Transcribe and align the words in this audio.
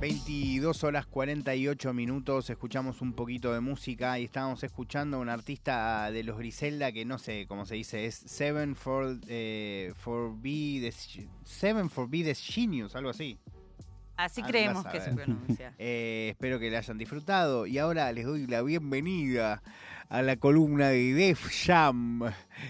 22 0.00 0.84
horas 0.84 1.06
48 1.06 1.92
minutos, 1.92 2.48
escuchamos 2.50 3.02
un 3.02 3.14
poquito 3.14 3.52
de 3.52 3.58
música 3.58 4.16
y 4.20 4.24
estábamos 4.24 4.62
escuchando 4.62 5.16
a 5.16 5.20
un 5.20 5.28
artista 5.28 6.12
de 6.12 6.22
los 6.22 6.38
Griselda 6.38 6.92
que 6.92 7.04
no 7.04 7.18
sé 7.18 7.46
cómo 7.48 7.66
se 7.66 7.74
dice, 7.74 8.06
es 8.06 8.14
Seven 8.14 8.76
for, 8.76 9.18
eh, 9.26 9.92
for 9.96 10.32
B 10.40 10.78
the, 10.80 10.92
Seven 11.42 11.90
for 11.90 12.08
B 12.08 12.22
the 12.22 12.32
Genius, 12.36 12.94
algo 12.94 13.10
así. 13.10 13.40
Así 14.16 14.40
Andás 14.40 14.52
creemos 14.52 14.86
que 14.86 15.00
se 15.00 15.12
pronuncia. 15.12 15.74
Eh, 15.78 16.28
espero 16.30 16.60
que 16.60 16.70
le 16.70 16.76
hayan 16.76 16.96
disfrutado 16.96 17.66
y 17.66 17.78
ahora 17.78 18.12
les 18.12 18.24
doy 18.24 18.46
la 18.46 18.62
bienvenida 18.62 19.62
a 20.08 20.22
la 20.22 20.36
columna 20.36 20.88
de 20.88 21.12
Def 21.12 21.48
Jam 21.66 22.22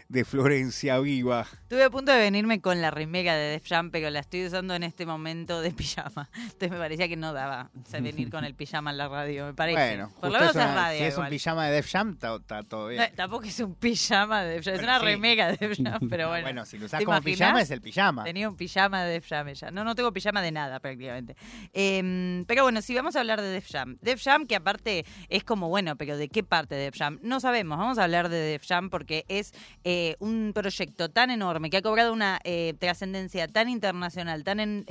de 0.08 0.24
Florencia 0.24 0.98
Viva. 0.98 1.46
Estuve 1.62 1.84
a 1.84 1.90
punto 1.90 2.12
de 2.12 2.18
venirme 2.18 2.60
con 2.60 2.80
la 2.82 2.90
remega 2.90 3.34
de 3.34 3.52
Def 3.52 3.66
Jam, 3.66 3.90
pero 3.90 4.10
la 4.10 4.20
estoy 4.20 4.44
usando 4.46 4.74
en 4.74 4.82
este 4.82 5.06
momento 5.06 5.60
de 5.62 5.70
pijama. 5.70 6.28
Entonces 6.34 6.70
me 6.70 6.78
parecía 6.78 7.08
que 7.08 7.16
no 7.16 7.32
daba 7.32 7.70
o 7.74 7.88
sea, 7.88 8.00
venir 8.00 8.28
con 8.30 8.44
el 8.44 8.54
pijama 8.54 8.90
en 8.90 8.98
la 8.98 9.08
radio, 9.08 9.46
me 9.46 9.54
parece. 9.54 9.78
Bueno, 9.96 10.12
Por 10.20 10.30
lo 10.32 10.38
menos 10.40 10.56
es 10.56 10.62
una- 10.62 10.74
radio. 10.74 10.98
si 10.98 11.04
es 11.04 11.16
un 11.16 11.28
pijama 11.28 11.66
de 11.66 11.72
Def 11.74 11.90
Jam, 11.90 12.10
está, 12.20 12.62
todo 12.64 12.88
bien. 12.88 13.02
No, 13.02 13.16
tampoco 13.16 13.44
es 13.44 13.60
un 13.60 13.74
pijama 13.76 14.42
de 14.42 14.54
Def 14.54 14.64
Jam, 14.64 14.74
es 14.74 14.82
una 14.82 14.98
sí. 14.98 15.04
remega 15.06 15.46
de 15.48 15.56
Def 15.56 15.78
Jam, 15.82 16.08
pero 16.10 16.28
bueno. 16.28 16.44
Bueno, 16.44 16.66
si 16.66 16.76
lo 16.78 16.86
usás 16.86 16.98
¿Te 16.98 17.04
como 17.04 17.20
pijama 17.22 17.60
es 17.62 17.70
el 17.70 17.80
pijama. 17.80 18.24
Tenía 18.24 18.48
un 18.48 18.56
pijama 18.56 19.04
de 19.04 19.12
Def 19.12 19.28
Jam 19.28 19.48
ella. 19.48 19.70
No, 19.70 19.84
no 19.84 19.94
tengo 19.94 20.12
pijama 20.12 20.42
de 20.42 20.50
nada 20.52 20.80
prácticamente. 20.80 21.36
Em, 21.72 22.44
pero 22.46 22.64
bueno, 22.64 22.82
si 22.82 22.94
vamos 22.94 23.16
a 23.16 23.20
hablar 23.20 23.40
de 23.40 23.48
Def 23.48 23.70
Jam. 23.70 23.96
Def 24.02 24.22
Jam 24.22 24.46
que 24.46 24.56
aparte 24.56 25.04
es 25.28 25.44
como, 25.44 25.68
bueno, 25.68 25.96
pero 25.96 26.16
¿de 26.16 26.28
qué 26.28 26.42
parte 26.42 26.74
de 26.74 26.82
Def 26.84 26.96
Jam? 26.98 27.18
No 27.28 27.40
sabemos. 27.40 27.76
Vamos 27.76 27.98
a 27.98 28.04
hablar 28.04 28.30
de 28.30 28.38
Def 28.38 28.66
Jam 28.66 28.88
porque 28.88 29.26
es 29.28 29.52
eh, 29.84 30.16
un 30.18 30.52
proyecto 30.54 31.10
tan 31.10 31.30
enorme 31.30 31.68
que 31.68 31.76
ha 31.76 31.82
cobrado 31.82 32.10
una 32.12 32.40
eh, 32.42 32.72
trascendencia 32.78 33.46
tan 33.48 33.68
internacional, 33.68 34.44
tan 34.44 34.58
eh, 34.60 34.84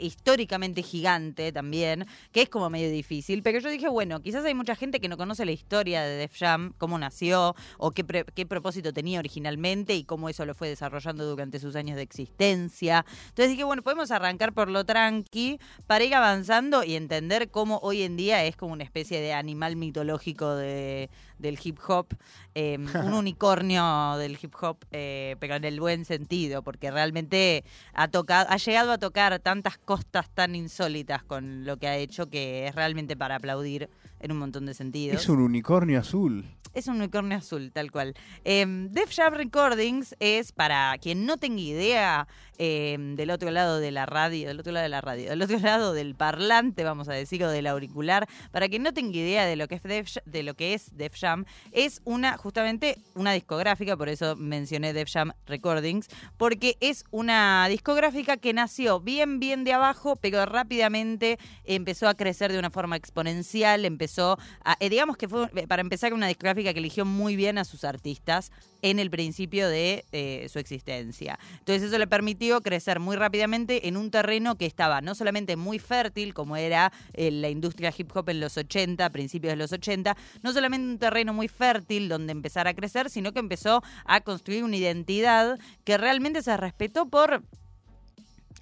históricamente 0.00 0.82
gigante 0.82 1.52
también, 1.52 2.06
que 2.32 2.42
es 2.42 2.48
como 2.48 2.70
medio 2.70 2.90
difícil. 2.90 3.42
Pero 3.42 3.58
yo 3.58 3.68
dije, 3.68 3.88
bueno, 3.90 4.22
quizás 4.22 4.42
hay 4.46 4.54
mucha 4.54 4.74
gente 4.74 5.00
que 5.00 5.08
no 5.08 5.18
conoce 5.18 5.44
la 5.44 5.52
historia 5.52 6.02
de 6.02 6.16
Def 6.16 6.38
Jam, 6.38 6.72
cómo 6.78 6.98
nació 6.98 7.54
o 7.76 7.90
qué, 7.90 8.04
pre- 8.04 8.24
qué 8.24 8.46
propósito 8.46 8.94
tenía 8.94 9.18
originalmente 9.18 9.94
y 9.94 10.04
cómo 10.04 10.30
eso 10.30 10.46
lo 10.46 10.54
fue 10.54 10.68
desarrollando 10.68 11.26
durante 11.26 11.60
sus 11.60 11.76
años 11.76 11.96
de 11.96 12.02
existencia. 12.02 13.04
Entonces 13.28 13.50
dije, 13.50 13.64
bueno, 13.64 13.82
podemos 13.82 14.10
arrancar 14.10 14.54
por 14.54 14.70
lo 14.70 14.86
tranqui 14.86 15.58
para 15.86 16.04
ir 16.04 16.14
avanzando 16.14 16.84
y 16.84 16.94
entender 16.94 17.50
cómo 17.50 17.80
hoy 17.82 18.02
en 18.02 18.16
día 18.16 18.44
es 18.44 18.56
como 18.56 18.72
una 18.72 18.84
especie 18.84 19.20
de 19.20 19.34
animal 19.34 19.76
mitológico 19.76 20.54
de, 20.54 21.10
del 21.42 21.58
hip 21.62 21.78
hop, 21.86 22.06
eh, 22.54 22.78
un 23.04 23.12
unicornio 23.12 24.16
del 24.16 24.38
hip 24.40 24.54
hop, 24.60 24.78
eh, 24.92 25.36
pero 25.40 25.56
en 25.56 25.64
el 25.64 25.78
buen 25.80 26.04
sentido, 26.04 26.62
porque 26.62 26.90
realmente 26.90 27.64
ha 27.92 28.08
tocado, 28.08 28.46
ha 28.48 28.56
llegado 28.56 28.92
a 28.92 28.98
tocar 28.98 29.38
tantas 29.40 29.76
costas 29.76 30.30
tan 30.30 30.54
insólitas 30.54 31.22
con 31.22 31.66
lo 31.66 31.76
que 31.76 31.88
ha 31.88 31.96
hecho 31.96 32.30
que 32.30 32.66
es 32.66 32.74
realmente 32.74 33.16
para 33.16 33.36
aplaudir 33.36 33.90
en 34.20 34.32
un 34.32 34.38
montón 34.38 34.64
de 34.64 34.74
sentidos. 34.74 35.20
Es 35.20 35.28
un 35.28 35.40
unicornio 35.40 35.98
azul. 35.98 36.46
Es 36.74 36.86
un 36.86 36.96
unicornio 36.96 37.36
azul, 37.36 37.70
tal 37.70 37.90
cual. 37.90 38.14
Eh, 38.44 38.64
Def 38.90 39.14
Jam 39.14 39.34
Recordings 39.34 40.16
es, 40.20 40.52
para 40.52 40.96
quien 40.98 41.26
no 41.26 41.36
tenga 41.36 41.60
idea, 41.60 42.26
eh, 42.58 42.96
del 43.16 43.30
otro 43.30 43.50
lado 43.50 43.78
de 43.80 43.90
la 43.90 44.06
radio, 44.06 44.48
del 44.48 44.60
otro 44.60 44.72
lado 44.72 44.82
de 44.84 44.88
la 44.88 45.00
radio, 45.00 45.30
del 45.30 45.42
otro 45.42 45.58
lado 45.60 45.92
del 45.92 46.14
parlante, 46.14 46.84
vamos 46.84 47.08
a 47.08 47.12
decir, 47.12 47.42
o 47.44 47.50
del 47.50 47.66
auricular, 47.66 48.28
para 48.50 48.68
quien 48.68 48.82
no 48.82 48.92
tenga 48.92 49.16
idea 49.16 49.46
de 49.46 49.56
lo 49.56 49.68
que 49.68 49.76
es 49.76 49.82
Def, 49.82 50.06
J- 50.14 50.22
de 50.26 50.42
lo 50.42 50.54
que 50.54 50.74
es 50.74 50.96
Def 50.96 51.14
Jam, 51.18 51.44
es 51.72 52.00
una, 52.04 52.36
justamente, 52.36 52.98
una 53.14 53.32
discográfica, 53.32 53.96
por 53.96 54.08
eso 54.08 54.36
mencioné 54.36 54.92
Def 54.92 55.10
Jam 55.12 55.32
Recordings, 55.46 56.08
porque 56.36 56.76
es 56.80 57.04
una 57.10 57.66
discográfica 57.68 58.36
que 58.36 58.52
nació 58.52 59.00
bien, 59.00 59.40
bien 59.40 59.64
de 59.64 59.72
abajo, 59.72 60.16
pero 60.16 60.44
rápidamente 60.46 61.38
empezó 61.64 62.08
a 62.08 62.14
crecer 62.14 62.52
de 62.52 62.58
una 62.58 62.70
forma 62.70 62.96
exponencial, 62.96 63.84
empezó 63.84 64.38
a, 64.64 64.76
eh, 64.80 64.88
digamos 64.90 65.16
que 65.16 65.28
fue, 65.28 65.48
eh, 65.56 65.66
para 65.66 65.80
empezar, 65.82 66.12
una 66.14 66.26
discográfica 66.28 66.72
que 66.72 66.78
eligió 66.80 67.04
muy 67.04 67.36
bien 67.36 67.58
a 67.58 67.64
sus 67.64 67.84
artistas 67.84 68.50
en 68.82 68.98
el 68.98 69.10
principio 69.10 69.68
de 69.68 70.04
eh, 70.12 70.46
su 70.50 70.58
existencia. 70.58 71.38
Entonces 71.58 71.84
eso 71.84 71.98
le 71.98 72.06
permitió 72.06 72.60
crecer 72.60 73.00
muy 73.00 73.16
rápidamente 73.16 73.88
en 73.88 73.96
un 73.96 74.10
terreno 74.10 74.56
que 74.56 74.66
estaba 74.66 75.00
no 75.00 75.14
solamente 75.14 75.56
muy 75.56 75.78
fértil, 75.78 76.34
como 76.34 76.56
era 76.56 76.92
eh, 77.14 77.30
la 77.30 77.48
industria 77.48 77.94
hip 77.96 78.14
hop 78.14 78.28
en 78.28 78.40
los 78.40 78.56
80, 78.56 79.08
principios 79.10 79.52
de 79.52 79.56
los 79.56 79.72
80, 79.72 80.16
no 80.42 80.52
solamente 80.52 80.86
un 80.86 80.98
terreno 80.98 81.32
muy 81.32 81.48
fértil 81.48 82.08
donde 82.08 82.32
empezar 82.32 82.68
a 82.68 82.74
crecer, 82.74 83.08
sino 83.08 83.32
que 83.32 83.38
empezó 83.38 83.82
a 84.04 84.20
construir 84.20 84.64
una 84.64 84.76
identidad 84.76 85.58
que 85.84 85.96
realmente 85.96 86.42
se 86.42 86.56
respetó 86.56 87.08
por 87.08 87.42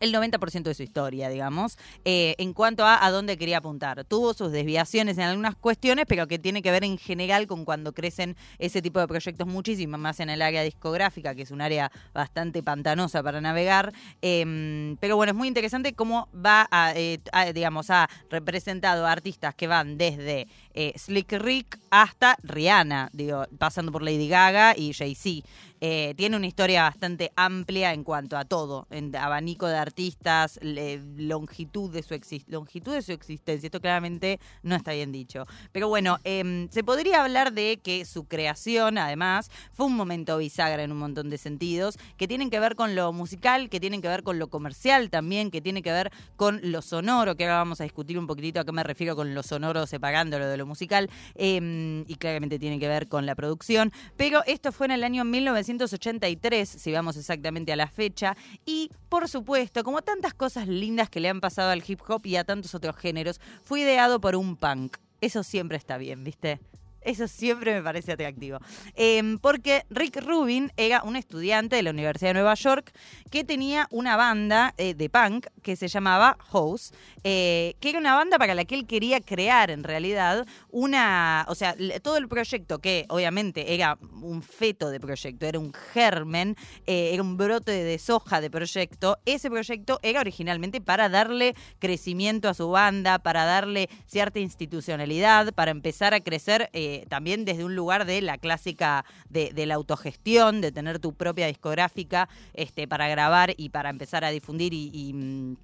el 0.00 0.15
90% 0.15 0.62
de 0.62 0.75
su 0.75 0.83
historia, 0.83 1.28
digamos, 1.28 1.78
eh, 2.05 2.34
en 2.38 2.53
cuanto 2.53 2.84
a 2.84 3.05
a 3.05 3.11
dónde 3.11 3.37
quería 3.37 3.59
apuntar. 3.59 4.05
Tuvo 4.05 4.34
sus 4.34 4.53
desviaciones 4.53 5.16
en 5.19 5.25
algunas 5.25 5.55
cuestiones, 5.56 6.05
pero 6.09 6.27
que 6.27 6.38
tiene 6.38 6.62
que 6.62 6.71
ver 6.71 6.84
en 6.84 6.99
general 6.99 7.47
con 7.47 7.65
cuando 7.65 7.93
crecen 7.93 8.37
ese 8.59 8.83
tipo 8.83 9.00
de 9.00 9.06
proyectos 9.06 9.47
muchísimo 9.47 9.97
más 9.99 10.21
en 10.21 10.31
el 10.31 10.43
área 10.43 10.62
discográfica, 10.62 11.34
que 11.34 11.43
es 11.43 11.50
un 11.50 11.61
área 11.61 11.91
bastante 12.12 12.62
pantanosa 12.62 13.22
para 13.22 13.41
navegar. 13.41 13.93
Eh, 14.22 14.97
pero 15.00 15.16
bueno, 15.16 15.33
es 15.33 15.37
muy 15.37 15.49
interesante 15.49 15.94
cómo 15.94 16.28
va 16.34 16.69
a, 16.71 16.93
eh, 16.97 17.21
a, 17.32 17.53
digamos, 17.53 17.91
ha 17.91 18.09
representado 18.31 19.06
a 19.06 19.12
artistas 19.12 19.55
que 19.55 19.67
van 19.67 19.99
desde 19.99 20.49
eh, 20.75 20.92
Slick 20.97 21.32
Rick 21.32 21.78
hasta 21.91 22.36
Rihanna, 22.42 23.10
digo, 23.12 23.44
pasando 23.58 23.92
por 23.92 24.03
Lady 24.03 24.28
Gaga 24.28 24.75
y 24.76 24.92
Jay-Z. 24.92 25.47
Eh, 25.82 26.12
tiene 26.14 26.36
una 26.36 26.47
historia 26.47 26.82
bastante 26.82 27.32
amplia 27.36 27.94
en 27.94 28.04
cuanto 28.04 28.36
a 28.36 28.44
todo, 28.44 28.86
en 28.91 29.16
abanico 29.16 29.66
de 29.66 29.78
artistas, 29.78 30.60
longitud 30.62 31.91
de 31.91 32.03
su 32.03 32.14
longitud 32.48 32.92
de 32.92 33.00
su 33.00 33.12
existencia. 33.12 33.66
Esto 33.66 33.81
claramente 33.81 34.41
no 34.62 34.76
está 34.76 34.92
bien 34.92 35.10
dicho. 35.10 35.47
Pero 35.72 35.88
bueno, 35.88 36.19
em, 36.25 36.69
se 36.69 36.84
podría 36.84 37.22
hablar 37.22 37.54
de 37.54 37.81
que 37.82 38.04
su 38.04 38.25
creación, 38.25 38.98
además, 38.98 39.50
fue 39.72 39.87
un 39.87 39.97
momento 39.97 40.37
bisagra 40.37 40.82
en 40.82 40.92
un 40.92 40.98
montón 40.98 41.31
de 41.31 41.38
sentidos, 41.38 41.98
que 42.19 42.28
tienen 42.28 42.50
que 42.50 42.60
ver 42.60 42.76
con 42.76 42.94
lo 42.94 43.12
musical, 43.14 43.70
que 43.70 43.81
tienen 43.81 44.02
que 44.02 44.08
ver 44.08 44.22
con 44.22 44.38
lo 44.38 44.48
comercial 44.48 45.08
también, 45.08 45.50
que 45.50 45.62
tiene 45.62 45.82
que 45.82 45.92
ver 45.92 46.12
con 46.37 46.60
lo 46.62 46.82
sonoro, 46.82 47.37
que 47.37 47.44
ahora 47.44 47.56
vamos 47.56 47.81
a 47.81 47.84
discutir 47.84 48.19
un 48.19 48.26
poquitito 48.26 48.60
a 48.60 48.64
qué 48.64 48.72
me 48.72 48.82
refiero 48.82 49.16
con 49.16 49.34
lo 49.34 49.42
sonoro 49.42 49.87
separándolo 49.87 50.47
de 50.47 50.58
lo 50.60 50.66
musical, 50.66 51.10
em, 51.34 52.04
y 52.06 52.15
claramente 52.15 52.59
tiene 52.59 52.78
que 52.78 52.87
ver 52.87 53.09
con 53.09 53.26
la 53.26 53.34
producción. 53.34 53.93
Pero 54.16 54.44
esto 54.47 54.71
fue 54.71 54.87
en 54.87 54.93
el 54.93 55.04
año 55.04 55.25
1983, 55.25 56.69
si 56.69 56.93
vamos 56.93 57.16
exactamente 57.16 57.72
a 57.72 57.76
la 57.76 57.88
fecha, 57.88 58.37
y 58.65 58.91
por 59.09 59.28
supuesto, 59.28 59.82
como 59.82 60.03
tantas 60.03 60.34
cosas 60.34 60.69
lindas 60.69 61.10
que 61.10 61.20
le 61.20 61.28
han 61.28 61.41
pasado 61.41 61.70
al 61.70 61.82
hip 61.87 62.00
hop 62.06 62.25
y 62.25 62.37
a 62.37 62.44
tantos 62.44 62.75
otros 62.75 62.97
géneros, 62.97 63.41
fue 63.65 63.81
ideado 63.81 64.20
por 64.20 64.37
un 64.37 64.56
punk. 64.56 64.97
Eso 65.20 65.43
siempre 65.43 65.76
está 65.76 65.99
bien, 65.99 66.25
¿viste? 66.25 66.60
Eso 67.03 67.27
siempre 67.28 67.75
me 67.75 67.83
parece 67.83 68.12
atractivo. 68.12 68.59
Em, 68.94 69.38
porque 69.38 69.84
Rick 69.91 70.22
Rubin 70.22 70.72
era 70.77 71.03
un 71.03 71.16
estudiante 71.16 71.77
de 71.77 71.83
la 71.83 71.91
Universidad 71.91 72.31
de 72.31 72.34
Nueva 72.34 72.55
York 72.55 72.93
que 73.31 73.44
tenía 73.44 73.87
una 73.91 74.16
banda 74.16 74.75
eh, 74.77 74.94
de 74.94 75.09
punk 75.09 75.47
que 75.62 75.77
se 75.77 75.88
llamaba 75.88 76.37
House, 76.50 76.93
eh, 77.25 77.75
que 77.81 77.91
era 77.91 77.99
una 77.99 78.15
banda 78.15 78.38
para 78.38 78.55
la 78.55 78.65
que 78.65 78.75
él 78.75 78.87
quería 78.87 79.21
crear 79.21 79.71
en 79.71 79.84
realidad 79.84 80.47
una, 80.71 81.47
o 81.49 81.55
sea, 81.55 81.75
todo 82.03 82.16
el 82.16 82.28
proyecto 82.28 82.78
que 82.78 83.06
obviamente 83.09 83.75
era 83.75 83.99
un 84.21 84.43
feto 84.43 84.91
de 84.91 85.00
proyecto, 85.00 85.47
era 85.47 85.59
un 85.59 85.72
germen, 85.72 86.56
eh, 86.87 87.11
era 87.12 87.22
un 87.22 87.37
brote 87.37 87.72
de 87.72 87.99
soja 87.99 88.41
de 88.41 88.50
proyecto, 88.50 89.19
ese 89.25 89.50
proyecto 89.50 90.00
era 90.03 90.21
originalmente 90.21 90.81
para 90.81 91.09
darle 91.09 91.55
crecimiento 91.78 92.49
a 92.49 92.55
su 92.55 92.71
banda, 92.71 93.19
para 93.19 93.44
darle 93.44 93.88
cierta 94.06 94.38
institucionalidad, 94.38 95.53
para 95.55 95.71
empezar 95.71 96.15
a 96.15 96.21
crecer 96.21 96.69
también 97.08 97.44
desde 97.44 97.64
un 97.64 97.74
lugar 97.74 98.04
de 98.04 98.20
la 98.22 98.38
clásica 98.38 99.04
de, 99.28 99.66
la 99.66 99.74
autogestión, 99.74 100.60
de 100.60 100.72
tener 100.72 100.98
tu 100.98 101.12
propia 101.14 101.46
discográfica 101.46 102.28
este, 102.54 102.86
para 102.88 103.08
grabar 103.08 103.54
y 103.56 103.68
para 103.70 103.90
empezar 103.90 104.24
a 104.24 104.30
difundir 104.30 104.72
y- 104.75 105.12
mm, 105.14 105.56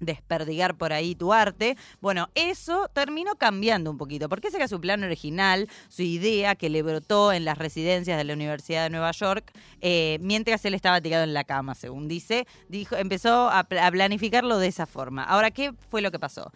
desperdigar 0.00 0.76
por 0.76 0.92
ahí 0.92 1.14
tu 1.14 1.32
arte. 1.32 1.76
Bueno, 2.00 2.30
eso 2.34 2.88
terminó 2.92 3.36
cambiando 3.36 3.90
un 3.90 3.98
poquito, 3.98 4.28
porque 4.30 4.48
ese 4.48 4.56
era 4.56 4.66
su 4.66 4.80
plan 4.80 5.04
original, 5.04 5.68
su 5.88 6.02
idea 6.02 6.54
que 6.54 6.70
le 6.70 6.82
brotó 6.82 7.32
en 7.32 7.44
las 7.44 7.58
residencias 7.58 8.16
de 8.16 8.24
la 8.24 8.32
Universidad 8.32 8.84
de 8.84 8.90
Nueva 8.90 9.12
York, 9.12 9.52
eh, 9.82 10.18
mientras 10.22 10.64
él 10.64 10.72
estaba 10.74 11.00
tirado 11.02 11.24
en 11.24 11.34
la 11.34 11.44
cama, 11.44 11.74
según 11.74 12.08
dice, 12.08 12.46
dijo, 12.68 12.96
empezó 12.96 13.50
a, 13.50 13.58
a 13.60 13.90
planificarlo 13.90 14.58
de 14.58 14.68
esa 14.68 14.86
forma. 14.86 15.22
Ahora, 15.22 15.50
¿qué 15.50 15.72
fue 15.90 16.00
lo 16.00 16.10
que 16.10 16.18
pasó? 16.18 16.50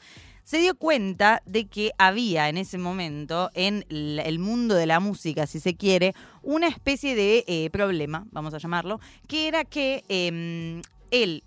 Se 0.44 0.58
dio 0.58 0.76
cuenta 0.76 1.42
de 1.46 1.66
que 1.66 1.92
había 1.98 2.48
en 2.48 2.58
ese 2.58 2.78
momento 2.78 3.50
en 3.54 3.84
el 3.88 4.38
mundo 4.38 4.74
de 4.74 4.86
la 4.86 5.00
música, 5.00 5.46
si 5.46 5.58
se 5.58 5.74
quiere, 5.74 6.14
una 6.42 6.68
especie 6.68 7.16
de 7.16 7.44
eh, 7.48 7.70
problema, 7.70 8.26
vamos 8.30 8.54
a 8.54 8.58
llamarlo, 8.58 9.00
que 9.26 9.48
era 9.48 9.64
que 9.64 10.04
eh, 10.08 10.82
él 11.10 11.42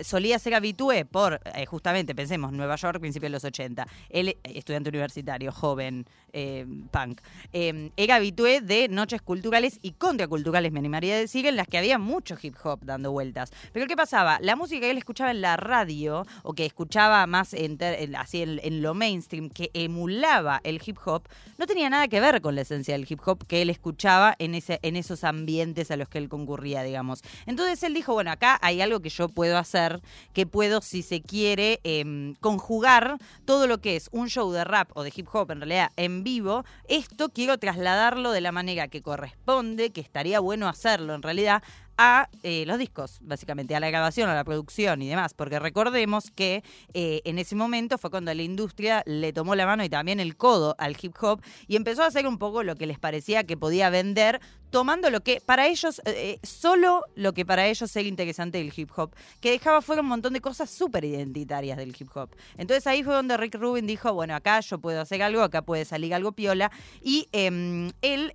solía 0.00 0.38
ser 0.38 0.54
habitué 0.54 1.04
por, 1.04 1.40
eh, 1.54 1.66
justamente, 1.66 2.14
pensemos, 2.14 2.52
Nueva 2.52 2.76
York, 2.76 3.00
principio 3.00 3.26
de 3.26 3.30
los 3.32 3.44
80. 3.44 3.86
Él, 4.10 4.28
eh, 4.28 4.38
estudiante 4.44 4.88
universitario, 4.90 5.52
joven, 5.52 6.06
eh, 6.32 6.66
punk. 6.90 7.20
Eh, 7.52 7.90
era 7.96 8.16
habitué 8.16 8.60
de 8.60 8.88
noches 8.88 9.22
culturales 9.22 9.78
y 9.82 9.92
contraculturales, 9.92 10.72
me 10.72 10.78
animaría 10.80 11.14
a 11.14 11.18
decir, 11.18 11.46
en 11.46 11.56
las 11.56 11.66
que 11.68 11.78
había 11.78 11.98
mucho 11.98 12.36
hip 12.40 12.54
hop 12.64 12.80
dando 12.84 13.12
vueltas. 13.12 13.50
Pero 13.72 13.86
¿qué 13.86 13.96
pasaba? 13.96 14.38
La 14.40 14.56
música 14.56 14.80
que 14.80 14.90
él 14.90 14.98
escuchaba 14.98 15.30
en 15.30 15.40
la 15.40 15.56
radio, 15.56 16.24
o 16.42 16.52
que 16.54 16.66
escuchaba 16.66 17.26
más 17.26 17.54
en 17.54 17.78
en- 17.80 18.16
así 18.16 18.42
en, 18.42 18.60
en 18.62 18.82
lo 18.82 18.94
mainstream, 18.94 19.48
que 19.50 19.70
emulaba 19.74 20.60
el 20.64 20.80
hip 20.84 20.98
hop, 21.04 21.28
no 21.58 21.66
tenía 21.66 21.90
nada 21.90 22.08
que 22.08 22.20
ver 22.20 22.40
con 22.40 22.54
la 22.54 22.62
esencia 22.62 22.94
del 22.94 23.06
hip 23.08 23.20
hop 23.26 23.46
que 23.46 23.62
él 23.62 23.70
escuchaba 23.70 24.34
en, 24.38 24.54
ese, 24.54 24.78
en 24.82 24.96
esos 24.96 25.24
ambientes 25.24 25.90
a 25.90 25.96
los 25.96 26.08
que 26.08 26.18
él 26.18 26.28
concurría, 26.28 26.82
digamos. 26.82 27.22
Entonces 27.46 27.82
él 27.82 27.94
dijo, 27.94 28.12
bueno, 28.14 28.30
acá 28.30 28.58
hay 28.62 28.80
algo 28.80 29.00
que 29.00 29.08
yo 29.08 29.28
puedo 29.28 29.58
hacer, 29.58 29.87
que 30.32 30.46
puedo, 30.46 30.80
si 30.80 31.02
se 31.02 31.20
quiere, 31.20 31.80
em, 31.84 32.34
conjugar 32.36 33.18
todo 33.44 33.66
lo 33.66 33.78
que 33.78 33.96
es 33.96 34.08
un 34.12 34.28
show 34.28 34.50
de 34.52 34.64
rap 34.64 34.90
o 34.94 35.02
de 35.02 35.12
hip 35.14 35.28
hop, 35.32 35.50
en 35.50 35.60
realidad, 35.60 35.90
en 35.96 36.24
vivo. 36.24 36.64
Esto 36.88 37.30
quiero 37.30 37.58
trasladarlo 37.58 38.32
de 38.32 38.40
la 38.40 38.52
manera 38.52 38.88
que 38.88 39.02
corresponde, 39.02 39.90
que 39.90 40.00
estaría 40.00 40.40
bueno 40.40 40.68
hacerlo, 40.68 41.14
en 41.14 41.22
realidad, 41.22 41.62
a 41.98 42.28
eh, 42.44 42.64
los 42.64 42.78
discos, 42.78 43.18
básicamente, 43.20 43.74
a 43.74 43.80
la 43.80 43.90
grabación, 43.90 44.30
a 44.30 44.34
la 44.34 44.44
producción 44.44 45.02
y 45.02 45.08
demás, 45.08 45.34
porque 45.34 45.58
recordemos 45.58 46.30
que 46.30 46.62
eh, 46.94 47.20
en 47.24 47.40
ese 47.40 47.56
momento 47.56 47.98
fue 47.98 48.08
cuando 48.08 48.32
la 48.32 48.42
industria 48.42 49.02
le 49.04 49.32
tomó 49.32 49.56
la 49.56 49.66
mano 49.66 49.82
y 49.82 49.88
también 49.88 50.20
el 50.20 50.36
codo 50.36 50.76
al 50.78 50.96
hip 51.00 51.16
hop 51.20 51.42
y 51.66 51.74
empezó 51.74 52.04
a 52.04 52.06
hacer 52.06 52.28
un 52.28 52.38
poco 52.38 52.62
lo 52.62 52.76
que 52.76 52.86
les 52.86 53.00
parecía 53.00 53.42
que 53.42 53.56
podía 53.56 53.90
vender, 53.90 54.40
tomando 54.70 55.10
lo 55.10 55.22
que 55.22 55.40
para 55.44 55.66
ellos, 55.66 56.00
eh, 56.04 56.38
solo 56.44 57.02
lo 57.16 57.34
que 57.34 57.44
para 57.44 57.66
ellos 57.66 57.94
era 57.96 58.08
interesante 58.08 58.58
del 58.58 58.72
hip 58.74 58.90
hop, 58.94 59.12
que 59.40 59.50
dejaba 59.50 59.82
fuera 59.82 60.00
un 60.00 60.08
montón 60.08 60.34
de 60.34 60.40
cosas 60.40 60.70
súper 60.70 61.04
identitarias 61.04 61.76
del 61.78 61.96
hip 61.98 62.16
hop. 62.16 62.30
Entonces 62.56 62.86
ahí 62.86 63.02
fue 63.02 63.14
donde 63.14 63.36
Rick 63.36 63.56
Rubin 63.56 63.88
dijo, 63.88 64.14
bueno, 64.14 64.36
acá 64.36 64.60
yo 64.60 64.78
puedo 64.78 65.00
hacer 65.00 65.20
algo, 65.20 65.42
acá 65.42 65.62
puede 65.62 65.84
salir 65.84 66.14
algo 66.14 66.30
piola, 66.30 66.70
y 67.02 67.26
em, 67.32 67.90
él, 68.02 68.32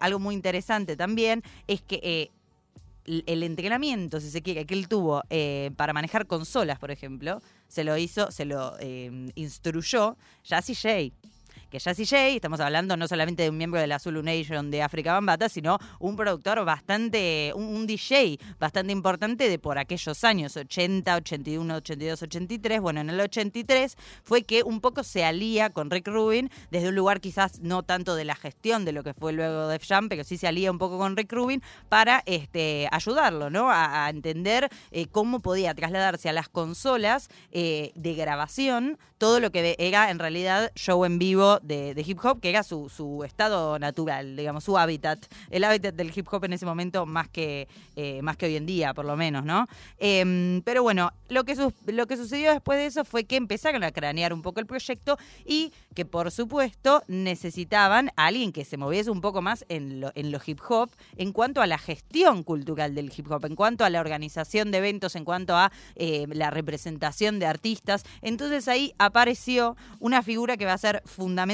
algo 0.00 0.18
muy 0.18 0.34
interesante 0.34 0.96
también, 0.96 1.44
es 1.68 1.82
que... 1.82 2.32
el 3.06 3.42
entrenamiento, 3.42 4.20
si 4.20 4.30
se 4.30 4.42
quiere, 4.42 4.66
que 4.66 4.74
él 4.74 4.88
tuvo 4.88 5.22
eh, 5.30 5.70
para 5.76 5.92
manejar 5.92 6.26
consolas, 6.26 6.78
por 6.78 6.90
ejemplo, 6.90 7.40
se 7.68 7.84
lo 7.84 7.96
hizo, 7.96 8.30
se 8.30 8.44
lo 8.44 8.74
eh, 8.80 9.30
instruyó 9.34 10.16
Jazzy 10.44 10.74
J. 10.74 11.25
Que 11.76 11.80
Jazzy 11.80 12.06
J, 12.06 12.28
estamos 12.28 12.58
hablando 12.60 12.96
no 12.96 13.06
solamente 13.06 13.42
de 13.42 13.50
un 13.50 13.58
miembro 13.58 13.78
de 13.78 13.86
la 13.86 13.98
Zulu 13.98 14.22
Nation 14.22 14.70
de 14.70 14.80
África 14.80 15.12
Bambata, 15.12 15.50
sino 15.50 15.78
un 15.98 16.16
productor 16.16 16.64
bastante, 16.64 17.52
un, 17.54 17.86
DJ 17.86 18.38
bastante 18.58 18.94
importante 18.94 19.50
de 19.50 19.58
por 19.58 19.76
aquellos 19.76 20.24
años, 20.24 20.56
80, 20.56 21.14
81, 21.14 21.74
82, 21.74 22.22
83. 22.22 22.80
Bueno, 22.80 23.02
en 23.02 23.10
el 23.10 23.20
83 23.20 23.94
fue 24.22 24.44
que 24.44 24.62
un 24.62 24.80
poco 24.80 25.02
se 25.02 25.26
alía 25.26 25.68
con 25.68 25.90
Rick 25.90 26.08
Rubin 26.08 26.50
desde 26.70 26.88
un 26.88 26.94
lugar 26.94 27.20
quizás 27.20 27.60
no 27.60 27.82
tanto 27.82 28.14
de 28.14 28.24
la 28.24 28.36
gestión 28.36 28.86
de 28.86 28.92
lo 28.92 29.04
que 29.04 29.12
fue 29.12 29.34
luego 29.34 29.68
Def 29.68 29.86
Jam, 29.86 30.08
pero 30.08 30.24
sí 30.24 30.38
se 30.38 30.46
alía 30.46 30.70
un 30.70 30.78
poco 30.78 30.96
con 30.96 31.14
Rick 31.14 31.30
Rubin 31.30 31.62
para 31.90 32.22
este, 32.24 32.88
ayudarlo, 32.90 33.50
¿no? 33.50 33.70
A, 33.70 34.08
entender 34.08 34.70
eh, 34.92 35.08
cómo 35.08 35.40
podía 35.40 35.74
trasladarse 35.74 36.30
a 36.30 36.32
las 36.32 36.48
consolas 36.48 37.28
eh, 37.52 37.92
de 37.96 38.14
grabación 38.14 38.96
todo 39.18 39.40
lo 39.40 39.50
que 39.50 39.76
era 39.78 40.10
en 40.10 40.18
realidad 40.18 40.72
show 40.74 41.04
en 41.04 41.18
vivo 41.18 41.58
de, 41.66 41.94
de 41.94 42.02
hip 42.06 42.18
hop, 42.24 42.40
que 42.40 42.48
era 42.50 42.62
su, 42.62 42.88
su 42.88 43.24
estado 43.24 43.78
natural, 43.78 44.36
digamos, 44.36 44.64
su 44.64 44.78
hábitat, 44.78 45.24
el 45.50 45.64
hábitat 45.64 45.94
del 45.94 46.12
hip 46.14 46.26
hop 46.32 46.44
en 46.44 46.52
ese 46.54 46.66
momento 46.66 47.06
más 47.06 47.28
que, 47.28 47.68
eh, 47.96 48.20
más 48.22 48.36
que 48.36 48.46
hoy 48.46 48.56
en 48.56 48.66
día, 48.66 48.94
por 48.94 49.04
lo 49.04 49.16
menos, 49.16 49.44
¿no? 49.44 49.66
Em, 49.98 50.62
pero 50.62 50.82
bueno, 50.82 51.10
lo 51.28 51.44
que, 51.44 51.56
su- 51.56 51.72
lo 51.86 52.06
que 52.06 52.16
sucedió 52.16 52.52
después 52.52 52.78
de 52.78 52.86
eso 52.86 53.04
fue 53.04 53.24
que 53.24 53.36
empezaron 53.36 53.82
a 53.84 53.90
cranear 53.92 54.32
un 54.32 54.42
poco 54.42 54.60
el 54.60 54.66
proyecto 54.66 55.16
y 55.44 55.72
que 55.94 56.04
por 56.04 56.30
supuesto 56.30 57.02
necesitaban 57.08 58.10
a 58.16 58.26
alguien 58.26 58.52
que 58.52 58.64
se 58.64 58.76
moviese 58.76 59.10
un 59.10 59.20
poco 59.20 59.42
más 59.42 59.64
en 59.68 60.00
lo, 60.00 60.12
en 60.14 60.30
lo 60.30 60.38
hip 60.44 60.60
hop 60.68 60.90
en 61.16 61.32
cuanto 61.32 61.60
a 61.60 61.66
la 61.66 61.78
gestión 61.78 62.42
cultural 62.44 62.94
del 62.94 63.12
hip 63.16 63.30
hop, 63.30 63.44
en 63.46 63.56
cuanto 63.56 63.84
a 63.84 63.90
la 63.90 64.00
organización 64.00 64.70
de 64.70 64.78
eventos, 64.78 65.16
en 65.16 65.24
cuanto 65.24 65.56
a 65.56 65.70
eh, 65.96 66.26
la 66.32 66.50
representación 66.50 67.38
de 67.38 67.46
artistas. 67.46 68.04
Entonces 68.22 68.68
ahí 68.68 68.94
apareció 68.98 69.76
una 70.00 70.22
figura 70.22 70.56
que 70.56 70.64
va 70.66 70.72
a 70.74 70.78
ser 70.78 71.02
fundamental, 71.04 71.46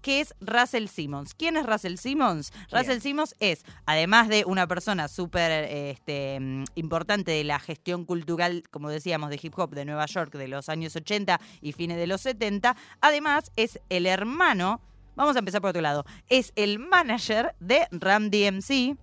que 0.00 0.20
es 0.20 0.34
Russell 0.40 0.86
Simmons. 0.86 1.34
¿Quién 1.34 1.56
es 1.56 1.66
Russell 1.66 1.96
Simmons? 1.96 2.52
Russell 2.70 3.00
Simmons 3.00 3.34
es, 3.40 3.64
además 3.86 4.28
de 4.28 4.44
una 4.46 4.66
persona 4.66 5.08
súper 5.08 5.64
este, 5.70 6.38
importante 6.74 7.32
de 7.32 7.44
la 7.44 7.58
gestión 7.58 8.04
cultural, 8.04 8.62
como 8.70 8.90
decíamos, 8.90 9.30
de 9.30 9.38
hip 9.42 9.58
hop 9.58 9.74
de 9.74 9.84
Nueva 9.84 10.06
York 10.06 10.34
de 10.34 10.48
los 10.48 10.68
años 10.68 10.96
80 10.96 11.40
y 11.60 11.72
fines 11.72 11.96
de 11.96 12.06
los 12.06 12.20
70, 12.20 12.76
además 13.00 13.50
es 13.56 13.80
el 13.88 14.06
hermano, 14.06 14.80
vamos 15.16 15.36
a 15.36 15.40
empezar 15.40 15.60
por 15.60 15.70
otro 15.70 15.82
lado, 15.82 16.04
es 16.28 16.52
el 16.56 16.78
manager 16.78 17.54
de 17.60 17.86
Ram 17.90 18.30
DMC, 18.30 18.96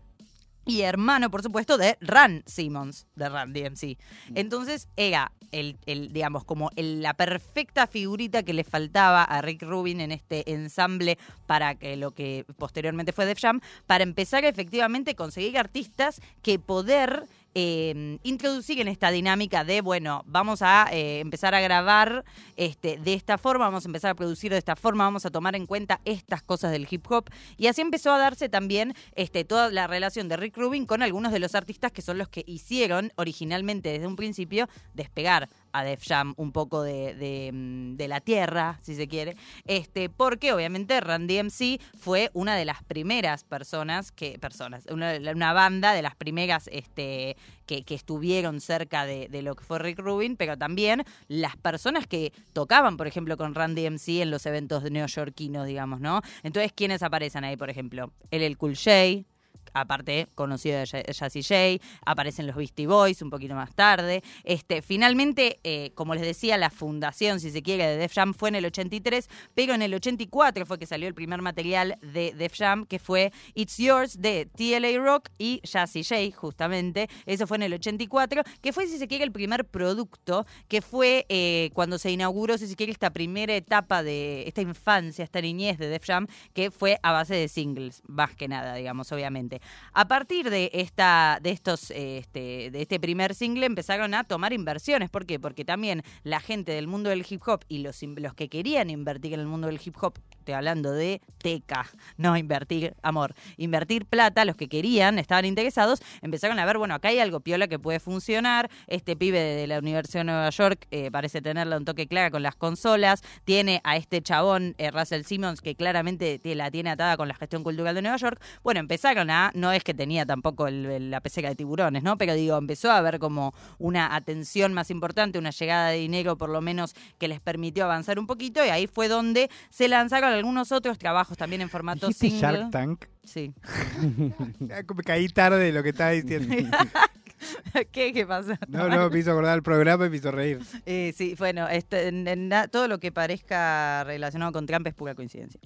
y 0.65 0.81
hermano, 0.81 1.31
por 1.31 1.41
supuesto, 1.41 1.77
de 1.77 1.97
Ran 2.01 2.43
Simmons, 2.45 3.07
de 3.15 3.29
Ran 3.29 3.51
DMC. 3.51 3.97
Entonces 4.35 4.88
era 4.95 5.31
el, 5.51 5.77
el, 5.86 6.13
digamos, 6.13 6.44
como 6.44 6.69
la 6.75 7.13
perfecta 7.13 7.88
figurita 7.88 8.44
que 8.44 8.53
le 8.53 8.63
faltaba 8.63 9.24
a 9.24 9.42
Rick 9.42 9.63
Rubin 9.63 10.01
en 10.01 10.12
este 10.12 10.51
ensamble 10.51 11.18
para 11.48 11.75
que 11.75 11.95
lo 11.98 12.12
que 12.12 12.45
posteriormente 12.57 13.12
fue 13.12 13.25
Def 13.25 13.39
Jam, 13.39 13.62
para 13.88 14.03
empezar 14.03 14.45
efectivamente 14.45 15.15
conseguir 15.15 15.57
artistas 15.57 16.21
que 16.42 16.59
poder 16.59 17.25
eh, 17.53 18.18
introducir 18.24 18.80
en 18.80 18.88
esta 18.88 19.12
dinámica 19.12 19.63
de, 19.63 19.81
bueno, 19.81 20.24
vamos 20.25 20.62
a 20.62 20.88
eh, 20.92 21.19
empezar 21.19 21.53
a 21.53 21.62
grabar 21.62 22.24
este, 22.56 22.98
de 22.98 23.13
esta 23.13 23.38
forma, 23.38 23.65
vamos 23.65 23.86
a 23.86 23.89
empezar 23.89 24.12
a 24.12 24.15
producir 24.15 24.51
de 24.51 24.57
esta 24.57 24.75
forma, 24.75 25.03
vamos 25.03 25.25
a 25.25 25.31
tomar 25.31 25.56
en 25.56 25.65
cuenta 25.65 26.00
estas 26.06 26.42
cosas 26.42 26.71
del 26.71 26.88
hip 26.89 27.06
hop. 27.09 27.30
Y 27.57 27.68
así 27.68 27.81
empezó 27.81 28.12
a 28.12 28.18
darse 28.18 28.50
también 28.50 28.94
este, 29.15 29.44
toda 29.44 29.69
la 29.69 29.88
relación 29.88 30.30
de 30.30 30.38
Rick 30.38 30.57
Rubin 30.57 30.86
con 30.86 31.01
algunos 31.01 31.31
de 31.31 31.39
los 31.39 31.56
artistas 31.56 31.92
que 31.92 32.01
son 32.01 32.18
los 32.18 32.30
que 32.30 32.44
hicieron 32.48 33.12
originalmente 33.15 33.89
desde 33.89 34.07
un 34.07 34.15
principio 34.15 34.69
despegar 34.94 35.50
a 35.73 35.83
Def 35.83 36.06
Jam 36.07 36.33
un 36.38 36.51
poco 36.51 36.83
de, 36.83 37.51
mm, 37.53 37.95
de 37.95 38.07
la 38.07 38.21
tierra, 38.21 38.79
si 38.81 38.95
se 38.95 39.07
quiere, 39.07 39.35
este, 39.65 40.09
porque 40.09 40.53
obviamente 40.53 41.00
Randy 41.01 41.38
MC 41.39 41.79
fue 42.00 42.29
una 42.33 42.56
de 42.56 42.65
las 42.65 42.83
primeras 42.83 43.44
personas 43.44 44.12
que, 44.12 44.38
personas, 44.39 44.85
una, 44.89 45.13
una 45.33 45.53
banda 45.53 45.94
de 45.94 46.01
las 46.01 46.15
primeras 46.15 46.69
este, 46.71 47.38
que, 47.65 47.83
que 47.83 47.95
estuvieron 47.95 48.62
cerca 48.62 49.06
de, 49.06 49.27
de 49.29 49.41
lo 49.41 49.56
que 49.56 49.63
fue 49.63 49.79
Rick 49.79 50.00
Rubin, 50.00 50.35
pero 50.35 50.57
también 50.57 51.03
las 51.27 51.56
personas 51.57 52.07
que 52.07 52.33
tocaban, 52.53 52.97
por 52.97 53.07
ejemplo, 53.07 53.38
con 53.38 53.56
Randy 53.56 53.89
MC 53.89 54.21
en 54.21 54.31
los 54.31 54.45
eventos 54.45 54.83
neoyorquinos, 54.83 55.65
digamos, 55.67 56.00
¿no? 56.00 56.21
Entonces, 56.44 56.74
¿quiénes 56.74 57.03
aparecen 57.03 57.44
ahí, 57.44 57.57
por 57.57 57.69
ejemplo? 57.69 58.12
El 58.31 58.41
El 58.41 58.57
Cool 58.57 58.75
J, 58.75 59.24
aparte 59.73 60.27
conocido 60.35 60.79
de 60.79 60.88
Ja- 60.88 61.03
Jazzy 61.12 61.44
J, 61.44 61.83
aparecen 62.06 62.47
los 62.47 62.56
Beastie 62.56 62.88
Boys 62.88 63.21
un 63.21 63.29
poquito 63.29 63.56
más 63.56 63.73
tarde. 63.75 64.23
Este, 64.44 64.81
finalmente, 64.81 65.59
eh, 65.63 65.91
como 65.95 66.13
les 66.15 66.24
decía, 66.24 66.57
la 66.57 66.69
fundación, 66.69 67.39
si 67.39 67.51
se 67.51 67.62
quiere, 67.62 67.86
de 67.86 67.98
Def 67.98 68.13
Jam 68.13 68.34
fue 68.34 68.50
en 68.50 68.55
el 68.55 68.65
83, 68.65 69.29
pero 69.55 69.74
en 69.74 69.81
el 69.81 69.93
84 69.93 70.65
fue 70.65 70.77
que 70.79 70.86
salió 70.86 71.07
el 71.07 71.13
primer 71.13 71.41
material 71.41 71.98
de 72.01 72.34
Def 72.34 72.55
Jam, 72.57 72.86
que 72.86 73.00
fue 73.00 73.31
It's 73.53 73.77
Yours 73.77 74.22
de 74.22 74.46
TLA 74.46 74.98
Rock 75.03 75.29
y 75.38 75.62
Jazzy 75.63 76.03
J, 76.03 76.36
justamente. 76.36 77.07
Eso 77.25 77.48
fue 77.48 77.57
en 77.57 77.63
el 77.63 77.74
84, 77.74 78.43
que 78.62 78.74
fue, 78.74 78.88
si 78.88 78.98
se 78.98 79.07
quiere, 79.07 79.24
el 79.24 79.31
primer 79.31 79.65
producto, 79.65 80.46
que 80.67 80.81
fue 80.81 81.25
eh, 81.29 81.69
cuando 81.74 81.98
se 81.98 82.12
inauguró, 82.12 82.57
si 82.57 82.67
se 82.67 82.75
quiere, 82.75 82.91
esta 82.91 83.12
primera 83.12 83.55
etapa 83.55 84.03
de 84.03 84.43
esta 84.48 84.62
infancia, 84.62 85.24
esta 85.24 85.41
niñez 85.41 85.77
de 85.77 85.88
Def 85.88 86.05
Jam, 86.05 86.27
que 86.53 86.72
fue 86.72 86.98
a 87.03 87.12
base 87.12 87.36
de 87.36 87.48
singles, 87.48 88.01
más 88.07 88.36
que 88.36 88.48
nada, 88.48 88.75
digamos, 88.75 89.12
obviamente. 89.12 89.61
A 89.94 90.08
partir 90.08 90.50
de 90.50 90.70
esta, 90.74 91.39
de 91.41 91.51
estos, 91.51 91.91
eh, 91.91 92.20
este, 92.20 92.72
de 92.72 92.82
este 92.82 93.00
primer 93.00 93.36
single 93.36 93.65
empezaron 93.65 94.13
a 94.13 94.24
tomar 94.24 94.53
inversiones. 94.53 95.10
¿Por 95.10 95.25
qué? 95.25 95.39
Porque 95.39 95.65
también 95.65 96.03
la 96.24 96.39
gente 96.39 96.72
del 96.72 96.88
mundo 96.88 97.10
del 97.10 97.25
hip 97.27 97.41
hop 97.48 97.65
y 97.68 97.80
los, 97.80 98.01
los 98.03 98.34
que 98.34 98.50
querían 98.50 98.89
invertir 98.89 99.34
en 99.34 99.41
el 99.41 99.48
mundo 99.48 99.68
del 99.68 99.80
hip 99.84 99.96
hop, 100.01 100.13
estoy 100.41 100.53
hablando 100.55 100.91
de 100.91 101.21
teca, 101.38 101.86
no 102.17 102.36
invertir, 102.38 102.93
amor, 103.01 103.33
invertir 103.57 104.05
plata, 104.05 104.43
los 104.45 104.55
que 104.55 104.67
querían, 104.67 105.17
estaban 105.19 105.45
interesados, 105.45 106.01
empezaron 106.21 106.60
a 106.60 106.65
ver, 106.65 106.77
bueno, 106.77 106.93
acá 106.95 107.10
hay 107.10 107.19
algo 107.19 107.39
piola 107.39 107.67
que 107.67 107.79
puede 107.79 108.00
funcionar. 108.00 108.69
Este 108.88 109.15
pibe 109.15 109.39
de 109.39 109.67
la 109.67 109.79
Universidad 109.79 110.21
de 110.21 110.25
Nueva 110.25 110.50
York 110.50 110.86
eh, 110.91 111.10
parece 111.12 111.41
tenerle 111.41 111.77
un 111.77 111.86
toque 111.86 112.07
clara 112.07 112.29
con 112.31 112.43
las 112.43 112.55
consolas. 112.55 113.21
Tiene 113.45 113.81
a 113.83 113.98
este 113.98 114.21
chabón, 114.21 114.75
eh, 114.77 114.91
Russell 114.91 115.24
Simmons, 115.24 115.62
que 115.62 115.75
claramente 115.75 116.38
te- 116.39 116.55
la 116.55 116.69
tiene 116.69 116.89
atada 116.91 117.17
con 117.17 117.27
la 117.27 117.33
gestión 117.36 117.63
cultural 117.63 117.95
de 117.95 118.01
Nueva 118.01 118.17
York. 118.17 118.41
Bueno, 118.63 118.79
empezaron 118.79 119.29
a, 119.29 119.51
no 119.55 119.71
es 119.71 119.83
que 119.83 119.93
tenía 119.93 120.25
tampoco 120.25 120.67
el- 120.67 121.10
la 121.12 121.21
pecera 121.21 121.50
de 121.50 121.55
tiburones, 121.55 122.03
¿no? 122.03 122.17
Pero 122.17 122.33
digo, 122.33 122.57
empezó 122.57 122.91
a 122.91 122.98
haber 122.98 123.19
como 123.19 123.53
una 123.79 124.15
atención 124.15 124.74
más 124.74 124.89
importante, 124.91 125.39
una 125.39 125.51
llegada 125.51 125.89
de 125.89 125.98
dinero 125.98 126.38
por 126.38 126.50
lo 126.50 126.62
menos 126.62 126.93
que 127.17 127.27
les 127.27 127.39
permitió 127.39 127.86
avanzar 127.86 128.19
un 128.19 128.27
poquito 128.27 128.65
y 128.65 128.69
ahí 128.69 128.88
fue 128.88 129.07
donde 129.07 129.50
se 129.69 129.88
lanzaron 129.88 130.30
algunos 130.31 130.71
otros 130.71 130.97
trabajos 130.97 131.38
también 131.38 131.61
en 131.61 131.69
formato 131.69 132.07
¿Dijiste 132.07 132.29
single. 132.29 132.57
Shark 132.59 132.71
Tank? 132.71 133.05
Sí. 133.23 133.53
Me 134.59 135.03
caí 135.03 135.27
tarde 135.29 135.59
de 135.65 135.71
lo 135.71 135.83
que 135.83 135.89
estaba 135.89 136.11
diciendo. 136.11 136.55
¿Qué, 137.91 138.13
¿Qué 138.13 138.25
pasa? 138.25 138.59
No, 138.67 138.88
no, 138.88 139.09
me 139.09 139.19
hizo 139.19 139.31
acordar 139.31 139.55
el 139.55 139.63
programa 139.63 140.05
y 140.05 140.09
me 140.09 140.17
hizo 140.17 140.29
reír. 140.31 140.59
Eh, 140.85 141.11
sí, 141.15 141.35
bueno, 141.39 141.67
este, 141.67 142.07
en- 142.07 142.27
en 142.27 142.50
na- 142.50 142.67
todo 142.67 142.88
lo 142.88 143.00
que 143.00 143.11
parezca 143.11 144.03
relacionado 144.03 144.51
con 144.51 144.65
Trump 144.67 144.85
es 144.88 144.93
pura 144.93 145.15
coincidencia. 145.15 145.59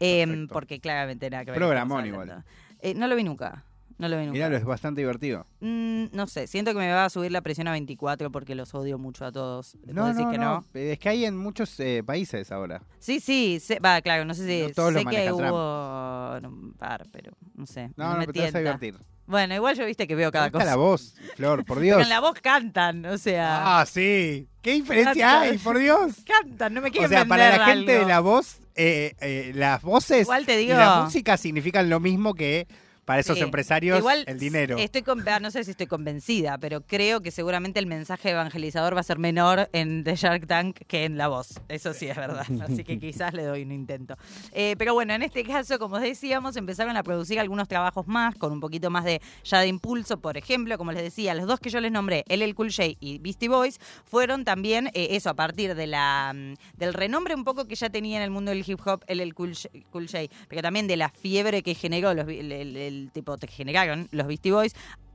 Em, 0.00 0.48
porque 0.48 0.80
claramente 0.80 1.30
nada 1.30 1.44
que 1.44 1.52
ver. 1.52 1.58
Programón 1.60 2.06
igual. 2.06 2.44
Eh, 2.80 2.94
no 2.94 3.06
lo 3.06 3.14
vi 3.14 3.22
nunca. 3.22 3.64
No 4.02 4.08
lo 4.08 4.16
vi 4.18 4.22
nunca. 4.24 4.32
Miralo, 4.32 4.56
es 4.56 4.64
bastante 4.64 5.00
divertido. 5.00 5.46
Mm, 5.60 6.06
no 6.10 6.26
sé, 6.26 6.48
siento 6.48 6.72
que 6.72 6.78
me 6.78 6.92
va 6.92 7.04
a 7.04 7.08
subir 7.10 7.30
la 7.30 7.40
presión 7.40 7.68
a 7.68 7.70
24 7.70 8.32
porque 8.32 8.56
los 8.56 8.74
odio 8.74 8.98
mucho 8.98 9.24
a 9.24 9.30
todos. 9.30 9.76
¿Vos 9.86 9.94
No, 9.94 10.06
decís 10.08 10.24
no, 10.24 10.30
que 10.32 10.38
no. 10.38 10.64
Es 10.74 10.98
que 10.98 11.08
hay 11.08 11.24
en 11.24 11.36
muchos 11.36 11.78
eh, 11.78 12.02
países 12.04 12.50
ahora. 12.50 12.82
Sí, 12.98 13.20
sí, 13.20 13.60
sé- 13.60 13.78
va, 13.78 14.00
claro, 14.02 14.24
no 14.24 14.34
sé 14.34 14.44
si 14.46 14.66
No 14.66 14.74
todos 14.74 14.92
lo 14.92 14.98
sé 14.98 15.04
que 15.06 15.26
Trump. 15.26 15.40
hubo 15.40 16.38
un 16.48 16.72
par, 16.74 17.06
pero 17.12 17.30
no 17.54 17.64
sé. 17.66 17.88
No, 17.96 18.04
No, 18.06 18.12
no, 18.14 18.18
me 18.18 18.26
pero 18.26 18.32
te 18.32 18.40
vas 18.40 18.54
a 18.56 18.58
divertir. 18.58 18.96
Bueno, 19.24 19.54
igual 19.54 19.76
yo 19.76 19.86
viste 19.86 20.08
que 20.08 20.16
veo 20.16 20.32
cada 20.32 20.50
cosa. 20.50 20.64
la 20.64 20.74
voz, 20.74 21.14
Flor, 21.36 21.64
por 21.64 21.76
Pero 21.78 21.80
Dios. 21.98 22.02
en 22.02 22.08
la 22.08 22.18
voz 22.18 22.40
cantan, 22.40 23.06
o 23.06 23.16
sea, 23.18 23.78
Ah, 23.80 23.86
sí. 23.86 24.48
¿Qué 24.62 24.72
diferencia 24.72 25.14
Canta. 25.14 25.40
hay, 25.42 25.58
por 25.58 25.78
Dios? 25.78 26.14
cantan, 26.26 26.74
no 26.74 26.80
me 26.80 26.88
O 26.88 26.92
quieren 26.92 27.08
sea, 27.08 27.24
para 27.24 27.56
la 27.56 27.64
gente 27.66 27.98
de 28.00 28.04
la 28.04 28.18
voz, 28.18 28.58
eh, 28.74 29.14
eh, 29.20 29.52
las 29.54 29.80
voces 29.82 30.22
Igual 30.22 30.44
te 30.44 30.60
y 30.60 30.66
digo- 30.66 30.76
la 30.78 31.02
música 31.04 31.36
significan 31.36 31.88
lo 31.88 32.00
mismo 32.00 32.34
que 32.34 32.66
para 33.04 33.20
esos 33.20 33.36
Sí. 33.36 33.42
empresarios 33.42 33.98
Igual 33.98 34.24
el 34.28 34.38
dinero. 34.38 34.78
Estoy 34.78 35.02
con- 35.02 35.26
ah, 35.28 35.40
no 35.40 35.50
sé 35.50 35.64
si 35.64 35.72
estoy 35.72 35.86
convencida, 35.86 36.58
pero 36.58 36.82
creo 36.82 37.20
que 37.20 37.30
seguramente 37.30 37.80
el 37.80 37.86
mensaje 37.86 38.30
evangelizador 38.30 38.94
va 38.94 39.00
a 39.00 39.02
ser 39.02 39.18
menor 39.18 39.68
en 39.72 40.04
The 40.04 40.14
Shark 40.16 40.46
Tank 40.46 40.78
que 40.86 41.04
en 41.04 41.16
La 41.18 41.28
Voz. 41.28 41.60
Eso 41.68 41.92
sí 41.94 42.06
es 42.08 42.16
verdad. 42.16 42.46
Así 42.62 42.84
que 42.84 42.98
quizás 43.00 43.34
le 43.34 43.42
doy 43.44 43.62
un 43.62 43.72
intento. 43.72 44.16
Eh, 44.52 44.76
pero 44.78 44.94
bueno, 44.94 45.14
en 45.14 45.22
este 45.22 45.42
caso, 45.44 45.78
como 45.78 45.98
decíamos, 45.98 46.56
empezaron 46.56 46.96
a 46.96 47.02
producir 47.02 47.40
algunos 47.40 47.66
trabajos 47.68 48.06
más, 48.06 48.36
con 48.36 48.52
un 48.52 48.60
poquito 48.60 48.88
más 48.90 49.04
de 49.04 49.20
ya 49.44 49.60
de 49.60 49.66
impulso. 49.66 50.18
Por 50.20 50.36
ejemplo, 50.36 50.78
como 50.78 50.92
les 50.92 51.02
decía, 51.02 51.34
los 51.34 51.46
dos 51.46 51.58
que 51.60 51.70
yo 51.70 51.80
les 51.80 51.90
nombré, 51.90 52.24
LL 52.28 52.54
Cool 52.54 52.70
J 52.72 52.96
y 53.00 53.18
Beastie 53.18 53.48
Boys, 53.48 53.80
fueron 54.04 54.44
también 54.44 54.88
eh, 54.94 55.08
eso, 55.10 55.30
a 55.30 55.34
partir 55.34 55.74
de 55.74 55.86
la 55.86 56.32
mm, 56.34 56.54
del 56.78 56.94
renombre 56.94 57.34
un 57.34 57.44
poco 57.44 57.66
que 57.66 57.74
ya 57.74 57.90
tenía 57.90 58.18
en 58.18 58.22
el 58.22 58.30
mundo 58.30 58.50
del 58.52 58.64
hip 58.66 58.78
hop 58.86 59.02
LL 59.08 59.32
Cool 59.34 59.54
J, 59.56 59.68
Cool 59.90 60.06
J, 60.08 60.24
pero 60.48 60.62
también 60.62 60.86
de 60.86 60.96
la 60.96 61.08
fiebre 61.08 61.62
que 61.62 61.74
generó 61.74 62.14
los, 62.14 62.28
el- 62.28 62.52
el 62.52 63.01
tipo 63.10 63.36
que 63.38 63.46
generaron 63.48 64.08
los 64.12 64.26
Beastie 64.26 64.52
Boys. 64.52 64.74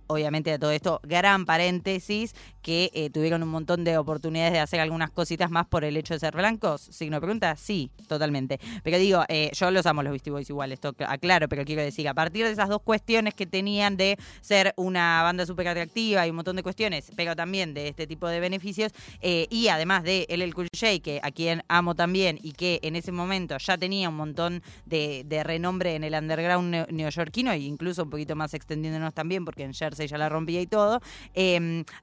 Obviamente 0.09 0.49
de 0.49 0.59
todo 0.59 0.71
esto, 0.71 1.01
gran 1.03 1.45
paréntesis, 1.45 2.33
que 2.67 2.91
eh, 2.93 3.09
tuvieron 3.09 3.41
un 3.43 3.47
montón 3.47 3.85
de 3.85 3.97
oportunidades 3.97 4.51
de 4.51 4.59
hacer 4.59 4.81
algunas 4.81 5.09
cositas 5.09 5.49
más 5.49 5.65
por 5.67 5.85
el 5.85 5.95
hecho 5.95 6.13
de 6.13 6.19
ser 6.19 6.35
blancos. 6.35 6.81
Signo 6.81 7.21
pregunta, 7.21 7.55
sí, 7.55 7.91
totalmente. 8.09 8.59
Pero 8.83 8.97
digo, 8.97 9.23
eh, 9.29 9.49
yo 9.53 9.71
los 9.71 9.85
amo 9.85 10.03
los 10.03 10.11
Beastie 10.11 10.33
Boys 10.33 10.49
igual, 10.49 10.73
esto 10.73 10.91
cl- 10.93 11.05
aclaro, 11.07 11.47
pero 11.47 11.63
quiero 11.63 11.81
decir, 11.81 12.09
a 12.09 12.13
partir 12.13 12.43
de 12.43 12.51
esas 12.51 12.67
dos 12.67 12.81
cuestiones 12.81 13.33
que 13.35 13.45
tenían 13.45 13.95
de 13.95 14.17
ser 14.41 14.73
una 14.75 15.23
banda 15.23 15.45
súper 15.45 15.69
atractiva 15.69 16.27
y 16.27 16.29
un 16.29 16.35
montón 16.35 16.57
de 16.57 16.63
cuestiones, 16.63 17.09
pero 17.15 17.37
también 17.37 17.73
de 17.73 17.87
este 17.87 18.05
tipo 18.05 18.27
de 18.27 18.41
beneficios, 18.41 18.91
eh, 19.21 19.47
y 19.49 19.69
además 19.69 20.03
de 20.03 20.25
LL 20.27 20.53
Cool 20.53 20.67
J, 20.77 20.99
que 21.01 21.21
a 21.23 21.31
quien 21.31 21.63
amo 21.69 21.95
también 21.95 22.37
y 22.43 22.51
que 22.51 22.81
en 22.83 22.97
ese 22.97 23.13
momento 23.13 23.55
ya 23.59 23.77
tenía 23.77 24.09
un 24.09 24.17
montón 24.17 24.61
de, 24.85 25.23
renombre 25.45 25.95
en 25.95 26.03
el 26.03 26.13
underground 26.15 26.69
neo- 26.73 26.87
neoyorquino 26.91 27.53
e 27.53 27.59
incluso 27.59 28.03
un 28.03 28.09
poquito 28.09 28.35
más 28.35 28.53
extendiéndonos 28.53 29.13
también 29.13 29.45
porque 29.45 29.63
en 29.63 29.73
Jersey 29.73 30.05
ya 30.09 30.17
la 30.17 30.27
rompía 30.27 30.59
y 30.59 30.67
todo. 30.67 30.99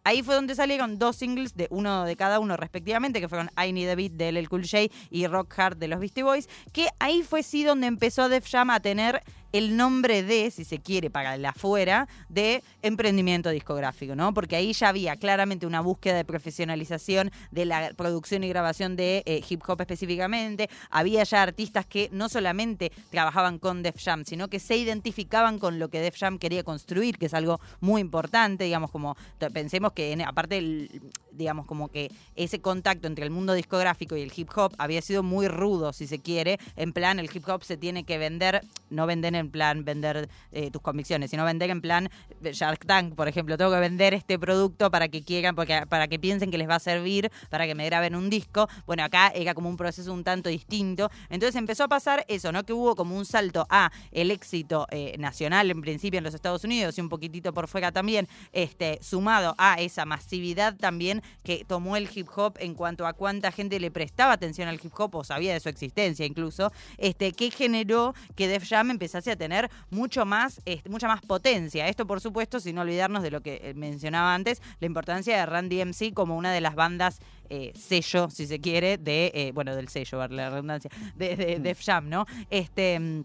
Ahí 0.04 0.23
fue 0.23 0.35
donde 0.37 0.53
salieron 0.54 0.99
dos 0.99 1.16
singles 1.16 1.56
de 1.56 1.68
uno 1.70 2.04
de 2.04 2.16
cada 2.16 2.40
uno 2.40 2.56
respectivamente, 2.56 3.20
que 3.20 3.28
fueron 3.28 3.50
I 3.56 3.73
Need 3.73 3.90
a 3.90 3.94
Beat 3.94 4.12
de 4.12 4.32
LL 4.32 4.49
Cool 4.49 4.62
J 4.62 4.92
y 5.11 5.26
Rock 5.26 5.58
Hard 5.58 5.76
de 5.76 5.88
los 5.88 6.00
Beastie 6.00 6.23
Boys, 6.23 6.49
que 6.73 6.88
ahí 6.99 7.23
fue 7.23 7.42
sí 7.42 7.64
donde 7.64 7.87
empezó 7.87 8.28
Def 8.28 8.49
Jam 8.50 8.70
a 8.70 8.80
tener 8.80 9.23
el 9.54 9.76
nombre 9.76 10.25
de, 10.25 10.50
si 10.50 10.64
se 10.64 10.78
quiere, 10.80 11.11
para 11.11 11.37
el 11.37 11.44
afuera, 11.46 12.08
de 12.28 12.62
emprendimiento 12.82 13.50
discográfico, 13.50 14.16
¿no? 14.16 14.34
Porque 14.34 14.56
ahí 14.56 14.73
ya 14.73 14.88
había 14.88 15.14
claramente 15.14 15.64
una 15.66 15.80
búsqueda 15.80 16.16
de 16.16 16.25
profesionalización 16.25 17.30
de 17.52 17.64
la 17.64 17.92
producción 17.96 18.42
y 18.42 18.49
grabación 18.49 18.96
de 18.96 19.23
eh, 19.26 19.40
hip 19.49 19.62
hop 19.66 19.80
específicamente. 19.80 20.68
Había 20.90 21.23
ya 21.23 21.42
artistas 21.42 21.87
que 21.87 22.08
no 22.12 22.28
solamente 22.28 22.90
trabajaban 23.11 23.61
con 23.61 23.84
Def 23.84 23.96
Jam, 24.02 24.25
sino 24.25 24.49
que 24.49 24.58
se 24.58 24.76
identificaban 24.76 25.61
con 25.61 25.78
lo 25.78 25.88
que 25.88 26.00
Def 26.00 26.18
Jam 26.18 26.38
quería 26.38 26.64
construir, 26.64 27.16
que 27.16 27.26
es 27.26 27.34
algo 27.34 27.61
muy 27.80 28.00
importante, 28.00 28.64
digamos, 28.64 28.90
como 28.90 29.16
pensemos 29.52 29.92
que 29.92 30.11
en- 30.12 30.23
aparte, 30.23 30.58
el- 30.58 30.90
digamos, 31.37 31.67
como 31.67 31.88
que 31.88 32.11
ese 32.37 32.61
contacto 32.61 33.07
entre 33.07 33.25
el 33.25 33.31
mundo 33.31 33.55
discográfico 33.55 34.17
y 34.17 34.23
el 34.23 34.33
hip 34.35 34.50
hop 34.57 34.75
había 34.79 35.03
sido 35.03 35.23
muy 35.23 35.49
rudo, 35.49 35.93
si 35.93 36.07
se 36.07 36.19
quiere, 36.19 36.59
en 36.76 36.93
plan, 36.93 37.19
el 37.19 37.31
hip 37.33 37.49
hop 37.49 37.64
se 37.64 37.76
tiene 37.76 38.05
que 38.05 38.19
vender, 38.19 38.62
no 38.91 39.07
vender 39.07 39.35
en 39.35 39.50
plan 39.50 39.85
vender 39.85 40.29
eh, 40.53 40.71
tus 40.71 40.83
convicciones, 40.83 41.31
sino 41.31 41.45
vender 41.45 41.71
en 41.71 41.81
plan 41.81 42.09
eh, 42.43 42.53
Shark 42.53 42.87
Tank, 42.87 43.14
por 43.14 43.29
ejemplo, 43.29 43.57
tengo 43.57 43.71
que 43.71 43.81
vender 43.81 44.14
este 44.14 44.38
producto 44.38 44.91
para 44.91 45.09
que 45.09 45.23
quieran, 45.23 45.55
porque, 45.55 45.85
para 45.88 46.09
que 46.09 46.19
piensen 46.19 46.50
que 46.50 46.59
les 46.59 46.69
va 46.69 46.76
a 46.76 46.81
servir, 46.81 47.31
para 47.50 47.67
que 47.67 47.75
me 47.75 47.85
graben 47.87 48.14
un 48.14 48.31
disco. 48.31 48.69
Bueno, 48.87 49.05
acá 49.05 49.29
era 49.29 49.55
como 49.55 49.69
un 49.69 49.76
proceso 49.76 50.12
un 50.12 50.25
tanto 50.25 50.49
distinto. 50.49 51.11
Entonces 51.29 51.57
empezó 51.57 51.85
a 51.85 51.88
pasar 51.88 52.25
eso, 52.29 52.53
¿no? 52.53 52.64
Que 52.64 52.73
hubo 52.73 52.95
como 52.95 53.17
un 53.17 53.25
salto 53.25 53.67
a 53.71 53.91
el 54.12 54.31
éxito 54.31 54.87
eh, 54.91 55.17
nacional 55.19 55.71
en 55.71 55.81
principio 55.81 56.19
en 56.19 56.25
los 56.25 56.35
Estados 56.35 56.64
Unidos 56.64 56.97
y 56.99 57.00
un 57.00 57.09
poquitito 57.09 57.53
por 57.53 57.69
fuera 57.69 57.93
también, 57.93 58.29
este, 58.53 58.99
sumado 59.03 59.55
a 59.59 59.81
esa 59.81 60.05
masividad 60.05 60.76
también 60.76 61.23
que 61.43 61.64
tomó 61.64 61.97
el 61.97 62.09
hip 62.12 62.28
hop 62.35 62.54
en 62.59 62.75
cuanto 62.75 63.07
a 63.07 63.12
cuánta 63.12 63.52
gente 63.52 63.78
le 63.81 63.90
prestaba 63.90 64.33
atención 64.33 64.69
al 64.69 64.81
hip 64.83 64.93
hop 64.99 65.14
o 65.16 65.25
sabía 65.25 65.52
de 65.52 65.61
su 65.61 65.69
existencia 65.69 66.26
incluso, 66.26 66.73
este, 66.99 67.33
que 67.33 67.50
generó 67.50 68.14
que 68.35 68.49
Def 68.49 68.69
Jam 68.69 68.90
empezase 68.90 69.31
a 69.31 69.37
tener 69.37 69.71
mucho 69.90 70.25
más, 70.25 70.61
este, 70.64 70.88
mucha 70.88 71.09
más 71.09 71.21
potencia. 71.23 71.88
Esto, 71.88 72.07
por 72.07 72.21
supuesto, 72.21 72.61
sin 72.61 72.78
olvidarnos 72.78 73.23
de 73.23 73.31
lo 73.31 73.40
que 73.40 73.61
eh, 73.62 73.75
mencionaba 73.75 74.35
antes, 74.35 74.62
la 74.81 74.87
importancia 74.87 75.37
de 75.37 75.47
Randy 75.47 75.85
MC 75.85 76.12
como 76.14 76.37
una 76.37 76.52
de 76.52 76.61
las 76.61 76.75
bandas 76.75 77.21
eh, 77.50 77.73
sello, 77.75 78.31
si 78.31 78.47
se 78.47 78.61
quiere, 78.61 78.99
de, 78.99 79.31
eh, 79.35 79.52
bueno, 79.52 79.76
del 79.76 79.88
sello, 79.88 80.26
la 80.28 80.50
redundancia, 80.50 80.90
de, 81.14 81.37
de 81.37 81.59
Def 81.59 81.85
Jam, 81.85 82.09
¿no? 82.09 82.26
Este. 82.50 83.25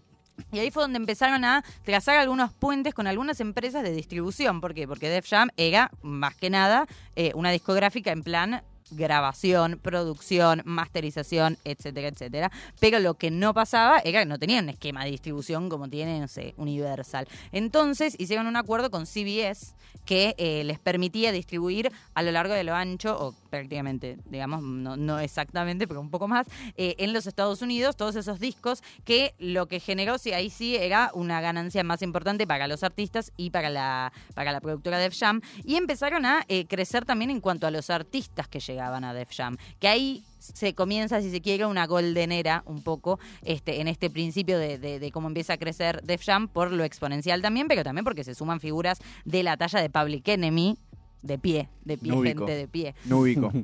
Y 0.52 0.58
ahí 0.58 0.70
fue 0.70 0.82
donde 0.82 0.98
empezaron 0.98 1.44
a 1.44 1.64
trazar 1.84 2.18
algunos 2.18 2.52
puentes 2.52 2.94
con 2.94 3.06
algunas 3.06 3.40
empresas 3.40 3.82
de 3.82 3.92
distribución. 3.92 4.60
¿Por 4.60 4.74
qué? 4.74 4.86
Porque 4.86 5.08
Def 5.08 5.28
Jam 5.28 5.48
era, 5.56 5.90
más 6.02 6.34
que 6.34 6.50
nada, 6.50 6.86
eh, 7.16 7.32
una 7.34 7.50
discográfica 7.50 8.12
en 8.12 8.22
plan 8.22 8.62
grabación, 8.90 9.78
producción, 9.82 10.62
masterización, 10.64 11.58
etcétera, 11.64 12.08
etcétera. 12.08 12.52
Pero 12.78 12.98
lo 12.98 13.14
que 13.14 13.30
no 13.30 13.54
pasaba 13.54 13.98
era 14.00 14.20
que 14.20 14.26
no 14.26 14.38
tenían 14.38 14.68
esquema 14.68 15.04
de 15.04 15.10
distribución 15.10 15.68
como 15.68 15.88
tiene, 15.88 16.26
Universal. 16.56 17.26
Entonces 17.52 18.14
hicieron 18.18 18.46
un 18.46 18.56
acuerdo 18.56 18.90
con 18.90 19.06
CBS 19.06 19.74
que 20.04 20.34
eh, 20.38 20.64
les 20.64 20.78
permitía 20.78 21.32
distribuir 21.32 21.92
a 22.14 22.22
lo 22.22 22.32
largo 22.32 22.54
de 22.54 22.64
lo 22.64 22.74
ancho, 22.74 23.16
o 23.18 23.34
prácticamente, 23.50 24.18
digamos, 24.26 24.62
no, 24.62 24.96
no 24.96 25.20
exactamente, 25.20 25.86
pero 25.86 26.00
un 26.00 26.10
poco 26.10 26.26
más, 26.26 26.46
eh, 26.76 26.94
en 26.98 27.12
los 27.12 27.26
Estados 27.26 27.62
Unidos, 27.62 27.96
todos 27.96 28.16
esos 28.16 28.40
discos 28.40 28.82
que 29.04 29.34
lo 29.38 29.66
que 29.66 29.80
generó, 29.80 30.18
sí, 30.18 30.32
ahí 30.32 30.50
sí, 30.50 30.76
era 30.76 31.10
una 31.14 31.40
ganancia 31.40 31.84
más 31.84 32.02
importante 32.02 32.46
para 32.46 32.66
los 32.66 32.82
artistas 32.82 33.32
y 33.36 33.50
para 33.50 33.70
la, 33.70 34.12
para 34.34 34.52
la 34.52 34.60
productora 34.60 34.98
Def 34.98 35.16
Jam. 35.18 35.42
Y 35.64 35.76
empezaron 35.76 36.24
a 36.26 36.44
eh, 36.48 36.66
crecer 36.66 37.04
también 37.04 37.30
en 37.30 37.40
cuanto 37.40 37.66
a 37.66 37.70
los 37.70 37.90
artistas 37.90 38.48
que 38.48 38.60
llegaban 38.60 38.79
a 38.80 39.14
Def 39.14 39.30
Jam, 39.36 39.56
que 39.78 39.88
ahí 39.88 40.22
se 40.38 40.74
comienza, 40.74 41.20
si 41.20 41.30
se 41.30 41.40
quiere, 41.42 41.66
una 41.66 41.86
golden 41.86 42.32
era 42.32 42.62
un 42.66 42.82
poco 42.82 43.18
este, 43.42 43.80
en 43.80 43.88
este 43.88 44.08
principio 44.10 44.58
de, 44.58 44.78
de- 44.78 44.98
de 44.98 45.12
cómo 45.12 45.28
empieza 45.28 45.52
a 45.54 45.56
crecer 45.58 46.02
Def 46.02 46.24
Jam 46.24 46.48
por 46.48 46.72
lo 46.72 46.82
exponencial 46.84 47.42
también, 47.42 47.68
pero 47.68 47.84
también 47.84 48.04
porque 48.04 48.24
se 48.24 48.34
suman 48.34 48.58
figuras 48.60 48.98
de 49.24 49.42
la 49.42 49.56
talla 49.56 49.80
de 49.80 49.90
Public 49.90 50.26
Enemy, 50.28 50.76
de 51.22 51.38
pie, 51.38 51.68
de 51.84 51.98
pie, 51.98 52.12
gente 52.22 52.52
de 52.56 52.66
pie. 52.68 52.94
No 53.04 53.18
ubico. 53.18 53.52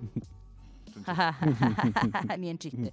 Ni 2.39 2.51
en 2.51 2.59
chiste. 2.59 2.93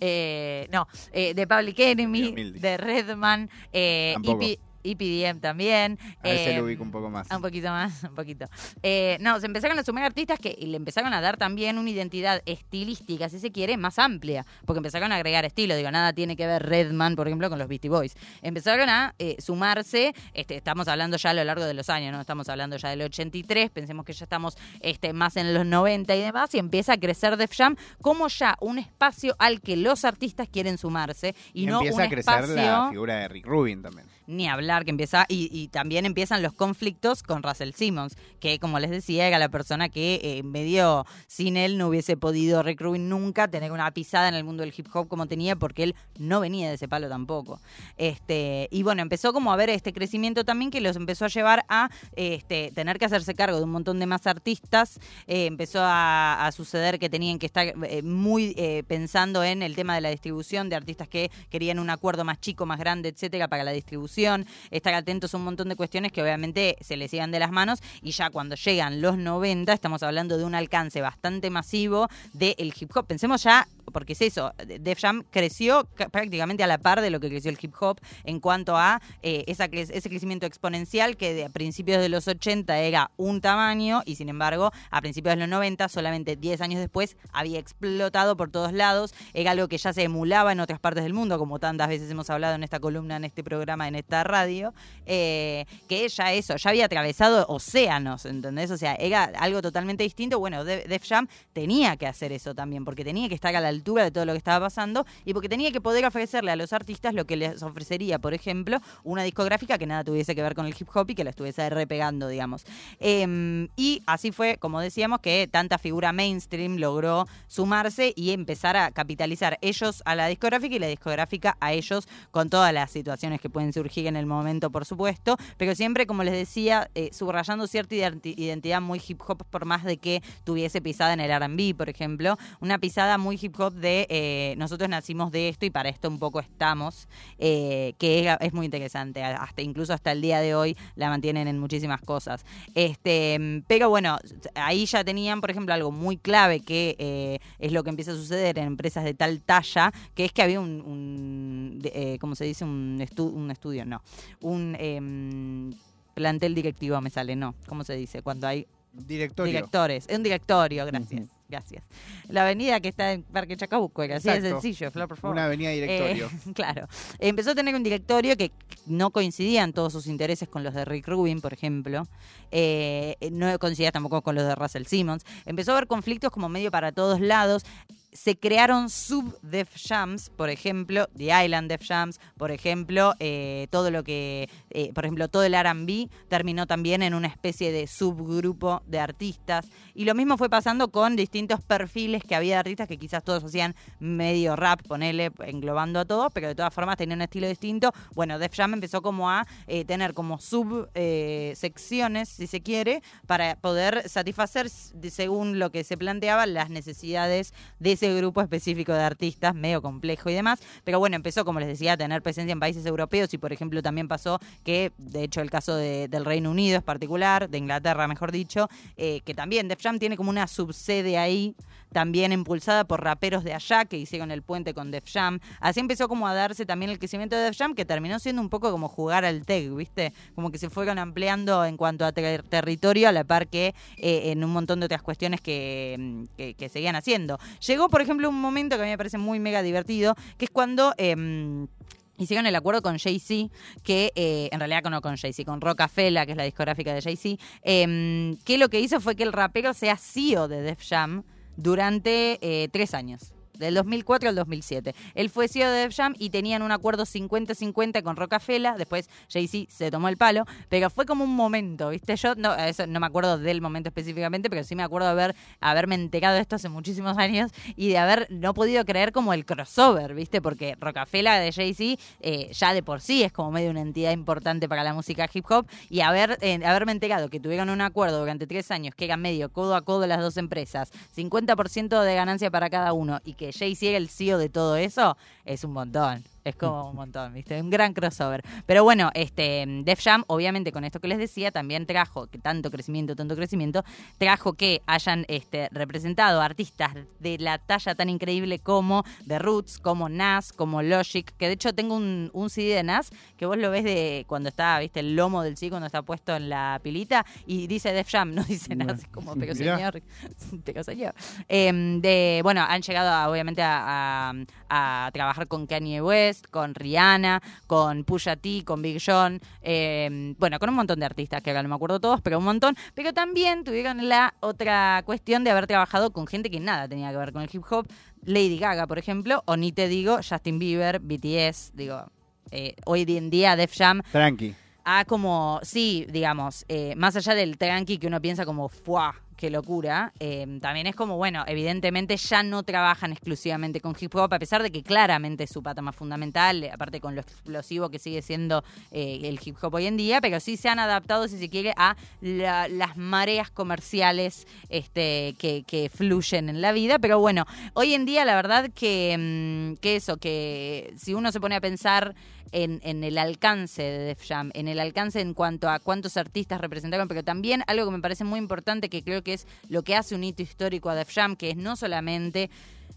Eh, 0.00 0.68
no, 0.72 0.86
eh, 1.12 1.34
de 1.34 1.46
Public 1.46 1.78
Enemy, 1.78 2.52
de 2.52 2.76
Redman, 2.76 3.48
eh, 3.72 4.10
Tampoco. 4.14 4.42
EP 4.42 4.58
EPDM 4.84 5.40
también. 5.40 5.98
A 6.22 6.28
ese 6.28 6.52
eh, 6.52 6.58
lo 6.58 6.64
ubico 6.64 6.82
un 6.82 6.90
poco 6.90 7.10
más. 7.10 7.26
un 7.30 7.42
poquito 7.42 7.68
más, 7.68 8.04
un 8.04 8.14
poquito. 8.14 8.46
Eh, 8.82 9.16
no, 9.20 9.40
se 9.40 9.46
empezaron 9.46 9.78
a 9.78 9.82
sumar 9.82 10.04
artistas 10.04 10.38
que 10.38 10.56
le 10.60 10.76
empezaron 10.76 11.12
a 11.12 11.20
dar 11.20 11.36
también 11.36 11.78
una 11.78 11.90
identidad 11.90 12.42
estilística, 12.46 13.28
si 13.28 13.38
se 13.38 13.50
quiere, 13.50 13.76
más 13.76 13.98
amplia. 13.98 14.44
Porque 14.66 14.78
empezaron 14.78 15.10
a 15.12 15.16
agregar 15.16 15.44
estilo. 15.44 15.74
Digo, 15.76 15.90
nada 15.90 16.12
tiene 16.12 16.36
que 16.36 16.46
ver 16.46 16.62
Redman, 16.62 17.16
por 17.16 17.26
ejemplo, 17.26 17.48
con 17.48 17.58
los 17.58 17.68
Beastie 17.68 17.90
Boys. 17.90 18.14
Empezaron 18.42 18.88
a 18.88 19.14
eh, 19.18 19.36
sumarse, 19.38 20.14
este, 20.34 20.56
estamos 20.56 20.88
hablando 20.88 21.16
ya 21.16 21.30
a 21.30 21.34
lo 21.34 21.44
largo 21.44 21.64
de 21.64 21.74
los 21.74 21.88
años, 21.88 22.12
¿no? 22.12 22.20
Estamos 22.20 22.48
hablando 22.48 22.76
ya 22.76 22.90
del 22.90 23.02
83, 23.02 23.70
pensemos 23.70 24.04
que 24.04 24.12
ya 24.12 24.24
estamos 24.24 24.56
este, 24.80 25.12
más 25.12 25.36
en 25.36 25.54
los 25.54 25.64
90 25.64 26.14
y 26.14 26.20
demás, 26.20 26.54
y 26.54 26.58
empieza 26.58 26.94
a 26.94 26.96
crecer 26.98 27.36
Def 27.36 27.56
Jam 27.56 27.76
como 28.02 28.28
ya 28.28 28.56
un 28.60 28.78
espacio 28.78 29.34
al 29.38 29.60
que 29.60 29.76
los 29.76 30.04
artistas 30.04 30.48
quieren 30.48 30.78
sumarse 30.78 31.34
y, 31.52 31.66
no 31.66 31.78
empieza 31.78 31.96
un 31.96 32.02
a 32.02 32.08
crecer 32.08 32.34
espacio 32.34 32.54
la 32.54 32.90
figura 32.90 33.16
de 33.16 33.28
Rick 33.28 33.46
Rubin 33.46 33.82
también. 33.82 34.06
ni 34.26 34.48
hablar. 34.48 34.73
Clark 34.74 34.88
empieza, 34.88 35.24
y, 35.28 35.48
y 35.52 35.68
también 35.68 36.04
empiezan 36.04 36.42
los 36.42 36.52
conflictos 36.52 37.22
con 37.22 37.44
Russell 37.44 37.72
Simmons, 37.72 38.16
que 38.40 38.58
como 38.58 38.80
les 38.80 38.90
decía, 38.90 39.28
era 39.28 39.38
la 39.38 39.48
persona 39.48 39.88
que 39.88 40.20
eh, 40.22 40.42
medio 40.42 41.06
sin 41.28 41.56
él 41.56 41.78
no 41.78 41.88
hubiese 41.88 42.16
podido 42.16 42.60
Rick 42.64 42.80
nunca 42.80 43.46
tener 43.46 43.70
una 43.70 43.88
pisada 43.92 44.28
en 44.28 44.34
el 44.34 44.42
mundo 44.42 44.62
del 44.62 44.74
hip 44.76 44.88
hop 44.92 45.06
como 45.06 45.26
tenía, 45.26 45.54
porque 45.54 45.84
él 45.84 45.94
no 46.18 46.40
venía 46.40 46.68
de 46.68 46.74
ese 46.74 46.88
palo 46.88 47.08
tampoco. 47.08 47.60
Este, 47.96 48.68
y 48.72 48.82
bueno, 48.82 49.00
empezó 49.00 49.32
como 49.32 49.52
a 49.52 49.56
ver 49.56 49.70
este 49.70 49.92
crecimiento 49.92 50.44
también 50.44 50.72
que 50.72 50.80
los 50.80 50.96
empezó 50.96 51.24
a 51.24 51.28
llevar 51.28 51.64
a 51.68 51.88
este, 52.16 52.72
tener 52.74 52.98
que 52.98 53.04
hacerse 53.04 53.34
cargo 53.36 53.58
de 53.58 53.64
un 53.64 53.70
montón 53.70 54.00
de 54.00 54.06
más 54.06 54.26
artistas. 54.26 54.98
Eh, 55.28 55.46
empezó 55.46 55.80
a, 55.82 56.46
a 56.46 56.50
suceder 56.50 56.98
que 56.98 57.08
tenían 57.08 57.38
que 57.38 57.46
estar 57.46 57.66
eh, 57.66 58.02
muy 58.02 58.54
eh, 58.56 58.82
pensando 58.88 59.44
en 59.44 59.62
el 59.62 59.76
tema 59.76 59.94
de 59.94 60.00
la 60.00 60.08
distribución 60.10 60.68
de 60.68 60.74
artistas 60.74 61.08
que 61.08 61.30
querían 61.48 61.78
un 61.78 61.90
acuerdo 61.90 62.24
más 62.24 62.40
chico, 62.40 62.66
más 62.66 62.80
grande, 62.80 63.10
etcétera, 63.10 63.46
para 63.46 63.62
la 63.62 63.70
distribución. 63.70 64.46
Estar 64.70 64.94
atentos 64.94 65.34
a 65.34 65.36
un 65.36 65.44
montón 65.44 65.68
de 65.68 65.76
cuestiones 65.76 66.12
que 66.12 66.22
obviamente 66.22 66.76
se 66.80 66.96
les 66.96 67.12
iban 67.14 67.30
de 67.30 67.38
las 67.38 67.50
manos. 67.50 67.80
Y 68.02 68.12
ya 68.12 68.30
cuando 68.30 68.56
llegan 68.56 69.00
los 69.00 69.18
90, 69.18 69.72
estamos 69.72 70.02
hablando 70.02 70.38
de 70.38 70.44
un 70.44 70.54
alcance 70.54 71.00
bastante 71.00 71.50
masivo 71.50 72.08
del 72.32 72.72
hip 72.78 72.90
hop. 72.96 73.06
Pensemos 73.06 73.42
ya 73.42 73.66
porque 73.92 74.12
es 74.14 74.22
eso, 74.22 74.52
Def 74.80 75.00
Jam 75.00 75.24
creció 75.30 75.88
ca- 75.94 76.08
prácticamente 76.08 76.62
a 76.62 76.66
la 76.66 76.78
par 76.78 77.00
de 77.00 77.10
lo 77.10 77.20
que 77.20 77.28
creció 77.28 77.50
el 77.50 77.58
hip 77.60 77.74
hop 77.80 77.98
en 78.24 78.40
cuanto 78.40 78.76
a 78.76 79.00
eh, 79.22 79.44
esa 79.46 79.66
ese 79.66 80.08
crecimiento 80.08 80.46
exponencial 80.46 81.16
que 81.16 81.34
de- 81.34 81.44
a 81.44 81.48
principios 81.48 82.00
de 82.00 82.08
los 82.08 82.26
80 82.28 82.78
era 82.78 83.10
un 83.16 83.40
tamaño 83.40 84.02
y 84.04 84.16
sin 84.16 84.28
embargo 84.28 84.70
a 84.90 85.00
principios 85.00 85.34
de 85.34 85.40
los 85.40 85.48
90, 85.48 85.88
solamente 85.88 86.36
10 86.36 86.60
años 86.60 86.80
después, 86.80 87.16
había 87.32 87.58
explotado 87.58 88.36
por 88.36 88.50
todos 88.50 88.72
lados, 88.72 89.14
era 89.32 89.50
algo 89.52 89.68
que 89.68 89.78
ya 89.78 89.92
se 89.92 90.02
emulaba 90.04 90.52
en 90.52 90.60
otras 90.60 90.80
partes 90.80 91.02
del 91.04 91.12
mundo, 91.14 91.38
como 91.38 91.58
tantas 91.58 91.88
veces 91.88 92.10
hemos 92.10 92.30
hablado 92.30 92.54
en 92.54 92.62
esta 92.64 92.80
columna, 92.80 93.16
en 93.16 93.24
este 93.24 93.42
programa, 93.44 93.88
en 93.88 93.94
esta 93.96 94.24
radio, 94.24 94.72
eh, 95.06 95.66
que 95.88 96.08
ya 96.08 96.32
eso, 96.32 96.56
ya 96.56 96.70
había 96.70 96.86
atravesado 96.86 97.46
océanos, 97.48 98.24
¿entendés? 98.24 98.70
O 98.70 98.76
sea, 98.76 98.94
era 98.94 99.24
algo 99.24 99.60
totalmente 99.62 100.02
distinto. 100.04 100.38
Bueno, 100.38 100.64
De- 100.64 100.84
Def 100.84 101.04
Jam 101.06 101.26
tenía 101.52 101.96
que 101.96 102.06
hacer 102.06 102.32
eso 102.32 102.54
también, 102.54 102.84
porque 102.84 103.04
tenía 103.04 103.28
que 103.28 103.34
estar 103.34 103.54
a 103.54 103.60
la 103.60 103.68
altura 103.74 104.04
de 104.04 104.10
todo 104.10 104.24
lo 104.24 104.32
que 104.32 104.38
estaba 104.38 104.66
pasando 104.66 105.06
y 105.24 105.32
porque 105.34 105.48
tenía 105.48 105.70
que 105.70 105.80
poder 105.80 106.04
ofrecerle 106.06 106.50
a 106.50 106.56
los 106.56 106.72
artistas 106.72 107.14
lo 107.14 107.24
que 107.26 107.36
les 107.36 107.62
ofrecería, 107.62 108.18
por 108.18 108.34
ejemplo, 108.34 108.78
una 109.02 109.22
discográfica 109.22 109.78
que 109.78 109.86
nada 109.86 110.04
tuviese 110.04 110.34
que 110.34 110.42
ver 110.42 110.54
con 110.54 110.66
el 110.66 110.74
hip 110.78 110.88
hop 110.94 111.10
y 111.10 111.14
que 111.14 111.24
la 111.24 111.30
estuviese 111.30 111.68
repegando, 111.70 112.28
digamos. 112.28 112.64
Eh, 113.00 113.68
y 113.76 114.02
así 114.06 114.32
fue, 114.32 114.56
como 114.58 114.80
decíamos, 114.80 115.20
que 115.20 115.48
tanta 115.50 115.78
figura 115.78 116.12
mainstream 116.12 116.76
logró 116.76 117.26
sumarse 117.46 118.12
y 118.16 118.30
empezar 118.32 118.76
a 118.76 118.90
capitalizar 118.90 119.58
ellos 119.60 120.02
a 120.04 120.14
la 120.14 120.26
discográfica 120.26 120.74
y 120.76 120.78
la 120.78 120.86
discográfica 120.86 121.56
a 121.60 121.72
ellos 121.72 122.08
con 122.30 122.50
todas 122.50 122.72
las 122.72 122.90
situaciones 122.90 123.40
que 123.40 123.50
pueden 123.50 123.72
surgir 123.72 124.06
en 124.06 124.16
el 124.16 124.26
momento, 124.26 124.70
por 124.70 124.84
supuesto, 124.84 125.36
pero 125.56 125.74
siempre, 125.74 126.06
como 126.06 126.24
les 126.24 126.34
decía, 126.34 126.90
eh, 126.94 127.10
subrayando 127.12 127.66
cierta 127.66 127.94
identi- 127.94 128.34
identidad 128.36 128.80
muy 128.80 129.00
hip 129.06 129.20
hop 129.26 129.44
por 129.50 129.64
más 129.64 129.84
de 129.84 129.96
que 129.96 130.22
tuviese 130.44 130.80
pisada 130.80 131.12
en 131.12 131.20
el 131.20 131.30
R&B, 131.30 131.74
por 131.74 131.88
ejemplo, 131.88 132.36
una 132.60 132.78
pisada 132.78 133.18
muy 133.18 133.38
hip 133.40 133.58
hop 133.58 133.63
de 133.72 134.06
eh, 134.10 134.54
nosotros 134.58 134.88
nacimos 134.88 135.30
de 135.32 135.48
esto 135.48 135.66
y 135.66 135.70
para 135.70 135.88
esto 135.88 136.08
un 136.08 136.18
poco 136.18 136.40
estamos, 136.40 137.08
eh, 137.38 137.94
que 137.98 138.36
es, 138.40 138.52
muy 138.52 138.66
interesante, 138.66 139.22
hasta 139.22 139.62
incluso 139.62 139.92
hasta 139.92 140.12
el 140.12 140.20
día 140.20 140.40
de 140.40 140.54
hoy 140.54 140.76
la 140.96 141.08
mantienen 141.08 141.48
en 141.48 141.58
muchísimas 141.58 142.00
cosas. 142.00 142.44
Este, 142.74 143.62
pero 143.66 143.88
bueno, 143.88 144.18
ahí 144.54 144.86
ya 144.86 145.04
tenían, 145.04 145.40
por 145.40 145.50
ejemplo, 145.50 145.74
algo 145.74 145.90
muy 145.90 146.16
clave 146.16 146.60
que 146.60 146.96
eh, 146.98 147.38
es 147.58 147.72
lo 147.72 147.82
que 147.82 147.90
empieza 147.90 148.12
a 148.12 148.16
suceder 148.16 148.58
en 148.58 148.66
empresas 148.66 149.04
de 149.04 149.14
tal 149.14 149.40
talla, 149.40 149.92
que 150.14 150.24
es 150.24 150.32
que 150.32 150.42
había 150.42 150.60
un, 150.60 150.80
un 150.80 151.82
¿cómo 152.20 152.34
se 152.34 152.44
dice? 152.44 152.64
Un 152.64 153.00
estudio, 153.00 153.84
no, 153.84 154.02
un 154.40 154.76
em, 154.78 155.72
plantel 156.14 156.54
directivo 156.54 157.00
me 157.00 157.10
sale, 157.10 157.36
no, 157.36 157.54
¿cómo 157.66 157.84
se 157.84 157.94
dice? 157.94 158.22
Cuando 158.22 158.46
hay 158.46 158.66
Directorio. 158.94 159.52
directores, 159.52 160.06
es 160.08 160.16
un 160.16 160.22
directorio, 160.22 160.86
gracias. 160.86 161.28
Gracias. 161.46 161.84
La 162.28 162.42
avenida 162.42 162.80
que 162.80 162.88
está 162.88 163.12
en 163.12 163.22
Parque 163.22 163.56
Chacabuco, 163.56 164.02
era 164.02 164.16
así 164.16 164.28
de 164.28 164.40
sencillo, 164.40 164.90
Flor, 164.90 165.08
por 165.08 165.18
favor. 165.18 165.34
Una 165.34 165.44
avenida 165.44 165.70
directorio. 165.70 166.26
Eh, 166.26 166.52
claro. 166.54 166.88
Empezó 167.18 167.50
a 167.50 167.54
tener 167.54 167.74
un 167.74 167.82
directorio 167.82 168.36
que 168.36 168.50
no 168.86 169.10
coincidían 169.10 169.72
todos 169.72 169.92
sus 169.92 170.06
intereses 170.06 170.48
con 170.48 170.64
los 170.64 170.74
de 170.74 170.84
Rick 170.84 171.06
Rubin, 171.06 171.40
por 171.40 171.52
ejemplo. 171.52 172.08
Eh, 172.50 173.16
no 173.30 173.58
coincidía 173.58 173.92
tampoco 173.92 174.22
con 174.22 174.34
los 174.34 174.44
de 174.44 174.54
Russell 174.54 174.86
Simmons. 174.86 175.24
Empezó 175.44 175.72
a 175.72 175.76
haber 175.76 175.86
conflictos 175.86 176.30
como 176.30 176.48
medio 176.48 176.70
para 176.70 176.92
todos 176.92 177.20
lados. 177.20 177.64
Se 178.14 178.38
crearon 178.38 178.90
sub-Def 178.90 179.70
Jams, 179.76 180.30
por 180.30 180.48
ejemplo, 180.48 181.08
The 181.16 181.44
Island 181.44 181.68
Def 181.68 181.84
Jams, 181.84 182.20
por 182.38 182.52
ejemplo, 182.52 183.14
eh, 183.18 183.66
todo 183.70 183.90
lo 183.90 184.04
que, 184.04 184.48
eh, 184.70 184.92
por 184.94 185.04
ejemplo, 185.04 185.26
todo 185.26 185.42
el 185.42 185.52
R&B 185.52 186.08
terminó 186.28 186.68
también 186.68 187.02
en 187.02 187.12
una 187.12 187.26
especie 187.26 187.72
de 187.72 187.88
subgrupo 187.88 188.82
de 188.86 189.00
artistas. 189.00 189.66
Y 189.94 190.04
lo 190.04 190.14
mismo 190.14 190.38
fue 190.38 190.48
pasando 190.48 190.92
con 190.92 191.16
distintos 191.16 191.60
perfiles 191.60 192.22
que 192.22 192.36
había 192.36 192.54
de 192.54 192.60
artistas 192.60 192.86
que 192.86 192.98
quizás 192.98 193.24
todos 193.24 193.42
hacían 193.42 193.74
medio 193.98 194.54
rap, 194.54 194.82
ponele, 194.86 195.32
englobando 195.44 195.98
a 195.98 196.04
todos, 196.04 196.32
pero 196.32 196.46
de 196.46 196.54
todas 196.54 196.72
formas 196.72 196.96
tenían 196.96 197.18
un 197.18 197.22
estilo 197.22 197.48
distinto. 197.48 197.90
Bueno, 198.14 198.38
Def 198.38 198.54
Jam 198.54 198.74
empezó 198.74 199.02
como 199.02 199.28
a 199.28 199.44
eh, 199.66 199.84
tener 199.84 200.14
como 200.14 200.38
sub 200.38 200.88
eh, 200.94 201.52
secciones, 201.56 202.28
si 202.28 202.46
se 202.46 202.60
quiere, 202.60 203.02
para 203.26 203.56
poder 203.56 204.08
satisfacer, 204.08 204.70
según 204.70 205.58
lo 205.58 205.70
que 205.70 205.82
se 205.82 205.96
planteaba, 205.96 206.46
las 206.46 206.70
necesidades 206.70 207.52
de 207.80 207.92
ese 207.92 208.03
grupo 208.12 208.40
específico 208.42 208.92
de 208.92 209.02
artistas, 209.02 209.54
medio 209.54 209.80
complejo 209.82 210.28
y 210.30 210.34
demás. 210.34 210.60
Pero 210.84 210.98
bueno, 210.98 211.16
empezó, 211.16 211.44
como 211.44 211.60
les 211.60 211.68
decía, 211.68 211.92
a 211.92 211.96
tener 211.96 212.22
presencia 212.22 212.52
en 212.52 212.60
países 212.60 212.84
europeos 212.86 213.32
y, 213.34 213.38
por 213.38 213.52
ejemplo, 213.52 213.82
también 213.82 214.08
pasó 214.08 214.38
que, 214.64 214.92
de 214.98 215.22
hecho, 215.24 215.40
el 215.40 215.50
caso 215.50 215.76
de- 215.76 216.08
del 216.08 216.24
Reino 216.24 216.50
Unido 216.50 216.78
es 216.78 216.82
particular, 216.84 217.48
de 217.48 217.58
Inglaterra, 217.58 218.06
mejor 218.08 218.32
dicho, 218.32 218.68
eh, 218.96 219.20
que 219.24 219.34
también 219.34 219.68
Def 219.68 219.80
Jam 219.82 219.98
tiene 219.98 220.16
como 220.16 220.30
una 220.30 220.46
subsede 220.46 221.18
ahí, 221.18 221.54
también 221.92 222.32
impulsada 222.32 222.82
por 222.84 223.04
raperos 223.04 223.44
de 223.44 223.54
allá 223.54 223.84
que 223.84 223.96
hicieron 223.96 224.32
el 224.32 224.42
puente 224.42 224.74
con 224.74 224.90
Def 224.90 225.04
Jam. 225.12 225.38
Así 225.60 225.78
empezó 225.78 226.08
como 226.08 226.26
a 226.26 226.34
darse 226.34 226.66
también 226.66 226.90
el 226.90 226.98
crecimiento 226.98 227.36
de 227.36 227.42
Def 227.42 227.56
Jam, 227.56 227.74
que 227.76 227.84
terminó 227.84 228.18
siendo 228.18 228.42
un 228.42 228.48
poco 228.48 228.72
como 228.72 228.88
jugar 228.88 229.24
al 229.24 229.46
tech, 229.46 229.72
¿viste? 229.76 230.12
Como 230.34 230.50
que 230.50 230.58
se 230.58 230.70
fueron 230.70 230.98
ampliando 230.98 231.64
en 231.64 231.76
cuanto 231.76 232.04
a 232.04 232.10
ter- 232.10 232.42
territorio, 232.42 233.08
a 233.08 233.12
la 233.12 233.22
par 233.22 233.46
que 233.46 233.74
eh, 233.98 234.32
en 234.32 234.42
un 234.42 234.50
montón 234.52 234.80
de 234.80 234.86
otras 234.86 235.02
cuestiones 235.02 235.40
que, 235.40 235.94
mm, 235.96 236.24
que, 236.36 236.54
que 236.54 236.68
seguían 236.68 236.96
haciendo. 236.96 237.38
Llegó, 237.64 237.88
por 237.94 238.02
ejemplo, 238.02 238.28
un 238.28 238.40
momento 238.40 238.74
que 238.74 238.82
a 238.82 238.84
mí 238.86 238.90
me 238.90 238.98
parece 238.98 239.18
muy 239.18 239.38
mega 239.38 239.62
divertido, 239.62 240.16
que 240.36 240.46
es 240.46 240.50
cuando... 240.50 240.94
em, 240.98 241.68
Hicieron 242.16 242.46
el 242.46 242.54
acuerdo 242.54 242.80
con 242.80 242.96
Jay-Z, 242.96 243.52
que 243.82 244.12
eh, 244.14 244.48
en 244.52 244.60
realidad 244.60 244.84
no 244.84 245.00
con 245.00 245.16
Jay-Z, 245.16 245.44
con 245.44 245.60
Rocafella, 245.60 246.24
que 246.26 246.32
es 246.32 246.36
la 246.38 246.44
discográfica 246.44 246.94
de 246.94 247.02
Jay-Z, 247.02 247.42
em, 247.62 248.36
que 248.44 248.56
lo 248.56 248.68
que 248.68 248.80
hizo 248.80 249.00
fue 249.00 249.16
que 249.16 249.24
el 249.24 249.32
rapero 249.32 249.74
sea 249.74 249.96
CEO 249.96 250.46
de 250.46 250.62
Def 250.62 250.80
Jam 250.88 251.24
durante 251.56 252.38
eh, 252.40 252.68
tres 252.68 252.94
años. 252.94 253.33
Del 253.58 253.74
2004 253.74 254.28
al 254.28 254.34
2007. 254.34 254.94
Él 255.14 255.30
fue 255.30 255.48
CEO 255.48 255.70
de 255.70 255.78
Def 255.78 255.96
Jam 255.96 256.14
y 256.18 256.30
tenían 256.30 256.62
un 256.62 256.72
acuerdo 256.72 257.04
50-50 257.04 258.02
con 258.02 258.16
Rocafella. 258.16 258.74
Después 258.76 259.08
Jay-Z 259.28 259.70
se 259.72 259.90
tomó 259.90 260.08
el 260.08 260.16
palo. 260.16 260.44
Pero 260.68 260.90
fue 260.90 261.06
como 261.06 261.24
un 261.24 261.34
momento, 261.34 261.90
¿viste? 261.90 262.16
Yo 262.16 262.34
no, 262.34 262.54
eso 262.54 262.86
no 262.86 263.00
me 263.00 263.06
acuerdo 263.06 263.38
del 263.38 263.60
momento 263.60 263.88
específicamente, 263.88 264.50
pero 264.50 264.64
sí 264.64 264.74
me 264.74 264.82
acuerdo 264.82 265.08
haber, 265.08 265.34
haberme 265.60 265.94
enterado 265.94 266.34
de 266.34 266.40
esto 266.40 266.56
hace 266.56 266.68
muchísimos 266.68 267.16
años 267.18 267.50
y 267.76 267.88
de 267.88 267.98
haber 267.98 268.26
no 268.30 268.54
podido 268.54 268.84
creer 268.84 269.12
como 269.12 269.32
el 269.32 269.44
crossover, 269.44 270.14
¿viste? 270.14 270.42
Porque 270.42 270.76
Rocafella 270.80 271.34
de 271.34 271.52
Jay-Z 271.52 272.02
eh, 272.20 272.50
ya 272.52 272.74
de 272.74 272.82
por 272.82 273.00
sí 273.00 273.22
es 273.22 273.32
como 273.32 273.50
medio 273.50 273.70
una 273.70 273.80
entidad 273.80 274.12
importante 274.12 274.68
para 274.68 274.84
la 274.84 274.94
música 274.94 275.28
hip 275.32 275.44
hop 275.50 275.66
y 275.90 276.00
haber, 276.00 276.38
eh, 276.40 276.60
haberme 276.64 276.92
enterado 276.92 277.28
que 277.28 277.40
tuvieron 277.40 277.70
un 277.70 277.80
acuerdo 277.80 278.18
durante 278.18 278.46
tres 278.46 278.70
años 278.70 278.94
que 278.94 279.04
era 279.04 279.16
medio 279.16 279.50
codo 279.50 279.74
a 279.76 279.82
codo 279.82 280.06
las 280.06 280.20
dos 280.20 280.36
empresas, 280.36 280.90
50% 281.16 282.02
de 282.02 282.14
ganancia 282.14 282.50
para 282.50 282.70
cada 282.70 282.92
uno 282.92 283.20
y 283.24 283.34
que 283.34 283.43
Jay-Z 283.52 283.86
era 283.86 283.98
el 283.98 284.08
CEO 284.08 284.38
de 284.38 284.48
todo 284.48 284.76
eso, 284.76 285.16
es 285.44 285.64
un 285.64 285.72
montón. 285.72 286.24
Es 286.44 286.56
como 286.56 286.90
un 286.90 286.96
montón, 286.96 287.32
¿viste? 287.32 287.58
Un 287.58 287.70
gran 287.70 287.94
crossover. 287.94 288.42
Pero 288.66 288.84
bueno, 288.84 289.10
este 289.14 289.64
Def 289.82 290.02
Jam, 290.04 290.24
obviamente, 290.26 290.72
con 290.72 290.84
esto 290.84 291.00
que 291.00 291.08
les 291.08 291.16
decía, 291.16 291.50
también 291.50 291.86
trajo, 291.86 292.26
que 292.26 292.38
tanto 292.38 292.70
crecimiento, 292.70 293.16
tanto 293.16 293.34
crecimiento, 293.34 293.82
trajo 294.18 294.52
que 294.52 294.82
hayan 294.86 295.24
este, 295.28 295.70
representado 295.72 296.42
artistas 296.42 296.92
de 297.18 297.38
la 297.38 297.56
talla 297.56 297.94
tan 297.94 298.10
increíble 298.10 298.58
como 298.58 299.04
The 299.26 299.38
Roots, 299.38 299.78
como 299.78 300.10
Nas, 300.10 300.52
como 300.52 300.82
Logic, 300.82 301.34
que 301.38 301.46
de 301.46 301.54
hecho 301.54 301.72
tengo 301.74 301.96
un, 301.96 302.28
un 302.34 302.50
CD 302.50 302.74
de 302.74 302.82
Nas, 302.82 303.10
que 303.38 303.46
vos 303.46 303.56
lo 303.56 303.70
ves 303.70 303.84
de 303.84 304.26
cuando 304.28 304.50
está, 304.50 304.78
¿viste? 304.80 305.00
El 305.00 305.16
lomo 305.16 305.42
del 305.42 305.56
CD 305.56 305.70
cuando 305.70 305.86
está 305.86 306.02
puesto 306.02 306.36
en 306.36 306.50
la 306.50 306.78
pilita, 306.82 307.24
y 307.46 307.68
dice 307.68 307.90
Def 307.94 308.10
Jam, 308.10 308.34
no 308.34 308.44
dice 308.44 308.76
Nas, 308.76 308.98
es 308.98 309.08
como, 309.08 309.34
pero 309.34 309.54
Mirá. 309.58 309.76
señor, 309.78 310.02
pero 310.64 310.84
señor. 310.84 311.14
Em, 311.48 312.02
de, 312.02 312.40
bueno, 312.42 312.60
han 312.68 312.82
llegado 312.82 313.08
a, 313.08 313.30
obviamente 313.30 313.62
a, 313.62 314.28
a- 314.68 315.06
a 315.06 315.10
trabajar 315.12 315.46
con 315.48 315.66
Kanye 315.66 316.02
West, 316.02 316.33
con 316.50 316.74
Rihanna, 316.74 317.42
con 317.66 318.04
Pusha 318.04 318.36
T, 318.36 318.64
con 318.64 318.82
Big 318.82 319.02
John, 319.04 319.40
em, 319.62 320.34
bueno, 320.38 320.58
con 320.58 320.68
un 320.68 320.76
montón 320.76 321.00
de 321.00 321.06
artistas 321.06 321.42
que 321.42 321.50
ahora 321.50 321.62
no 321.62 321.68
me 321.68 321.74
acuerdo 321.74 322.00
todos, 322.00 322.20
pero 322.20 322.38
un 322.38 322.44
montón. 322.44 322.76
Pero 322.94 323.12
también 323.12 323.64
tuvieron 323.64 324.08
la 324.08 324.34
otra 324.40 325.02
cuestión 325.04 325.44
de 325.44 325.50
haber 325.50 325.66
trabajado 325.66 326.12
con 326.12 326.26
gente 326.26 326.50
que 326.50 326.60
nada 326.60 326.88
tenía 326.88 327.10
que 327.10 327.16
ver 327.16 327.32
con 327.32 327.42
el 327.42 327.50
hip 327.52 327.62
hop. 327.70 327.86
Lady 328.24 328.58
Gaga, 328.58 328.86
por 328.86 328.98
ejemplo, 328.98 329.42
o 329.46 329.56
ni 329.56 329.72
te 329.72 329.88
digo, 329.88 330.18
Justin 330.26 330.58
Bieber, 330.58 330.98
BTS, 331.00 331.72
digo, 331.74 332.10
eh, 332.50 332.74
hoy 332.86 333.04
en 333.08 333.30
día 333.30 333.56
Def 333.56 333.76
Jam 333.76 334.00
Tranqui. 334.12 334.54
a 334.84 335.04
como, 335.04 335.60
sí, 335.62 336.06
digamos, 336.10 336.64
eh, 336.68 336.94
más 336.96 337.16
allá 337.16 337.34
del 337.34 337.58
tranqui 337.58 337.98
que 337.98 338.06
uno 338.06 338.20
piensa 338.20 338.44
como, 338.46 338.68
¡fuah! 338.68 339.12
Qué 339.44 339.50
locura. 339.50 340.10
Eh, 340.20 340.58
también 340.62 340.86
es 340.86 340.96
como, 340.96 341.18
bueno, 341.18 341.44
evidentemente 341.46 342.16
ya 342.16 342.42
no 342.42 342.62
trabajan 342.62 343.12
exclusivamente 343.12 343.78
con 343.82 343.94
hip 344.00 344.14
hop, 344.14 344.32
a 344.32 344.38
pesar 344.38 344.62
de 344.62 344.72
que 344.72 344.82
claramente 344.82 345.44
es 345.44 345.50
su 345.50 345.62
pata 345.62 345.82
más 345.82 345.94
fundamental, 345.94 346.66
aparte 346.72 346.98
con 346.98 347.14
lo 347.14 347.20
explosivo 347.20 347.90
que 347.90 347.98
sigue 347.98 348.22
siendo 348.22 348.64
eh, 348.90 349.20
el 349.24 349.38
hip 349.44 349.56
hop 349.60 349.74
hoy 349.74 349.84
en 349.84 349.98
día, 349.98 350.22
pero 350.22 350.40
sí 350.40 350.56
se 350.56 350.70
han 350.70 350.78
adaptado, 350.78 351.28
si 351.28 351.38
se 351.38 351.50
quiere, 351.50 351.74
a 351.76 351.94
la- 352.22 352.68
las 352.68 352.96
mareas 352.96 353.50
comerciales 353.50 354.46
este, 354.70 355.34
que, 355.38 355.90
fluyen 355.94 356.48
en 356.48 356.62
la 356.62 356.72
vida. 356.72 356.98
Pero 356.98 357.18
bueno, 357.18 357.44
hoy 357.74 357.92
en 357.92 358.06
día 358.06 358.24
la 358.24 358.34
verdad 358.36 358.70
que, 358.74 359.76
que 359.82 359.96
eso, 359.96 360.16
que 360.16 360.94
si 360.96 361.12
uno 361.12 361.30
se 361.32 361.40
pone 361.40 361.54
a 361.54 361.60
pensar 361.60 362.14
en, 362.54 363.02
el 363.04 363.18
alcance 363.18 363.82
de 363.82 363.98
Def 363.98 364.26
Jam, 364.26 364.50
en 364.54 364.68
el 364.68 364.78
alcance 364.78 365.20
en 365.20 365.34
cuanto 365.34 365.68
a 365.68 365.80
cuántos 365.80 366.16
artistas 366.16 366.60
representaron, 366.60 367.08
pero 367.08 367.24
también 367.24 367.64
algo 367.66 367.86
que 367.86 367.92
me 367.96 368.00
parece 368.00 368.22
muy 368.22 368.38
importante, 368.38 368.88
que 368.88 369.02
creo 369.02 369.22
que 369.22 369.34
es 369.34 369.46
lo 369.68 369.82
que 369.82 369.96
hace 369.96 370.14
un 370.14 370.22
hito 370.22 370.42
histórico 370.42 370.88
a 370.88 370.94
Def 370.94 371.12
Jam, 371.12 371.34
que 371.34 371.50
es 371.50 371.56
no 371.56 371.74
solamente 371.74 372.50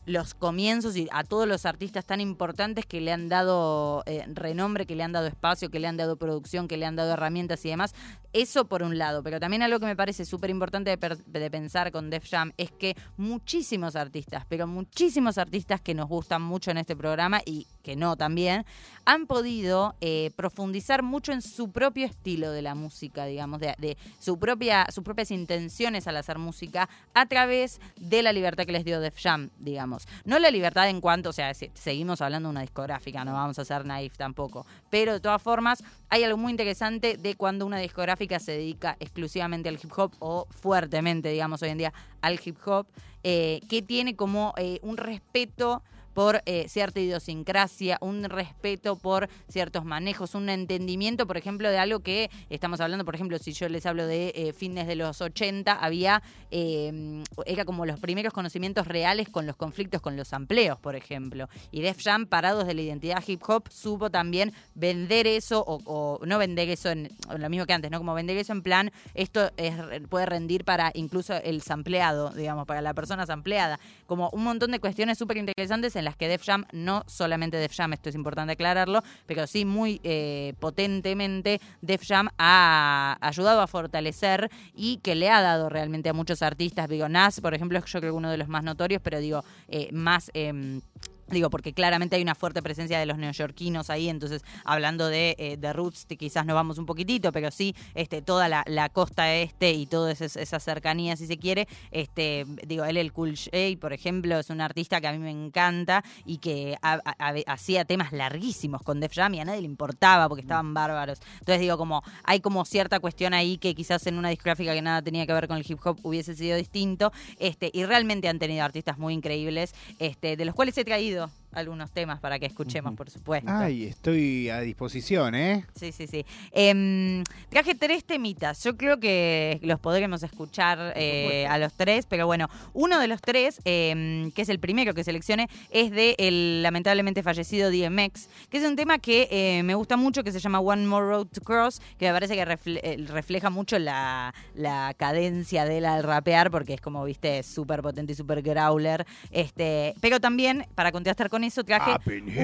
los 0.06 0.34
comienzos 0.34 0.96
y 0.96 1.10
a 1.12 1.24
todos 1.24 1.48
los 1.48 1.66
artistas 1.66 2.06
tan 2.06 2.22
importantes 2.22 2.86
que 2.86 3.02
le 3.02 3.12
han 3.12 3.28
dado 3.28 4.04
eh, 4.06 4.24
renombre, 4.28 4.86
que 4.86 4.96
le 4.96 5.04
han 5.04 5.12
dado 5.12 5.28
espacio, 5.28 5.70
que 5.70 5.80
le 5.80 5.88
han 5.88 5.98
dado 5.98 6.16
producción, 6.16 6.70
que 6.70 6.78
le 6.78 6.86
han 6.86 6.96
dado 6.96 7.12
herramientas 7.12 7.66
y 7.66 7.70
demás. 7.70 7.94
Eso 8.32 8.66
por 8.66 8.84
un 8.84 8.98
lado, 8.98 9.22
pero 9.22 9.40
también 9.40 9.64
algo 9.64 9.80
que 9.80 9.86
me 9.86 9.98
parece 9.98 10.24
súper 10.24 10.50
importante 10.50 10.96
de, 10.96 11.18
de 11.26 11.52
pensar 11.52 11.92
con 11.92 12.10
Def 12.10 12.30
Jam 12.30 12.54
es 12.56 12.72
que 12.72 12.96
muchísimos 13.18 13.98
artistas, 13.98 14.46
pero 14.48 14.66
muchísimos 14.66 15.38
artistas 15.38 15.82
que 15.82 15.94
nos 15.94 16.08
gustan 16.08 16.42
mucho 16.42 16.72
en 16.72 16.78
este 16.78 16.96
programa 16.96 17.42
y 17.46 17.68
que 17.88 17.96
no 17.96 18.18
también, 18.18 18.66
han 19.06 19.28
podido 19.28 19.96
eh, 20.02 20.32
profundizar 20.36 21.04
mucho 21.04 21.32
en 21.32 21.42
su 21.42 21.72
propio 21.72 22.06
estilo 22.06 22.52
de 22.52 22.62
la 22.62 22.76
música, 22.76 23.24
digamos, 23.24 23.62
de, 23.62 23.98
su 24.20 24.38
propia, 24.38 24.86
sus 24.92 25.06
propias 25.06 25.32
intenciones 25.32 26.06
al 26.06 26.18
hacer 26.18 26.38
música 26.38 26.90
a 27.14 27.26
través 27.28 27.80
de 27.96 28.24
la 28.24 28.34
libertad 28.34 28.66
que 28.66 28.74
les 28.74 28.84
dio 28.84 29.00
Def 29.00 29.18
Jam, 29.24 29.52
digamos. 29.60 30.06
No 30.26 30.38
la 30.38 30.52
libertad 30.52 30.90
en 30.90 31.00
cuanto, 31.00 31.30
o 31.30 31.34
sea, 31.34 31.54
seguimos 31.54 32.20
hablando 32.20 32.50
de 32.50 32.52
una 32.52 32.62
discográfica, 32.62 33.24
no 33.24 33.32
vamos 33.32 33.58
a 33.58 33.64
ser 33.64 33.86
naif 33.86 34.18
tampoco, 34.18 34.66
pero 34.90 35.14
de 35.14 35.22
todas 35.22 35.42
formas 35.42 35.82
hay 36.10 36.26
algo 36.26 36.38
muy 36.38 36.52
interesante 36.52 37.16
de 37.16 37.36
cuando 37.36 37.66
una 37.66 37.80
discográfica 37.80 38.40
se 38.40 38.52
dedica 38.52 38.98
exclusivamente 39.00 39.70
al 39.70 39.80
hip 39.82 39.98
hop 39.98 40.12
o 40.20 40.46
fuertemente, 40.50 41.30
digamos, 41.30 41.62
hoy 41.62 41.70
en 41.70 41.78
día 41.78 41.94
al 42.20 42.38
hip 42.44 42.58
hop, 42.66 42.86
eh, 43.24 43.62
que 43.70 43.82
tiene 43.82 44.18
como 44.18 44.54
eh, 44.58 44.80
un 44.82 44.98
respeto 44.98 45.82
por 46.18 46.42
eh, 46.48 46.68
cierta 46.68 47.00
idiosincrasia, 47.00 48.00
un 48.02 48.24
respeto 48.24 48.96
por 48.96 49.30
ciertos 49.50 49.86
manejos, 49.86 50.34
un 50.34 50.50
entendimiento, 50.50 51.28
por 51.28 51.38
ejemplo, 51.38 51.70
de 51.70 51.78
algo 51.78 52.00
que 52.00 52.32
estamos 52.50 52.82
hablando, 52.82 53.06
por 53.06 53.14
ejemplo, 53.14 53.38
si 53.38 53.54
yo 53.54 53.70
les 53.70 53.86
hablo 53.86 54.08
de 54.08 54.34
eh, 54.34 54.52
fines 54.52 54.88
de 54.88 54.96
los 54.96 55.22
80, 55.22 55.74
había, 55.74 56.24
eh, 56.50 57.22
era 57.46 57.66
como 57.66 57.86
los 57.86 58.00
primeros 58.00 58.34
conocimientos 58.34 58.88
reales 58.88 59.30
con 59.30 59.46
los 59.46 59.56
conflictos 59.58 60.02
con 60.02 60.18
los 60.18 60.34
amplios, 60.34 60.80
por 60.80 60.96
ejemplo. 60.96 61.50
Y 61.70 61.82
Def 61.82 62.02
Jam, 62.04 62.26
parados 62.26 62.66
de 62.66 62.74
la 62.74 62.82
identidad 62.82 63.24
hip 63.28 63.44
hop, 63.48 63.70
supo 63.70 64.10
también 64.10 64.54
vender 64.74 65.28
eso, 65.28 65.64
o, 65.68 65.84
o 65.86 66.26
no 66.26 66.40
vender 66.40 66.68
eso 66.70 66.90
en, 66.90 67.10
lo 67.38 67.48
mismo 67.48 67.68
que 67.68 67.74
antes, 67.74 67.92
¿no? 67.92 68.00
Como 68.00 68.16
vender 68.16 68.38
eso 68.38 68.54
en 68.54 68.64
plan, 68.64 68.92
esto 69.14 69.52
es, 69.56 69.76
puede 70.10 70.26
rendir 70.26 70.66
para 70.66 70.90
incluso 70.96 71.36
el 71.36 71.62
sampleado, 71.62 72.32
digamos, 72.32 72.66
para 72.66 72.82
la 72.82 72.96
persona 72.96 73.28
sampleada. 73.28 73.80
Como 74.08 74.32
un 74.32 74.44
montón 74.44 74.72
de 74.72 74.80
cuestiones 74.80 75.20
súper 75.20 75.38
interesantes 75.38 75.96
en 75.96 76.07
las 76.08 76.16
que 76.16 76.30
Def 76.30 76.46
Jam, 76.46 76.64
no 76.72 77.04
solamente 77.06 77.58
Def 77.58 77.76
Jam, 77.76 77.92
esto 77.92 78.08
es 78.08 78.16
importante 78.16 78.54
aclararlo, 78.54 79.04
pero 79.26 79.46
sí 79.46 79.66
muy 79.66 80.00
eh, 80.04 80.54
potentemente 80.60 81.60
Def 81.82 82.08
Jam 82.08 82.30
ha 82.38 83.18
ayudado 83.20 83.60
a 83.60 83.68
fortalecer 83.68 84.50
y 84.74 84.98
que 84.98 85.16
le 85.16 85.30
ha 85.30 85.42
dado 85.42 85.68
realmente 85.68 86.08
a 86.08 86.14
muchos 86.14 86.42
artistas, 86.42 86.88
digo, 86.88 87.10
Nas, 87.10 87.42
por 87.42 87.54
ejemplo, 87.54 87.78
yo 87.80 88.00
creo 88.00 88.14
que 88.14 88.18
uno 88.18 88.32
de 88.32 88.38
los 88.38 88.48
más 88.48 88.64
notorios, 88.64 89.02
pero 89.04 89.20
digo, 89.20 89.44
eh, 89.68 89.90
más... 89.92 90.32
em, 90.34 90.82
Digo, 91.30 91.50
porque 91.50 91.74
claramente 91.74 92.16
hay 92.16 92.22
una 92.22 92.36
fuerte 92.36 92.62
presencia 92.62 93.00
de 93.00 93.06
los 93.06 93.18
neoyorquinos 93.18 93.90
ahí, 93.90 94.08
entonces 94.08 94.44
hablando 94.64 95.08
de, 95.10 95.36
eh, 95.38 95.58
de 95.58 95.74
Roots, 95.74 96.06
quizás 96.18 96.46
nos 96.46 96.54
vamos 96.56 96.78
un 96.78 96.86
poquitito, 96.86 97.32
pero 97.34 97.52
sí, 97.52 97.76
este, 97.96 98.22
toda 98.22 98.48
la, 98.48 98.64
la 98.66 98.88
costa 98.90 99.36
este 99.36 99.72
y 99.72 99.88
toda 99.88 100.12
esa, 100.14 100.26
esa 100.26 100.60
cercanía, 100.60 101.18
si 101.18 101.28
se 101.28 101.38
quiere, 101.38 101.68
este, 101.92 102.46
digo, 102.66 102.86
él, 102.86 102.96
el 102.96 103.12
Cool 103.12 103.36
J, 103.38 103.58
por 103.82 103.92
ejemplo, 103.92 104.40
es 104.40 104.50
un 104.50 104.62
artista 104.62 105.02
que 105.02 105.08
a 105.08 105.12
mí 105.12 105.18
me 105.20 105.32
encanta 105.32 106.04
y 106.26 106.38
que 106.38 106.78
ha- 106.82 107.02
ha- 107.04 107.16
ha- 107.20 107.34
hacía 107.54 107.84
temas 107.84 108.14
larguísimos 108.14 108.82
con 108.84 109.00
Def 109.02 109.14
Jam 109.14 109.34
y 109.34 109.40
a 109.42 109.46
nadie 109.46 109.60
le 109.62 109.68
importaba 109.68 110.30
porque 110.30 110.42
estaban 110.44 110.74
bárbaros. 110.74 111.20
Entonces 111.40 111.60
digo, 111.60 111.78
como 111.78 112.04
hay 112.24 112.40
como 112.40 112.64
cierta 112.64 113.00
cuestión 113.02 113.34
ahí 113.34 113.58
que 113.58 113.76
quizás 113.76 114.08
en 114.08 114.18
una 114.18 114.30
discográfica 114.30 114.74
que 114.74 114.82
nada 114.82 115.02
tenía 115.02 115.26
que 115.28 115.34
ver 115.34 115.48
con 115.50 115.58
el 115.58 115.66
hip 115.68 115.80
hop 115.86 116.00
hubiese 116.04 116.36
sido 116.36 116.56
distinto, 116.56 117.12
este, 117.40 117.70
y 117.74 117.84
realmente 117.84 118.30
han 118.30 118.40
tenido 118.40 118.64
artistas 118.64 118.98
muy 118.98 119.14
increíbles, 119.14 119.74
este, 120.00 120.38
de 120.38 120.46
los 120.46 120.56
cuales 120.56 120.78
he 120.78 120.86
traído 120.86 121.17
algunos 121.60 121.92
temas 121.92 122.20
para 122.20 122.40
que 122.40 122.46
escuchemos, 122.46 122.94
por 122.96 123.10
supuesto. 123.10 123.50
Ay, 123.52 123.86
estoy 123.86 124.50
a 124.50 124.60
disposición, 124.62 125.36
¿eh? 125.36 125.66
Sí, 125.76 125.92
sí, 125.92 126.08
sí. 126.08 126.26
Em, 126.52 127.24
traje 127.50 127.76
tres 127.76 128.04
temitas. 128.06 128.64
Yo 128.64 128.78
creo 128.78 129.00
que 129.00 129.60
los 129.64 129.80
podremos 129.80 130.24
escuchar 130.24 130.94
eh, 130.96 131.46
a 131.48 131.58
los 131.58 131.74
tres, 131.74 132.06
pero 132.08 132.26
bueno, 132.28 132.50
uno 132.74 133.00
de 133.00 133.08
los 133.08 133.22
tres, 133.22 133.60
em, 133.66 134.32
que 134.32 134.42
es 134.44 134.50
el 134.50 134.60
primero 134.60 134.94
que 134.94 135.04
seleccione, 135.04 135.50
es 135.72 135.92
de 135.92 136.16
el 136.20 136.64
lamentablemente 136.64 137.24
fallecido 137.24 137.70
DMX, 137.72 138.30
que 138.50 138.58
es 138.58 138.64
un 138.64 138.76
tema 138.76 139.00
que 139.00 139.28
eh, 139.32 139.64
me 139.64 139.76
gusta 139.76 139.98
mucho, 139.98 140.24
que 140.24 140.32
se 140.32 140.40
llama 140.40 140.60
One 140.60 140.86
More 140.88 141.06
Road 141.08 141.28
to 141.28 141.42
Cross, 141.42 141.82
que 141.98 142.06
me 142.08 142.14
parece 142.14 142.36
que 142.36 142.46
refle- 142.46 142.80
eh, 142.84 142.98
refleja 143.08 143.50
mucho 143.50 143.80
la, 143.80 144.34
la 144.56 144.94
cadencia 144.98 145.66
de 145.66 145.80
él 145.80 145.86
al 145.86 146.04
rapear, 146.04 146.52
porque 146.52 146.74
es 146.76 146.82
como, 146.82 147.04
viste, 147.04 147.44
súper 147.44 147.82
potente 147.82 148.14
y 148.14 148.16
súper 148.16 148.42
growler. 148.42 149.06
Este, 149.32 149.94
pero 150.02 150.20
también, 150.20 150.66
para 150.76 150.92
contrastar 150.92 151.30
con 151.30 151.44
eso, 151.48 151.64
traje 151.64 151.92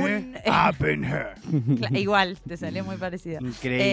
un-. 0.01 0.33
Cla- 1.77 1.97
Igual, 1.97 2.37
te 2.47 2.57
salió 2.57 2.83
muy 2.83 2.97
parecido. 2.97 3.39
Increíble. 3.41 3.83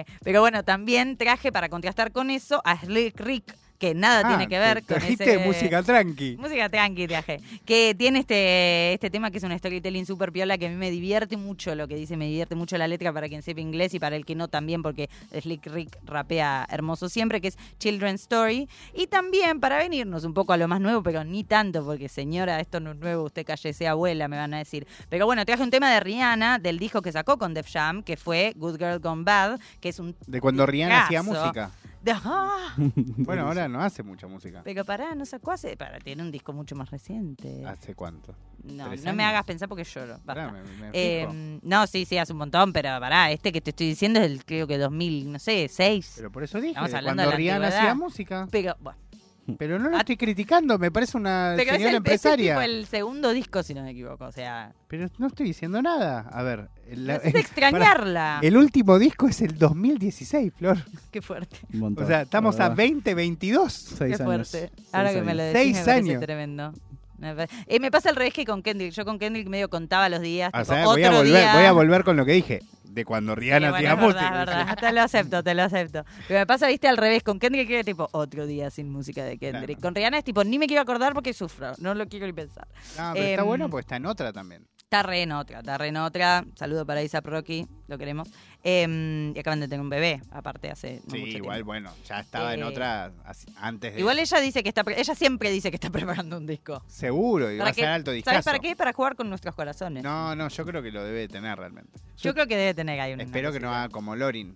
Eh, 0.00 0.04
pero 0.24 0.40
bueno, 0.40 0.62
también 0.64 1.16
traje 1.16 1.52
para 1.52 1.68
contrastar 1.68 2.12
con 2.12 2.30
eso 2.30 2.62
a 2.64 2.76
Slick 2.78 3.20
Rick, 3.20 3.54
que 3.82 3.94
nada 3.96 4.22
Ah, 4.24 4.28
tiene 4.28 4.46
que 4.46 4.60
ver 4.60 4.80
te 4.82 4.94
con 4.94 5.02
ese... 5.02 5.38
música 5.40 5.82
tranqui. 5.82 6.36
Música 6.38 6.68
tranqui 6.68 7.08
traje. 7.08 7.40
Que 7.64 7.96
tiene 7.98 8.20
este, 8.20 8.92
este 8.92 9.10
tema 9.10 9.32
que 9.32 9.38
es 9.38 9.42
un 9.42 9.58
storytelling 9.58 10.06
super 10.06 10.30
piola 10.30 10.56
que 10.56 10.66
a 10.66 10.68
mí 10.68 10.76
me 10.76 10.88
divierte 10.88 11.36
mucho 11.36 11.74
lo 11.74 11.88
que 11.88 11.96
dice, 11.96 12.16
me 12.16 12.26
divierte 12.26 12.54
mucho 12.54 12.78
la 12.78 12.86
letra 12.86 13.12
para 13.12 13.28
quien 13.28 13.42
sepa 13.42 13.60
inglés 13.60 13.92
y 13.94 13.98
para 13.98 14.14
el 14.14 14.24
que 14.24 14.36
no 14.36 14.46
también, 14.46 14.82
porque 14.82 15.10
Slick 15.36 15.66
Rick 15.66 15.98
rapea 16.04 16.64
hermoso 16.70 17.08
siempre, 17.08 17.40
que 17.40 17.48
es 17.48 17.58
Children's 17.80 18.20
Story. 18.20 18.68
Y 18.94 19.08
también 19.08 19.58
para 19.58 19.78
venirnos 19.78 20.22
un 20.22 20.32
poco 20.32 20.52
a 20.52 20.56
lo 20.56 20.68
más 20.68 20.80
nuevo, 20.80 21.02
pero 21.02 21.24
ni 21.24 21.42
tanto, 21.42 21.84
porque 21.84 22.08
señora, 22.08 22.60
esto 22.60 22.78
no 22.78 22.92
es 22.92 22.98
nuevo, 22.98 23.24
usted 23.24 23.44
cállese 23.44 23.88
abuela, 23.88 24.28
me 24.28 24.36
van 24.36 24.54
a 24.54 24.58
decir. 24.58 24.86
Pero 25.08 25.26
bueno, 25.26 25.44
traje 25.44 25.64
un 25.64 25.70
tema 25.70 25.90
de 25.92 25.98
Rihanna, 25.98 26.60
del 26.60 26.78
disco 26.78 27.02
que 27.02 27.10
sacó 27.10 27.36
con 27.36 27.52
Def 27.52 27.68
Jam, 27.68 28.04
que 28.04 28.16
fue 28.16 28.52
Good 28.54 28.78
Girl 28.78 29.00
Gone 29.00 29.24
Bad, 29.24 29.58
que 29.80 29.88
es 29.88 29.98
un... 29.98 30.14
De 30.28 30.40
cuando 30.40 30.66
Rihanna 30.66 31.06
hacía 31.06 31.24
música. 31.24 31.72
De- 32.02 32.12
¡Ah! 32.24 32.74
Bueno, 32.96 33.46
ahora 33.46 33.68
no 33.68 33.80
hace 33.80 34.02
mucha 34.02 34.26
música. 34.26 34.62
Pero 34.64 34.84
pará, 34.84 35.14
no 35.14 35.24
sacó 35.26 35.52
hace... 35.52 35.76
Para, 35.76 35.98
tiene 35.98 36.22
un 36.22 36.30
disco 36.30 36.52
mucho 36.52 36.74
más 36.74 36.90
reciente. 36.90 37.64
¿Hace 37.66 37.94
cuánto? 37.94 38.34
No, 38.64 38.88
¿Tres 38.88 39.04
no 39.04 39.12
me 39.14 39.22
años? 39.24 39.30
hagas 39.32 39.44
pensar 39.44 39.68
porque 39.68 39.84
lloro. 39.84 40.12
basta. 40.24 40.24
Pará, 40.34 40.52
me- 40.52 40.62
me 40.62 40.90
Eh, 40.92 41.58
no, 41.62 41.86
sí, 41.86 42.04
sí, 42.04 42.18
hace 42.18 42.32
un 42.32 42.38
montón, 42.38 42.72
pero 42.72 42.88
pará, 43.00 43.30
este 43.30 43.52
que 43.52 43.60
te 43.60 43.70
estoy 43.70 43.88
diciendo 43.88 44.20
es 44.20 44.26
el 44.30 44.44
creo 44.44 44.66
que 44.66 44.78
2000, 44.78 45.32
no 45.32 45.38
sé, 45.38 45.68
6. 45.68 46.14
Pero 46.16 46.30
por 46.32 46.42
eso 46.44 46.58
dije, 46.58 46.70
Estamos 46.70 46.94
hablando 46.94 47.08
cuando 47.08 47.22
de 47.22 47.30
la 47.30 47.36
Rihanna 47.36 47.66
antigüedad. 47.66 47.80
hacía 47.90 47.94
música. 47.94 48.48
Pero, 48.50 48.76
bueno, 48.80 48.98
Pero 49.58 49.78
no 49.78 49.90
lo 49.90 49.96
Ah, 49.96 50.00
estoy 50.00 50.16
criticando, 50.16 50.78
me 50.78 50.90
parece 50.90 51.16
una 51.16 51.54
pero 51.56 51.70
es, 51.70 51.76
señora 51.76 51.90
el, 51.90 51.94
es 51.94 51.96
empresaria. 51.98 52.54
tipo 52.54 52.60
el 52.62 52.86
segundo 52.86 53.30
disco, 53.32 53.62
si 53.62 53.74
no 53.74 53.82
me 53.82 53.90
equivoco. 53.90 54.24
O 54.26 54.32
sea, 54.32 54.72
Pero 54.88 55.08
no 55.18 55.26
estoy 55.26 55.46
diciendo 55.46 55.82
nada. 55.82 56.20
A 56.32 56.42
ver, 56.42 56.68
la- 56.94 57.16
es 57.16 57.34
extrañarla. 57.34 58.38
el 58.42 58.56
último 58.56 58.98
disco 58.98 59.26
es 59.28 59.40
el 59.42 59.58
2016, 59.58 60.52
Flor. 60.56 60.78
Qué 61.10 61.20
fuerte, 61.22 61.58
montón, 61.70 62.04
O 62.04 62.06
sea, 62.06 62.22
estamos 62.22 62.54
a 62.60 62.68
verdad. 62.68 62.84
2022. 62.86 63.72
Seis 63.72 63.98
qué 63.98 64.04
años. 64.04 64.20
fuerte. 64.22 64.70
Seis 64.76 64.88
Ahora 64.92 65.10
que 65.12 65.22
me 65.22 65.32
años. 65.32 65.36
lo 65.36 65.42
decís, 65.44 65.60
Seis 65.60 65.76
me 65.78 65.84
parece 65.84 66.10
años. 66.10 66.20
tremendo. 66.22 66.72
Me, 67.18 67.46
eh, 67.68 67.78
me 67.80 67.90
pasa 67.92 68.08
al 68.10 68.16
revés 68.16 68.34
que 68.34 68.44
con 68.44 68.62
Kendrick. 68.62 68.92
Yo 68.92 69.04
con 69.04 69.18
Kendrick 69.18 69.48
medio 69.48 69.68
contaba 69.70 70.08
los 70.08 70.20
días. 70.20 70.50
O 70.54 70.58
tipo, 70.58 70.72
sea, 70.74 70.84
voy 70.84 71.02
a, 71.04 71.06
otro 71.08 71.18
volver, 71.18 71.32
día- 71.40 71.54
voy 71.54 71.64
a 71.64 71.72
volver 71.72 72.04
con 72.04 72.16
lo 72.16 72.24
que 72.26 72.32
dije. 72.32 72.60
De 72.92 73.04
cuando 73.04 73.34
Sí, 73.34 73.40
Rihanna 73.40 73.70
bueno, 73.70 73.76
hacía 73.88 73.96
música. 73.96 74.30
verdad. 74.30 74.78
Te 74.80 74.92
lo 74.92 75.00
acepto, 75.02 75.42
te 75.42 75.54
lo 75.54 75.62
acepto. 75.62 76.04
Pero 76.28 76.40
me 76.40 76.46
pasa, 76.46 76.66
viste, 76.68 76.88
al 76.88 76.96
revés. 76.96 77.22
Con 77.22 77.38
Kendrick 77.38 77.66
que 77.68 77.84
tipo 77.84 78.08
otro 78.12 78.46
día 78.46 78.70
sin 78.70 78.90
música 78.90 79.24
de 79.24 79.38
Kendrick. 79.38 79.78
Claro. 79.78 79.80
Con 79.82 79.94
Rihanna 79.94 80.18
es 80.18 80.24
tipo, 80.24 80.44
ni 80.44 80.58
me 80.58 80.66
quiero 80.66 80.82
acordar 80.82 81.14
porque 81.14 81.32
sufro. 81.32 81.72
No 81.78 81.94
lo 81.94 82.06
quiero 82.06 82.26
ni 82.26 82.32
pensar. 82.32 82.66
No, 82.98 83.12
pero 83.14 83.24
está 83.26 83.40
Em, 83.42 83.46
bueno 83.46 83.70
porque 83.70 83.80
está 83.82 83.96
en 83.96 84.06
otra 84.06 84.32
también. 84.32 84.66
Está 84.92 85.04
re 85.04 85.22
en 85.22 85.32
otra, 85.32 85.60
está 85.60 85.78
re 85.78 85.86
en 85.88 85.96
otra. 85.96 86.44
Saludo 86.54 86.84
para 86.84 87.02
Isaac 87.02 87.24
Rocky, 87.24 87.66
lo 87.88 87.96
queremos. 87.96 88.28
Em, 88.62 89.34
y 89.34 89.38
acaban 89.38 89.58
de 89.58 89.66
tener 89.66 89.80
un 89.80 89.88
bebé, 89.88 90.20
aparte 90.30 90.70
hace 90.70 91.00
no 91.06 91.14
Sí, 91.14 91.20
mucho 91.20 91.38
igual, 91.38 91.56
tiempo. 91.56 91.66
bueno, 91.68 91.92
ya 92.06 92.20
estaba 92.20 92.52
en 92.52 92.60
Eh, 92.60 92.64
otra 92.64 93.10
antes 93.56 93.94
de. 93.94 94.00
Igual 94.00 94.18
ella 94.18 94.38
dice 94.40 94.62
que 94.62 94.68
está, 94.68 94.84
ella 94.94 95.14
siempre 95.14 95.50
dice 95.50 95.70
que 95.70 95.76
está 95.76 95.88
preparando 96.26 96.36
un 96.36 96.46
disco. 96.46 96.84
Seguro, 96.88 97.50
y 97.50 97.56
va 97.56 97.60
¿Para 97.64 97.70
a 97.70 97.74
ser 97.74 97.86
alto 97.86 98.10
¿Sabes 98.10 98.16
discazo. 98.22 98.44
para 98.44 98.58
qué? 98.58 98.76
Para 98.76 98.92
jugar 98.92 99.16
con 99.16 99.30
nuestros 99.30 99.54
corazones. 99.54 100.04
No, 100.04 100.36
no, 100.36 100.48
yo 100.48 100.66
creo 100.66 100.82
que 100.82 100.92
lo 100.92 101.02
debe 101.02 101.26
tener 101.26 101.56
realmente. 101.58 101.98
Yo 102.18 102.34
creo 102.34 102.46
que 102.46 102.58
debe 102.58 102.74
tener 102.74 103.00
ahí 103.00 103.14
un 103.14 103.22
Espero 103.22 103.50
que 103.50 103.60
no 103.60 103.72
haga 103.72 103.88
como 103.88 104.14
Lorin. 104.14 104.54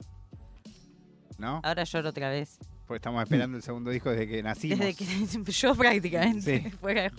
¿no? 1.39 1.63
Ahora 1.65 1.85
lloro 1.85 2.11
otra 2.11 2.29
vez. 2.29 2.59
Porque 2.87 2.99
estamos 2.99 3.23
esperando 3.23 3.57
el 3.57 3.63
segundo 3.63 3.91
disco 3.91 4.11
desde 4.11 4.29
que 4.29 4.43
nacimos. 4.43 4.79
Desde 4.81 4.95
que 4.95 5.53
yo 5.53 5.75
prácticamente, 5.75 6.63
Sí. 6.63 6.71
fuera 6.81 7.03
de. 7.05 7.11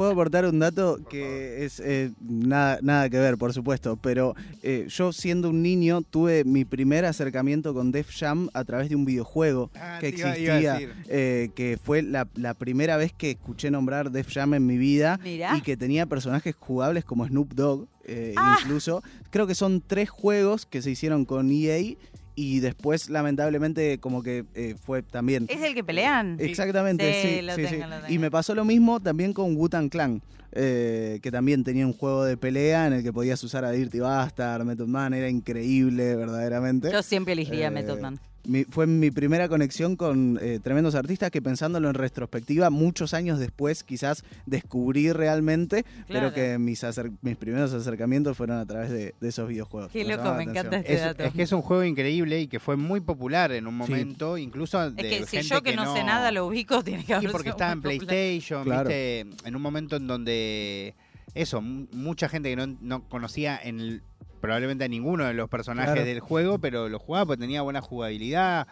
Puedo 0.00 0.12
aportar 0.12 0.46
un 0.46 0.58
dato 0.58 0.98
que 1.10 1.62
es 1.66 1.78
eh, 1.78 2.10
nada, 2.22 2.78
nada 2.80 3.10
que 3.10 3.18
ver, 3.18 3.36
por 3.36 3.52
supuesto, 3.52 3.98
pero 4.00 4.34
eh, 4.62 4.86
yo 4.88 5.12
siendo 5.12 5.50
un 5.50 5.60
niño 5.62 6.00
tuve 6.00 6.42
mi 6.44 6.64
primer 6.64 7.04
acercamiento 7.04 7.74
con 7.74 7.92
Def 7.92 8.08
Jam 8.18 8.48
a 8.54 8.64
través 8.64 8.88
de 8.88 8.96
un 8.96 9.04
videojuego 9.04 9.70
Ah, 9.74 9.98
que 10.00 10.08
iba- 10.08 10.30
existía, 10.34 10.78
eh, 11.06 11.50
que 11.54 11.78
fue 11.84 12.00
la, 12.00 12.26
la 12.34 12.54
primera 12.54 12.96
vez 12.96 13.12
que 13.12 13.32
escuché 13.32 13.70
nombrar 13.70 14.10
Def 14.10 14.32
Jam 14.32 14.54
en 14.54 14.64
mi 14.64 14.78
vida 14.78 15.20
Mirá. 15.22 15.54
y 15.58 15.60
que 15.60 15.76
tenía 15.76 16.06
personajes 16.06 16.54
jugables 16.58 17.04
como 17.04 17.26
Snoop 17.26 17.52
Dogg, 17.52 17.86
eh, 18.06 18.32
Ah. 18.38 18.56
incluso. 18.62 19.02
Creo 19.28 19.46
que 19.46 19.54
son 19.54 19.82
tres 19.86 20.08
juegos 20.08 20.64
que 20.64 20.80
se 20.80 20.90
hicieron 20.90 21.26
con 21.26 21.50
EA 21.52 21.94
y 22.40 22.60
después 22.60 23.10
lamentablemente 23.10 23.98
como 23.98 24.22
que 24.22 24.44
eh, 24.54 24.74
fue 24.82 25.02
también... 25.02 25.46
¿Es 25.48 25.60
el 25.62 25.74
que 25.74 25.84
pelean? 25.84 26.36
Exactamente, 26.40 27.12
Sí, 27.22 27.28
sí, 27.28 27.42
lo 27.42 27.54
sí, 27.54 27.62
tengo, 27.64 27.84
sí. 27.84 27.90
lo 27.90 27.96
tengo. 28.00 28.12
Y 28.12 28.18
me 28.18 28.30
pasó 28.30 28.54
lo 28.54 28.64
mismo 28.64 28.98
también 29.00 29.32
con 29.34 29.54
Wu-Tang 29.56 29.90
Clan, 29.90 30.22
eh, 30.52 31.20
que 31.22 31.30
también 31.30 31.62
tenía 31.64 31.86
un 31.86 31.92
juego 31.92 32.24
de 32.24 32.36
pelea 32.36 32.86
en 32.86 32.94
el 32.94 33.02
que 33.02 33.12
podías 33.12 33.42
usar 33.44 33.64
a 33.64 33.70
Dirty 33.72 34.00
Bastard, 34.00 34.64
Method 34.64 34.86
Man, 34.88 35.12
era 35.14 35.28
increíble, 35.28 36.16
verdaderamente. 36.16 36.90
Yo 36.90 37.02
siempre 37.02 37.34
elegiría 37.34 37.66
Eh, 37.68 37.70
Method 37.70 38.00
Man. 38.00 38.18
Mi- 38.46 38.64
fue 38.64 38.86
mi 38.86 39.10
primera 39.10 39.48
conexión 39.48 39.96
con 39.96 40.38
eh, 40.40 40.58
tremendos 40.62 40.94
artistas 40.94 41.30
que 41.30 41.42
pensándolo 41.42 41.88
en 41.88 41.94
retrospectiva, 41.94 42.70
muchos 42.70 43.12
años 43.12 43.38
después 43.38 43.84
quizás 43.84 44.24
descubrí 44.46 45.12
realmente, 45.12 45.84
Claro. 46.06 46.06
pero 46.06 46.34
que 46.34 46.58
mis, 46.58 46.82
acer- 46.82 47.12
mis 47.22 47.36
primeros 47.36 47.72
acercamientos 47.74 48.36
fueron 48.36 48.56
a 48.58 48.64
través 48.66 48.90
de, 48.90 49.14
de 49.20 49.28
esos 49.28 49.46
videojuegos. 49.48 49.92
Qué 49.92 50.04
loco, 50.04 50.34
me 50.34 50.44
encanta 50.44 50.78
este 50.78 50.94
Es, 50.94 51.00
dato. 51.02 51.22
es 51.24 51.32
que 51.34 51.42
es 51.42 51.52
un 51.52 51.60
juego 51.62 51.84
increíble 51.84 52.40
y 52.40 52.46
que 52.48 52.60
fue 52.60 52.76
muy 52.76 53.00
popular 53.00 53.52
en 53.52 53.66
un 53.66 53.76
momento, 53.76 54.38
incluso 54.38 54.90
de 54.90 55.00
Es 55.02 55.06
que 55.20 55.26
si 55.26 55.36
gente 55.36 55.54
yo 55.54 55.62
que, 55.62 55.76
no, 55.76 55.94
sé 55.94 56.02
nada 56.02 56.32
lo 56.32 56.46
ubico, 56.46 56.82
tiene 56.84 57.04
que 57.04 57.12
Y 57.12 57.16
haber 57.16 57.30
porque 57.32 57.48
sido 57.48 57.56
estaba 57.56 57.72
en. 57.72 57.82
PlayStation, 57.82 58.64
Claro. 58.64 58.88
viste, 58.88 59.20
en 59.44 59.54
un 59.56 59.60
momento 59.62 59.96
en 59.96 60.06
donde 60.06 60.94
eso, 61.34 61.60
mucha 61.60 62.28
gente 62.28 62.50
que 62.50 62.56
no, 62.56 62.66
no 62.80 63.08
conocía 63.08 63.58
en 63.62 63.80
el- 63.80 64.02
probablemente 64.40 64.84
a 64.84 64.88
ninguno 64.88 65.24
de 65.26 65.34
los 65.34 65.48
personajes 65.50 65.92
Claro. 65.92 66.06
del 66.06 66.20
juego, 66.20 66.58
pero 66.58 66.88
lo 66.88 66.98
jugaba 66.98 67.26
porque 67.26 67.40
tenía 67.40 67.62
buena 67.62 67.80
jugabilidad. 67.82 68.66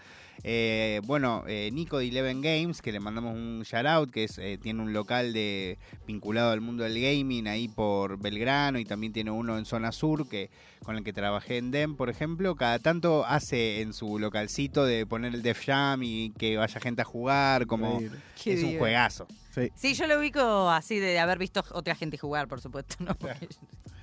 Eh, 0.44 1.00
bueno, 1.04 1.44
eh, 1.46 1.70
Nico 1.72 1.98
de 1.98 2.08
Eleven 2.08 2.40
Games, 2.40 2.80
que 2.80 2.92
le 2.92 3.00
mandamos 3.00 3.34
un 3.34 3.62
shout 3.62 3.86
out, 3.86 4.10
que 4.10 4.24
es, 4.24 4.38
eh, 4.38 4.58
tiene 4.60 4.82
un 4.82 4.92
local 4.92 5.32
de 5.32 5.78
vinculado 6.06 6.52
al 6.52 6.60
mundo 6.60 6.84
del 6.84 7.00
gaming 7.00 7.48
ahí 7.48 7.68
por 7.68 8.18
Belgrano 8.18 8.78
y 8.78 8.84
también 8.84 9.12
tiene 9.12 9.30
uno 9.30 9.58
en 9.58 9.64
zona 9.64 9.92
sur 9.92 10.28
que 10.28 10.50
con 10.84 10.96
el 10.96 11.04
que 11.04 11.12
trabajé 11.12 11.58
en 11.58 11.70
DEM, 11.70 11.96
por 11.96 12.08
ejemplo, 12.08 12.54
cada 12.54 12.78
tanto 12.78 13.26
hace 13.26 13.80
en 13.80 13.92
su 13.92 14.18
localcito 14.18 14.84
de 14.84 15.06
poner 15.06 15.34
el 15.34 15.42
Def 15.42 15.66
Jam 15.66 16.02
y 16.02 16.30
que 16.38 16.56
vaya 16.56 16.80
gente 16.80 17.02
a 17.02 17.04
jugar, 17.04 17.66
como. 17.66 18.00
Qué 18.42 18.54
es 18.54 18.62
un 18.62 18.78
juegazo. 18.78 19.26
Sí. 19.54 19.70
Sí, 19.74 19.94
yo 19.94 20.06
lo 20.06 20.18
ubico 20.18 20.70
así 20.70 20.98
de 20.98 21.18
haber 21.18 21.38
visto 21.38 21.64
otra 21.72 21.94
gente 21.94 22.16
jugar, 22.16 22.48
por 22.48 22.60
supuesto, 22.60 22.96
¿no? 23.00 23.14
Porque 23.16 23.48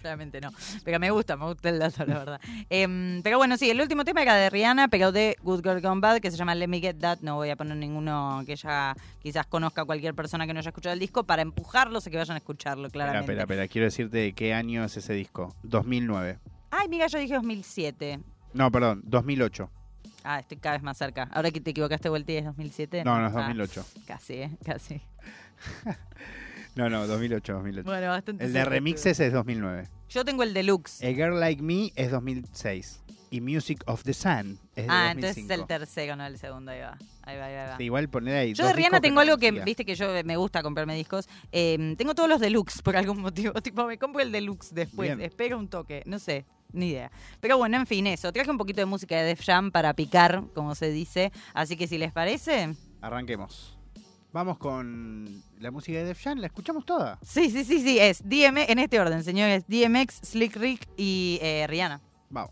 claramente 0.05 0.39
no. 0.39 0.51
Pero 0.83 0.99
me 0.99 1.09
gusta, 1.09 1.35
me 1.35 1.45
gusta 1.45 1.69
el 1.69 1.79
dato, 1.79 2.05
la 2.05 2.19
verdad. 2.19 2.41
Em, 2.69 3.21
pero 3.23 3.37
bueno, 3.37 3.57
sí, 3.57 3.69
el 3.69 3.81
último 3.81 4.05
tema 4.05 4.21
era 4.21 4.35
de 4.35 4.49
Rihanna, 4.51 4.87
pero 4.87 5.11
de 5.11 5.35
Good 5.41 5.63
Girl 5.63 5.81
Gone 5.81 5.99
Bad, 6.01 6.19
que 6.19 6.29
se 6.29 6.37
llama 6.37 6.53
Let 6.53 6.67
Me 6.67 6.79
Get 6.79 6.97
That. 6.99 7.19
No 7.21 7.35
voy 7.35 7.49
a 7.49 7.55
poner 7.55 7.75
ninguno 7.77 8.43
que 8.45 8.55
ya 8.55 8.95
quizás 9.19 9.47
conozca 9.47 9.83
cualquier 9.83 10.13
persona 10.13 10.45
que 10.45 10.53
no 10.53 10.59
haya 10.59 10.69
escuchado 10.69 10.93
el 10.93 10.99
disco 10.99 11.23
para 11.23 11.41
empujarlos 11.41 12.05
a 12.05 12.11
que 12.11 12.17
vayan 12.17 12.35
a 12.35 12.37
escucharlo, 12.37 12.89
claramente. 12.89 13.23
espera, 13.31 13.41
espera, 13.43 13.67
quiero 13.67 13.85
decirte 13.85 14.17
de 14.19 14.33
qué 14.33 14.53
año 14.53 14.83
es 14.83 14.95
ese 14.95 15.13
disco. 15.13 15.55
2009. 15.63 16.37
Ay, 16.69 16.87
mira, 16.87 17.07
yo 17.07 17.17
dije 17.17 17.33
2007. 17.33 18.19
No, 18.53 18.71
perdón, 18.71 19.01
2008. 19.05 19.69
Ah, 20.23 20.39
estoy 20.39 20.57
cada 20.57 20.75
vez 20.75 20.83
más 20.83 20.97
cerca. 20.97 21.23
Ahora 21.31 21.49
que 21.51 21.61
te 21.61 21.71
equivocaste 21.71 22.09
vuelta 22.09 22.31
y 22.31 22.37
es 22.37 22.45
2007. 22.45 23.03
No, 23.03 23.19
no 23.19 23.27
es 23.27 23.33
Ah, 23.35 23.41
2008. 23.41 23.85
casi, 24.05 24.33
¿eh? 24.35 24.51
Casi. 24.63 25.01
No, 26.75 26.89
no, 26.89 27.07
2008, 27.07 27.53
2008. 27.53 27.85
Bueno, 27.85 28.07
bastante 28.07 28.45
El 28.45 28.53
de 28.53 28.65
remixes 28.65 29.19
es 29.19 29.31
2009. 29.31 29.87
Yo 30.09 30.25
tengo 30.25 30.43
el 30.43 30.53
deluxe. 30.53 31.01
A 31.03 31.07
Girl 31.13 31.39
Like 31.39 31.63
Me 31.63 31.91
es 31.95 32.11
2006. 32.11 33.01
Y 33.31 33.41
Music 33.41 33.81
of 33.87 34.03
the 34.03 34.13
Sun 34.13 34.59
es 34.75 34.85
de 34.85 34.91
ah, 34.91 35.13
2005. 35.13 35.15
entonces 35.15 35.43
es 35.43 35.49
el 35.49 35.67
tercero, 35.67 36.15
no 36.15 36.25
el 36.25 36.37
segundo. 36.37 36.71
Ahí 36.71 36.81
va. 36.81 36.97
Ahí 37.23 37.37
va, 37.37 37.45
ahí 37.45 37.55
va. 37.55 37.63
ahí 37.63 37.69
va. 37.69 37.77
Sí, 37.77 37.83
igual 37.83 38.09
poner 38.09 38.35
ahí. 38.35 38.53
Yo 38.53 38.63
dos 38.63 38.71
de 38.71 38.77
Rihanna 38.77 38.97
discos 38.97 39.01
tengo 39.01 39.19
algo 39.21 39.37
que, 39.37 39.51
viste 39.51 39.85
que 39.85 39.95
yo 39.95 40.07
me 40.23 40.37
gusta 40.37 40.61
comprarme 40.61 40.95
discos. 40.95 41.27
Eh, 41.51 41.95
tengo 41.97 42.13
todos 42.13 42.29
los 42.29 42.39
deluxe 42.39 42.81
por 42.81 42.95
algún 42.97 43.19
motivo. 43.21 43.53
Tipo, 43.61 43.85
me 43.85 43.97
compro 43.97 44.21
el 44.21 44.31
deluxe 44.31 44.73
después. 44.73 45.15
Bien. 45.15 45.21
Espero 45.21 45.57
un 45.57 45.69
toque. 45.69 46.03
No 46.05 46.19
sé, 46.19 46.45
ni 46.71 46.89
idea. 46.89 47.11
Pero 47.39 47.57
bueno, 47.57 47.77
en 47.77 47.87
fin, 47.87 48.05
eso. 48.07 48.31
Traje 48.31 48.51
un 48.51 48.57
poquito 48.57 48.81
de 48.81 48.85
música 48.85 49.15
de 49.17 49.23
Def 49.23 49.43
Jam 49.43 49.71
para 49.71 49.93
picar, 49.93 50.43
como 50.53 50.75
se 50.75 50.91
dice. 50.91 51.31
Así 51.53 51.77
que 51.77 51.87
si 51.87 51.97
les 51.97 52.11
parece. 52.11 52.75
Arranquemos. 53.01 53.74
Vamos 54.35 54.57
con 54.57 55.41
la 55.59 55.71
música 55.71 55.97
de 55.97 56.03
Def 56.03 56.21
Jam, 56.21 56.39
la 56.39 56.47
escuchamos 56.47 56.85
toda. 56.85 57.17
Sí, 57.21 57.49
sí, 57.49 57.63
sí, 57.63 57.79
sí. 57.81 57.99
Es 57.99 58.21
DMX, 58.21 58.69
en 58.69 58.79
este 58.79 58.99
orden, 58.99 59.23
señores. 59.23 59.63
DMX, 59.65 60.27
Slick 60.27 60.57
Rick 60.57 60.89
y 60.97 61.39
eh, 61.41 61.65
Rihanna. 61.69 62.01
Vamos. 62.29 62.51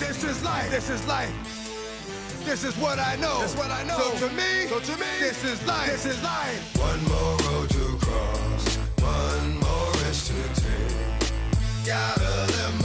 This 0.00 0.24
is 0.24 0.42
life. 0.42 0.70
This 0.70 0.90
is 0.90 1.06
life. 1.06 1.30
This 2.44 2.64
is 2.64 2.76
what 2.78 2.98
I 2.98 3.14
know. 3.20 3.42
This 3.42 3.54
what 3.54 3.70
I 3.70 3.84
know. 3.84 3.96
So 3.96 4.26
to 4.26 4.34
me, 4.34 4.66
so 4.68 4.80
to 4.80 4.98
me, 4.98 5.06
this 5.20 5.44
is 5.44 5.64
life. 5.68 5.92
This 5.92 6.06
is 6.06 6.20
life. 6.20 6.76
One 6.80 7.00
more 7.04 7.36
road 7.46 7.70
to 7.70 7.96
cross. 8.04 8.76
One 8.98 9.60
more 9.60 9.92
risk 10.02 10.32
to 10.32 10.60
take. 10.60 11.30
Gotta 11.86 12.52
live 12.52 12.83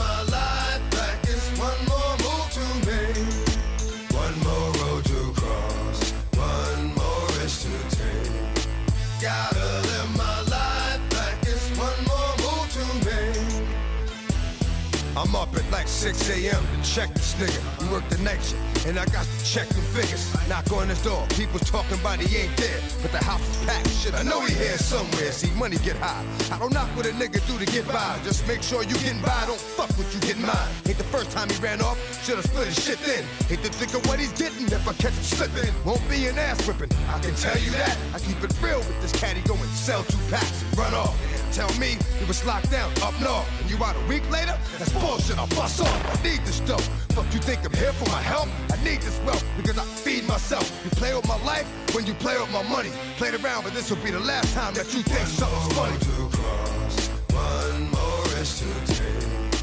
I'm 15.30 15.36
up 15.36 15.54
at 15.54 15.70
like 15.70 15.86
6 15.86 16.28
a.m. 16.30 16.58
to 16.58 16.82
check 16.82 17.14
this 17.14 17.34
nigga. 17.34 17.62
We 17.78 17.94
work 17.94 18.02
the 18.08 18.18
night 18.18 18.42
shift, 18.42 18.84
and 18.84 18.98
I 18.98 19.06
got 19.14 19.22
to 19.22 19.44
check 19.44 19.68
the 19.68 19.80
figures. 19.94 20.26
Knock 20.48 20.72
on 20.72 20.88
his 20.88 21.00
door, 21.04 21.24
people 21.38 21.60
talking 21.60 22.00
about 22.00 22.18
he 22.18 22.36
ain't 22.36 22.56
there. 22.56 22.80
But 23.00 23.12
the 23.12 23.22
house 23.22 23.38
is 23.38 23.64
packed, 23.64 23.90
shit, 23.90 24.12
I 24.14 24.24
know 24.24 24.40
he 24.40 24.52
here 24.54 24.76
somewhere. 24.76 25.30
See, 25.30 25.52
money 25.54 25.76
get 25.84 25.94
high. 25.98 26.26
I 26.50 26.58
don't 26.58 26.74
knock 26.74 26.88
what 26.96 27.06
a 27.06 27.10
nigga 27.10 27.38
do 27.46 27.64
to 27.64 27.72
get 27.72 27.86
by. 27.86 28.18
Just 28.24 28.44
make 28.48 28.60
sure 28.60 28.82
you 28.82 28.94
getting 28.94 29.22
by, 29.22 29.46
don't 29.46 29.60
fuck 29.60 29.96
with 29.96 30.12
you 30.12 30.20
getting 30.26 30.42
mine. 30.42 30.70
Ain't 30.88 30.98
the 30.98 31.06
first 31.14 31.30
time 31.30 31.48
he 31.48 31.54
ran 31.62 31.80
off, 31.80 31.94
should've 32.26 32.44
split 32.46 32.66
his 32.66 32.84
shit 32.84 32.98
then. 33.06 33.22
Hate 33.46 33.62
to 33.62 33.70
think 33.70 33.94
of 33.94 34.04
what 34.10 34.18
he's 34.18 34.32
getting 34.32 34.66
if 34.66 34.82
I 34.88 34.92
catch 34.94 35.14
him 35.14 35.22
slipping. 35.22 35.70
Won't 35.84 36.02
be 36.10 36.26
an 36.26 36.38
ass 36.38 36.66
whipping, 36.66 36.90
I 37.06 37.20
can 37.20 37.36
tell 37.36 37.56
you 37.56 37.70
that. 37.78 37.96
I 38.12 38.18
keep 38.18 38.42
it 38.42 38.50
real 38.60 38.78
with 38.78 39.00
this 39.00 39.12
caddy 39.12 39.42
going, 39.42 39.62
sell 39.78 40.02
two 40.02 40.18
packs, 40.28 40.64
and 40.64 40.76
run 40.76 40.92
off. 40.92 41.14
Tell 41.52 41.72
me 41.80 41.98
it 42.20 42.28
was 42.28 42.44
locked 42.46 42.70
down 42.70 42.90
up 43.02 43.18
north, 43.20 43.46
and 43.60 43.68
you 43.70 43.76
out 43.84 43.96
a 43.96 44.08
week 44.08 44.28
later? 44.30 44.56
That's 44.78 44.92
bullshit. 44.92 45.36
I'll 45.36 45.48
bust 45.48 45.80
off. 45.80 46.18
I 46.18 46.22
need 46.22 46.40
this 46.46 46.60
dough. 46.60 46.78
Fuck 47.16 47.26
you 47.34 47.40
think 47.40 47.64
I'm 47.64 47.72
here 47.72 47.92
for 47.92 48.08
my 48.10 48.22
help? 48.22 48.48
I 48.70 48.76
need 48.84 49.02
this 49.02 49.18
wealth 49.26 49.44
because 49.56 49.76
I 49.76 49.82
feed 49.82 50.26
myself. 50.28 50.64
You 50.84 50.90
play 50.90 51.14
with 51.14 51.26
my 51.26 51.42
life 51.44 51.66
when 51.94 52.06
you 52.06 52.14
play 52.14 52.38
with 52.38 52.52
my 52.52 52.62
money. 52.62 52.90
Played 53.16 53.34
around, 53.42 53.64
but 53.64 53.74
this 53.74 53.90
will 53.90 54.02
be 54.04 54.12
the 54.12 54.20
last 54.20 54.54
time 54.54 54.74
that 54.74 54.94
you 54.94 55.02
think 55.02 55.26
something's 55.26 55.72
funny. 55.76 55.98
To 55.98 56.36
cross, 56.36 57.08
one 57.34 57.90
more 57.90 58.22
risk 58.38 58.62
to 58.62 58.94
take. 58.94 59.60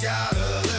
Gotta 0.00 0.73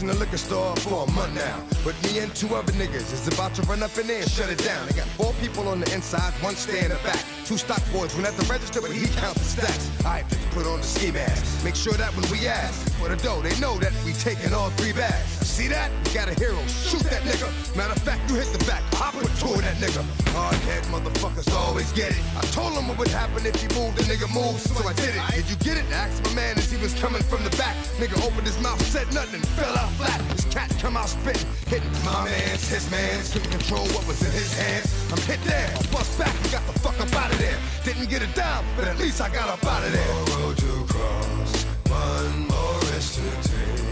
Casing 0.00 0.16
the 0.16 0.18
liquor 0.18 0.38
store 0.38 0.74
for 0.76 1.04
a 1.06 1.10
month 1.10 1.34
now. 1.34 1.62
But 1.84 1.94
me 2.04 2.20
and 2.20 2.34
two 2.34 2.54
other 2.54 2.72
niggas 2.72 3.12
is 3.12 3.28
about 3.28 3.54
to 3.56 3.62
run 3.62 3.82
up 3.82 3.98
in 3.98 4.06
there 4.06 4.22
and 4.22 4.30
shut 4.30 4.48
it 4.48 4.56
down. 4.64 4.86
They 4.86 4.94
got 4.94 5.06
four 5.08 5.34
people 5.42 5.68
on 5.68 5.80
the 5.80 5.92
inside, 5.92 6.32
one 6.42 6.54
stay 6.54 6.82
in 6.82 6.88
the 6.88 6.98
back. 7.04 7.22
Two 7.44 7.58
stock 7.58 7.82
boys 7.92 8.14
went 8.14 8.26
at 8.26 8.34
the 8.38 8.46
register, 8.46 8.80
but 8.80 8.92
he 8.92 9.06
count 9.20 9.36
the 9.36 9.44
stacks. 9.44 9.90
Alright, 10.02 10.24
put 10.52 10.66
on 10.66 10.80
the 10.80 10.86
ski 10.86 11.10
mask. 11.10 11.62
Make 11.62 11.74
sure 11.74 11.92
that 11.94 12.16
when 12.16 12.24
we 12.30 12.48
ask 12.48 12.90
for 12.94 13.10
the 13.10 13.16
dough, 13.16 13.42
they 13.42 13.54
know 13.60 13.76
that 13.78 13.92
we 14.02 14.14
taking 14.14 14.54
all 14.54 14.70
three 14.70 14.94
bags. 14.94 15.49
See 15.60 15.68
that? 15.68 15.92
You 16.08 16.14
got 16.16 16.32
a 16.32 16.34
hero. 16.40 16.56
Shoot 16.88 17.04
that 17.12 17.20
nigga. 17.20 17.44
Matter 17.76 17.92
of 17.92 18.00
fact, 18.00 18.24
you 18.32 18.36
hit 18.40 18.48
the 18.48 18.64
back. 18.64 18.80
I 18.96 19.12
put 19.12 19.28
two 19.36 19.52
that 19.60 19.76
nigga. 19.76 20.00
Hard 20.32 20.56
head 20.64 20.80
motherfuckers 20.88 21.52
always 21.52 21.92
get 21.92 22.16
it. 22.16 22.22
I 22.32 22.40
told 22.48 22.72
him 22.72 22.88
what 22.88 22.96
would 22.96 23.12
happen 23.12 23.44
if 23.44 23.60
he 23.60 23.68
moved, 23.76 24.00
the 24.00 24.08
nigga 24.08 24.24
moved, 24.32 24.64
so 24.64 24.72
I 24.88 24.94
did 24.96 25.12
it. 25.12 25.20
Did 25.36 25.50
you 25.52 25.56
get 25.60 25.76
it? 25.76 25.84
Asked 25.92 26.24
my 26.24 26.32
man 26.32 26.56
as 26.56 26.72
he 26.72 26.80
was 26.80 26.96
coming 26.96 27.20
from 27.20 27.44
the 27.44 27.52
back. 27.60 27.76
Nigga 28.00 28.16
opened 28.24 28.48
his 28.48 28.56
mouth, 28.64 28.80
said 28.88 29.12
nothing, 29.12 29.42
fell 29.52 29.76
out 29.76 29.92
flat. 30.00 30.16
His 30.32 30.46
cat 30.48 30.72
come 30.80 30.96
out 30.96 31.10
spitting, 31.12 31.44
hitting 31.68 31.92
my 32.08 32.24
man's, 32.24 32.64
his 32.66 32.90
man's. 32.90 33.28
Couldn't 33.30 33.52
control 33.52 33.84
what 33.92 34.08
was 34.08 34.24
in 34.24 34.32
his 34.32 34.56
hands. 34.56 34.88
I'm 35.12 35.20
hit 35.28 35.44
there, 35.44 35.68
I 35.76 35.82
bust 35.92 36.16
back 36.16 36.32
and 36.40 36.52
got 36.56 36.64
the 36.72 36.80
fuck 36.80 36.96
up 37.04 37.12
out 37.20 37.36
of 37.36 37.38
there. 37.38 37.60
Didn't 37.84 38.08
get 38.08 38.22
it 38.22 38.32
down, 38.34 38.64
but 38.76 38.88
at 38.88 38.96
least 38.96 39.20
I 39.20 39.28
got 39.28 39.52
up 39.52 39.60
out 39.68 39.84
of 39.84 39.92
there. 39.92 40.08
One 40.08 40.40
road 40.40 40.56
to 40.56 40.72
cross, 40.88 41.52
one 41.84 42.48
more 42.48 42.80
risk 42.96 43.20
to 43.20 43.28
take. 43.44 43.89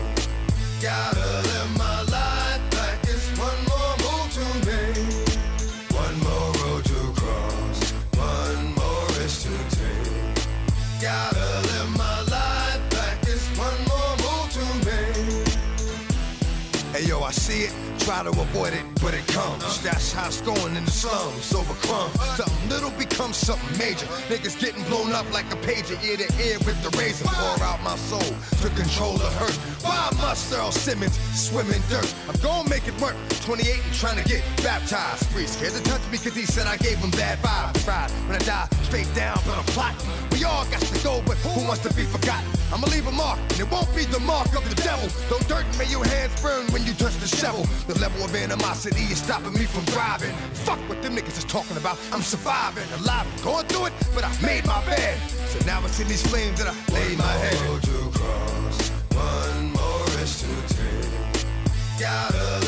Gotta 0.80 1.18
live 1.20 1.76
my 1.76 2.02
life 2.02 2.60
like 2.74 3.02
it's 3.02 3.28
one 3.36 3.64
more 3.66 3.96
move 3.98 4.30
to 4.38 4.44
make. 4.64 5.28
One 5.90 6.16
more 6.20 6.52
road 6.62 6.84
to 6.84 7.12
cross, 7.20 7.92
one 8.14 8.74
more 8.74 9.06
risk 9.18 9.42
to 9.42 9.54
take. 9.76 10.46
Gotta 11.02 11.46
live 11.66 11.90
my 11.98 12.20
life 12.30 12.80
like 12.92 13.18
it's 13.22 13.48
one 13.58 13.80
more 13.90 14.14
move 14.22 14.48
to 14.52 14.64
make. 14.86 15.48
Hey 16.94 17.04
yo, 17.08 17.22
I 17.22 17.32
see 17.32 17.62
it, 17.64 17.72
try 17.98 18.22
to 18.22 18.30
avoid 18.30 18.72
it, 18.72 18.84
but 19.02 19.14
it 19.14 19.26
comes. 19.28 19.80
That's 19.82 20.12
how 20.12 20.26
it's 20.26 20.40
going 20.40 20.76
in 20.76 20.84
the 20.84 20.90
slums, 20.90 21.54
over 21.54 21.74
crumbs. 21.86 22.14
Something 22.36 22.68
little 22.68 22.90
becomes 22.92 23.36
something 23.36 23.78
major. 23.78 24.06
Niggas 24.28 24.58
getting 24.60 24.82
blown 24.84 25.12
up 25.12 25.30
like 25.32 25.46
a 25.52 25.56
pager, 25.56 25.96
ear 26.04 26.16
to 26.16 26.28
ear 26.42 26.58
with 26.66 26.78
the 26.82 26.90
razor. 26.98 27.24
Pour 27.26 27.62
out 27.64 27.80
my 27.82 27.96
soul 27.96 28.32
to 28.62 28.68
control 28.74 29.14
the 29.14 29.30
hurt. 29.38 29.54
Why 29.82 30.10
must 30.16 30.52
Earl 30.52 30.72
Simmons 30.72 31.18
swim 31.34 31.70
in 31.70 31.82
dirt? 31.88 32.12
I'm 32.28 32.36
gonna 32.40 32.68
make 32.68 32.86
it 32.88 32.98
work. 33.00 33.16
28 33.44 33.80
and 33.84 33.94
trying 33.94 34.22
to 34.22 34.28
get 34.28 34.42
baptized. 34.62 35.26
Free 35.26 35.46
scared 35.46 35.72
to 35.72 35.82
touch 35.82 36.02
me 36.10 36.18
cause 36.18 36.34
he 36.34 36.44
said 36.44 36.66
I 36.66 36.76
gave 36.76 36.98
him 36.98 37.10
bad 37.12 37.38
vibes. 37.38 37.78
Fried 37.84 38.10
when 38.26 38.36
I 38.36 38.44
die, 38.44 38.68
straight 38.82 39.08
down, 39.14 39.38
but 39.46 39.56
I'm 39.56 39.64
plotting. 39.76 40.06
We 40.32 40.44
all 40.44 40.64
got 40.66 40.80
to 40.80 41.04
go, 41.04 41.22
but 41.26 41.36
who 41.38 41.66
wants 41.66 41.82
to 41.82 41.92
be 41.94 42.04
forgotten? 42.04 42.48
I'ma 42.72 42.86
leave 42.88 43.06
a 43.06 43.12
mark, 43.12 43.38
and 43.50 43.60
it 43.60 43.70
won't 43.70 43.88
be 43.96 44.04
the 44.04 44.20
mark 44.20 44.54
of 44.54 44.68
the 44.68 44.76
devil. 44.82 45.08
Don't 45.30 45.46
dirt 45.48 45.66
me, 45.78 45.86
your 45.86 46.04
hands 46.04 46.40
burn 46.42 46.66
when 46.72 46.84
you 46.84 46.92
touch 46.94 47.16
the 47.16 47.26
shovel. 47.28 47.64
The 47.86 47.98
level 47.98 48.22
of 48.22 48.34
animosity 48.34 48.87
is 48.96 49.18
stopping 49.18 49.52
me 49.52 49.64
from 49.64 49.84
driving. 49.86 50.32
Fuck 50.52 50.78
what 50.88 51.02
them 51.02 51.16
niggas 51.16 51.38
is 51.38 51.44
talking 51.44 51.76
about. 51.76 51.98
I'm 52.12 52.22
surviving, 52.22 52.88
alive, 53.00 53.26
I'm 53.26 53.44
going 53.44 53.66
through 53.66 53.86
it, 53.86 53.92
but 54.14 54.24
I 54.24 54.32
made 54.42 54.66
my 54.66 54.84
bed. 54.86 55.18
So 55.48 55.64
now 55.66 55.84
it's 55.84 56.00
in 56.00 56.08
these 56.08 56.26
flames 56.26 56.58
that 56.62 56.68
I 56.68 56.92
lay 56.92 57.16
my 57.16 57.24
head. 57.24 57.68
Road 57.68 57.82
to 57.82 58.18
cross, 58.18 58.88
one 59.14 59.72
more 59.72 60.04
risk 60.18 60.44
to 60.44 60.74
take. 60.74 62.00
Gotta 62.00 62.67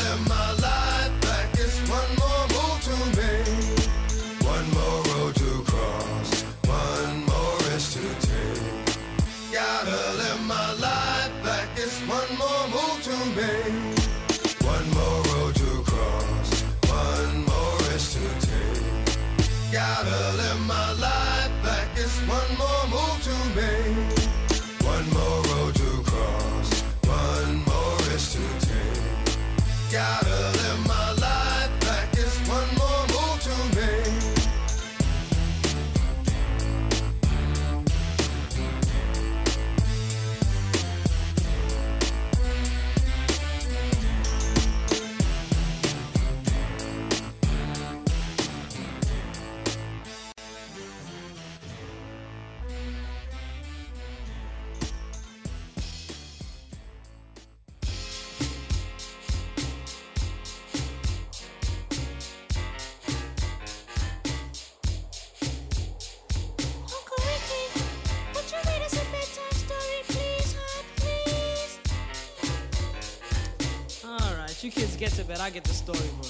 kids 74.81 74.97
get 74.97 75.11
to 75.11 75.23
bed, 75.23 75.39
I 75.39 75.51
get 75.51 75.63
the 75.63 75.73
storybook. 75.73 76.25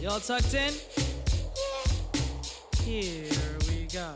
Y'all 0.00 0.20
tucked 0.20 0.54
in? 0.54 0.72
Here 2.82 3.58
we 3.68 3.86
go. 3.92 4.14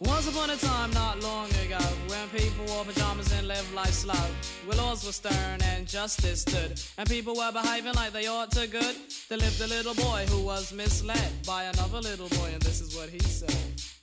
Once 0.00 0.28
upon 0.28 0.50
a 0.50 0.56
time, 0.56 0.90
not 0.90 1.22
long 1.22 1.48
ago, 1.64 1.78
when 2.08 2.28
people 2.30 2.64
wore 2.66 2.84
pajamas 2.84 3.32
and 3.34 3.46
lived 3.46 3.72
life 3.72 3.92
slow, 3.92 4.26
where 4.66 4.76
laws 4.76 5.06
were 5.06 5.12
stern 5.12 5.62
and 5.62 5.86
justice 5.86 6.40
stood, 6.40 6.80
and 6.98 7.08
people 7.08 7.36
were 7.36 7.52
behaving 7.52 7.94
like 7.94 8.12
they 8.12 8.26
ought 8.26 8.50
to 8.50 8.66
good, 8.66 8.96
there 9.28 9.38
lived 9.38 9.60
a 9.60 9.68
little 9.68 9.94
boy 9.94 10.26
who 10.28 10.44
was 10.44 10.72
misled 10.72 11.32
by 11.46 11.62
another 11.64 12.00
little 12.00 12.28
boy, 12.30 12.50
and 12.52 12.62
this 12.62 12.80
is 12.80 12.96
what 12.96 13.08
he 13.08 13.20
said. 13.20 13.77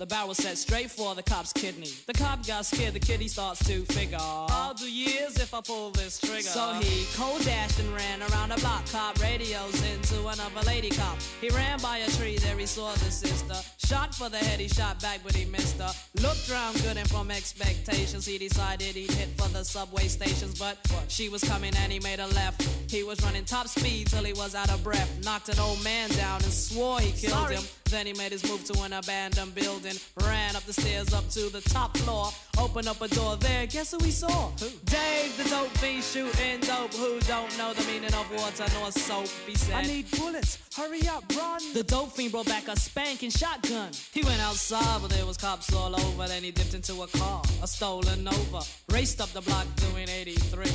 The 0.00 0.06
barrel 0.06 0.32
set 0.32 0.56
straight 0.56 0.90
for 0.90 1.14
the 1.14 1.22
cop's 1.22 1.52
kidney. 1.52 1.90
The 2.06 2.14
cop 2.14 2.46
got 2.46 2.64
scared, 2.64 2.94
the 2.94 3.00
kid 3.00 3.20
he 3.20 3.28
starts 3.28 3.62
to 3.66 3.84
figure. 3.84 4.16
I'll 4.18 4.72
do 4.72 4.90
years 4.90 5.38
if 5.38 5.52
I 5.52 5.60
pull 5.60 5.90
this 5.90 6.18
trigger. 6.18 6.40
So 6.40 6.72
he 6.80 7.04
cold 7.14 7.44
dashed 7.44 7.78
and 7.80 7.92
ran 7.92 8.22
around 8.22 8.48
the 8.48 8.56
block. 8.62 8.90
Cop 8.90 9.20
radios 9.20 9.78
into 9.92 10.26
another 10.26 10.62
lady 10.66 10.88
cop. 10.88 11.18
He 11.42 11.50
ran 11.50 11.80
by 11.80 11.98
a 11.98 12.08
tree, 12.12 12.38
there 12.38 12.56
he 12.56 12.64
saw 12.64 12.92
the 12.92 13.10
sister. 13.10 13.56
Shot 13.76 14.14
for 14.14 14.30
the 14.30 14.38
head, 14.38 14.58
he 14.58 14.68
shot 14.68 15.02
back, 15.02 15.20
but 15.22 15.36
he 15.36 15.44
missed 15.44 15.78
her. 15.78 15.92
Looked 16.22 16.50
round 16.50 16.80
good 16.80 16.96
and 16.96 17.10
from 17.10 17.30
expectations, 17.30 18.24
he 18.24 18.38
decided 18.38 18.96
he'd 18.96 19.10
hit 19.10 19.28
for 19.36 19.50
the 19.50 19.62
subway 19.62 20.08
stations. 20.08 20.58
But 20.58 20.78
she 21.08 21.28
was 21.28 21.44
coming 21.44 21.74
and 21.76 21.92
he 21.92 22.00
made 22.00 22.20
a 22.20 22.26
left. 22.28 22.62
He 22.90 23.02
was 23.02 23.22
running 23.22 23.44
top 23.44 23.68
speed 23.68 24.06
till 24.06 24.24
he 24.24 24.32
was 24.32 24.54
out 24.54 24.70
of 24.70 24.82
breath. 24.82 25.10
Knocked 25.22 25.50
an 25.50 25.58
old 25.58 25.84
man 25.84 26.08
down 26.08 26.42
and 26.42 26.52
swore 26.52 27.00
he 27.00 27.12
killed 27.12 27.50
him. 27.50 27.62
Then 27.90 28.06
he 28.06 28.12
made 28.12 28.30
his 28.30 28.48
move 28.48 28.64
to 28.66 28.82
an 28.82 28.92
abandoned 28.92 29.52
building. 29.54 29.94
Ran 30.22 30.54
up 30.54 30.62
the 30.62 30.72
stairs 30.72 31.12
up 31.12 31.28
to 31.30 31.50
the 31.50 31.60
top 31.60 31.96
floor. 31.98 32.28
Opened 32.56 32.86
up 32.86 33.00
a 33.02 33.08
door 33.08 33.36
there. 33.36 33.66
Guess 33.66 33.90
who 33.92 34.04
he 34.04 34.12
saw? 34.12 34.50
Who? 34.60 34.68
Dave, 34.84 35.36
the 35.36 35.48
dope 35.50 35.76
fiend 35.78 36.04
shooting 36.04 36.60
dope. 36.60 36.94
Who 36.94 37.18
don't 37.20 37.56
know 37.58 37.74
the 37.74 37.84
meaning 37.90 38.14
of 38.14 38.30
water 38.30 38.64
nor 38.78 38.92
soap? 38.92 39.26
He 39.44 39.56
said. 39.56 39.74
I 39.74 39.82
need 39.82 40.08
bullets. 40.12 40.58
Hurry 40.76 41.08
up, 41.08 41.24
run. 41.36 41.60
The 41.74 41.82
dope 41.82 42.12
fiend 42.12 42.30
brought 42.30 42.46
back 42.46 42.68
a 42.68 42.78
spanking 42.78 43.30
shotgun. 43.30 43.90
He 44.12 44.22
went 44.22 44.40
outside, 44.40 45.02
but 45.02 45.10
there 45.10 45.26
was 45.26 45.36
cops 45.36 45.74
all 45.74 45.94
over. 45.94 46.28
Then 46.28 46.44
he 46.44 46.52
dipped 46.52 46.74
into 46.74 47.02
a 47.02 47.08
car, 47.08 47.42
a 47.60 47.66
stolen 47.66 48.22
Nova. 48.22 48.62
Raced 48.90 49.20
up 49.20 49.30
the 49.30 49.40
block 49.40 49.66
doing 49.76 50.08
83. 50.08 50.66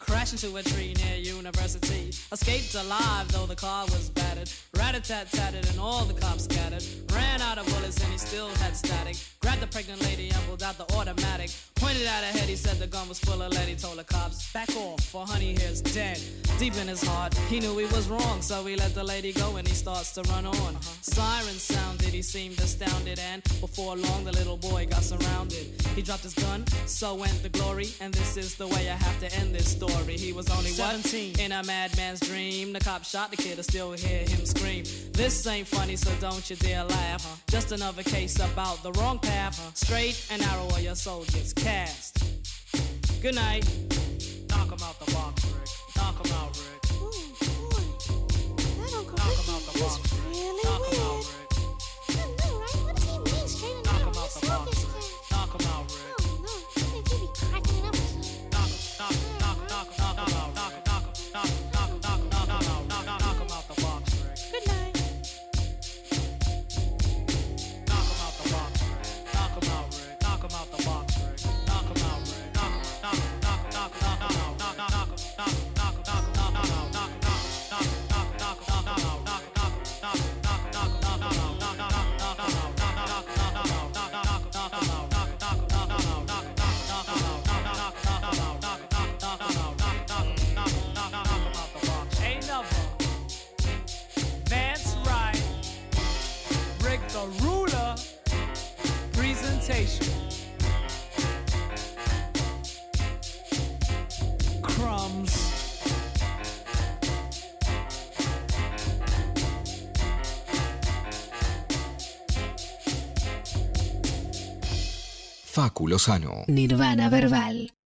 Crashed 0.00 0.32
into 0.32 0.56
a 0.56 0.62
tree 0.62 0.94
near 1.04 1.16
University. 1.18 2.10
Escaped 2.32 2.74
alive, 2.74 3.30
though 3.30 3.46
the 3.46 3.56
car 3.56 3.84
was 3.86 4.10
battered. 4.34 4.50
Rat-a-tat-tatted 4.76 5.68
and 5.70 5.78
all 5.78 6.04
the 6.04 6.14
cops 6.14 6.44
scattered. 6.44 6.84
Ran 7.12 7.40
out 7.40 7.58
of 7.58 7.66
bullets 7.66 8.02
and 8.02 8.12
he 8.12 8.18
still 8.18 8.48
had 8.56 8.76
static. 8.76 9.16
Grabbed 9.40 9.62
the 9.62 9.66
pregnant 9.66 10.02
lady 10.02 10.30
and 10.30 10.42
pulled 10.46 10.62
out 10.62 10.78
the 10.78 10.92
automatic. 10.94 11.50
Pointed 11.76 12.06
at 12.06 12.24
her 12.24 12.38
head, 12.38 12.48
he 12.48 12.56
said 12.56 12.78
the 12.78 12.86
gun 12.86 13.08
was 13.08 13.18
full 13.18 13.40
of 13.40 13.52
lead. 13.52 13.68
He 13.68 13.74
told 13.74 13.98
the 13.98 14.04
cops, 14.04 14.52
back 14.52 14.74
off, 14.76 15.00
for 15.04 15.26
honey 15.26 15.54
here's 15.58 15.80
dead. 15.80 16.20
Deep 16.58 16.76
in 16.76 16.88
his 16.88 17.02
heart, 17.02 17.34
he 17.48 17.60
knew 17.60 17.76
he 17.78 17.86
was 17.86 18.08
wrong, 18.08 18.40
so 18.40 18.64
he 18.64 18.76
let 18.76 18.94
the 18.94 19.04
lady 19.04 19.32
go 19.32 19.56
and 19.56 19.66
he 19.66 19.74
starts 19.74 20.12
to 20.12 20.22
run 20.22 20.46
on. 20.46 20.80
Sirens 21.02 21.62
sounded, 21.62 22.08
he 22.08 22.22
seemed 22.22 22.58
astounded, 22.58 23.18
and 23.18 23.42
before 23.60 23.96
long 23.96 24.24
the 24.24 24.32
little 24.32 24.56
boy 24.56 24.86
got 24.86 25.02
surrounded. 25.02 25.66
He 25.94 26.02
dropped 26.02 26.22
his 26.22 26.34
gun, 26.34 26.64
so 26.86 27.14
went 27.14 27.42
the 27.42 27.48
glory, 27.48 27.88
and 28.00 28.14
this 28.14 28.36
is 28.36 28.54
the 28.54 28.66
way 28.66 28.88
I 28.88 28.94
have 28.94 29.18
to 29.20 29.32
end 29.36 29.54
this 29.54 29.68
story. 29.68 30.16
He 30.16 30.32
was 30.32 30.48
only 30.50 30.70
what? 30.72 31.02
17. 31.02 31.40
In 31.40 31.52
a 31.52 31.62
madman's 31.64 32.20
dream, 32.20 32.72
the 32.72 32.80
cop 32.80 33.04
shot 33.04 33.30
the 33.30 33.36
kid, 33.36 33.58
I 33.58 33.62
still 33.62 33.92
him 34.28 34.44
scream. 34.44 34.84
This 35.12 35.46
ain't 35.46 35.66
funny, 35.66 35.96
so 35.96 36.10
don't 36.20 36.48
you 36.48 36.56
dare 36.56 36.84
laugh. 36.84 37.42
Just 37.48 37.72
another 37.72 38.02
case 38.02 38.36
about 38.36 38.82
the 38.82 38.92
wrong 38.92 39.18
path. 39.18 39.76
Straight 39.76 40.26
and 40.30 40.42
narrow, 40.42 40.68
or 40.72 40.80
your 40.80 40.94
soul 40.94 41.24
gets 41.24 41.52
cast. 41.52 42.24
Good 43.22 43.34
night. 43.34 43.64
Knock 44.50 44.70
him 44.70 44.78
out 44.82 44.93
Nirvana 116.48 117.08
verbal. 117.08 117.83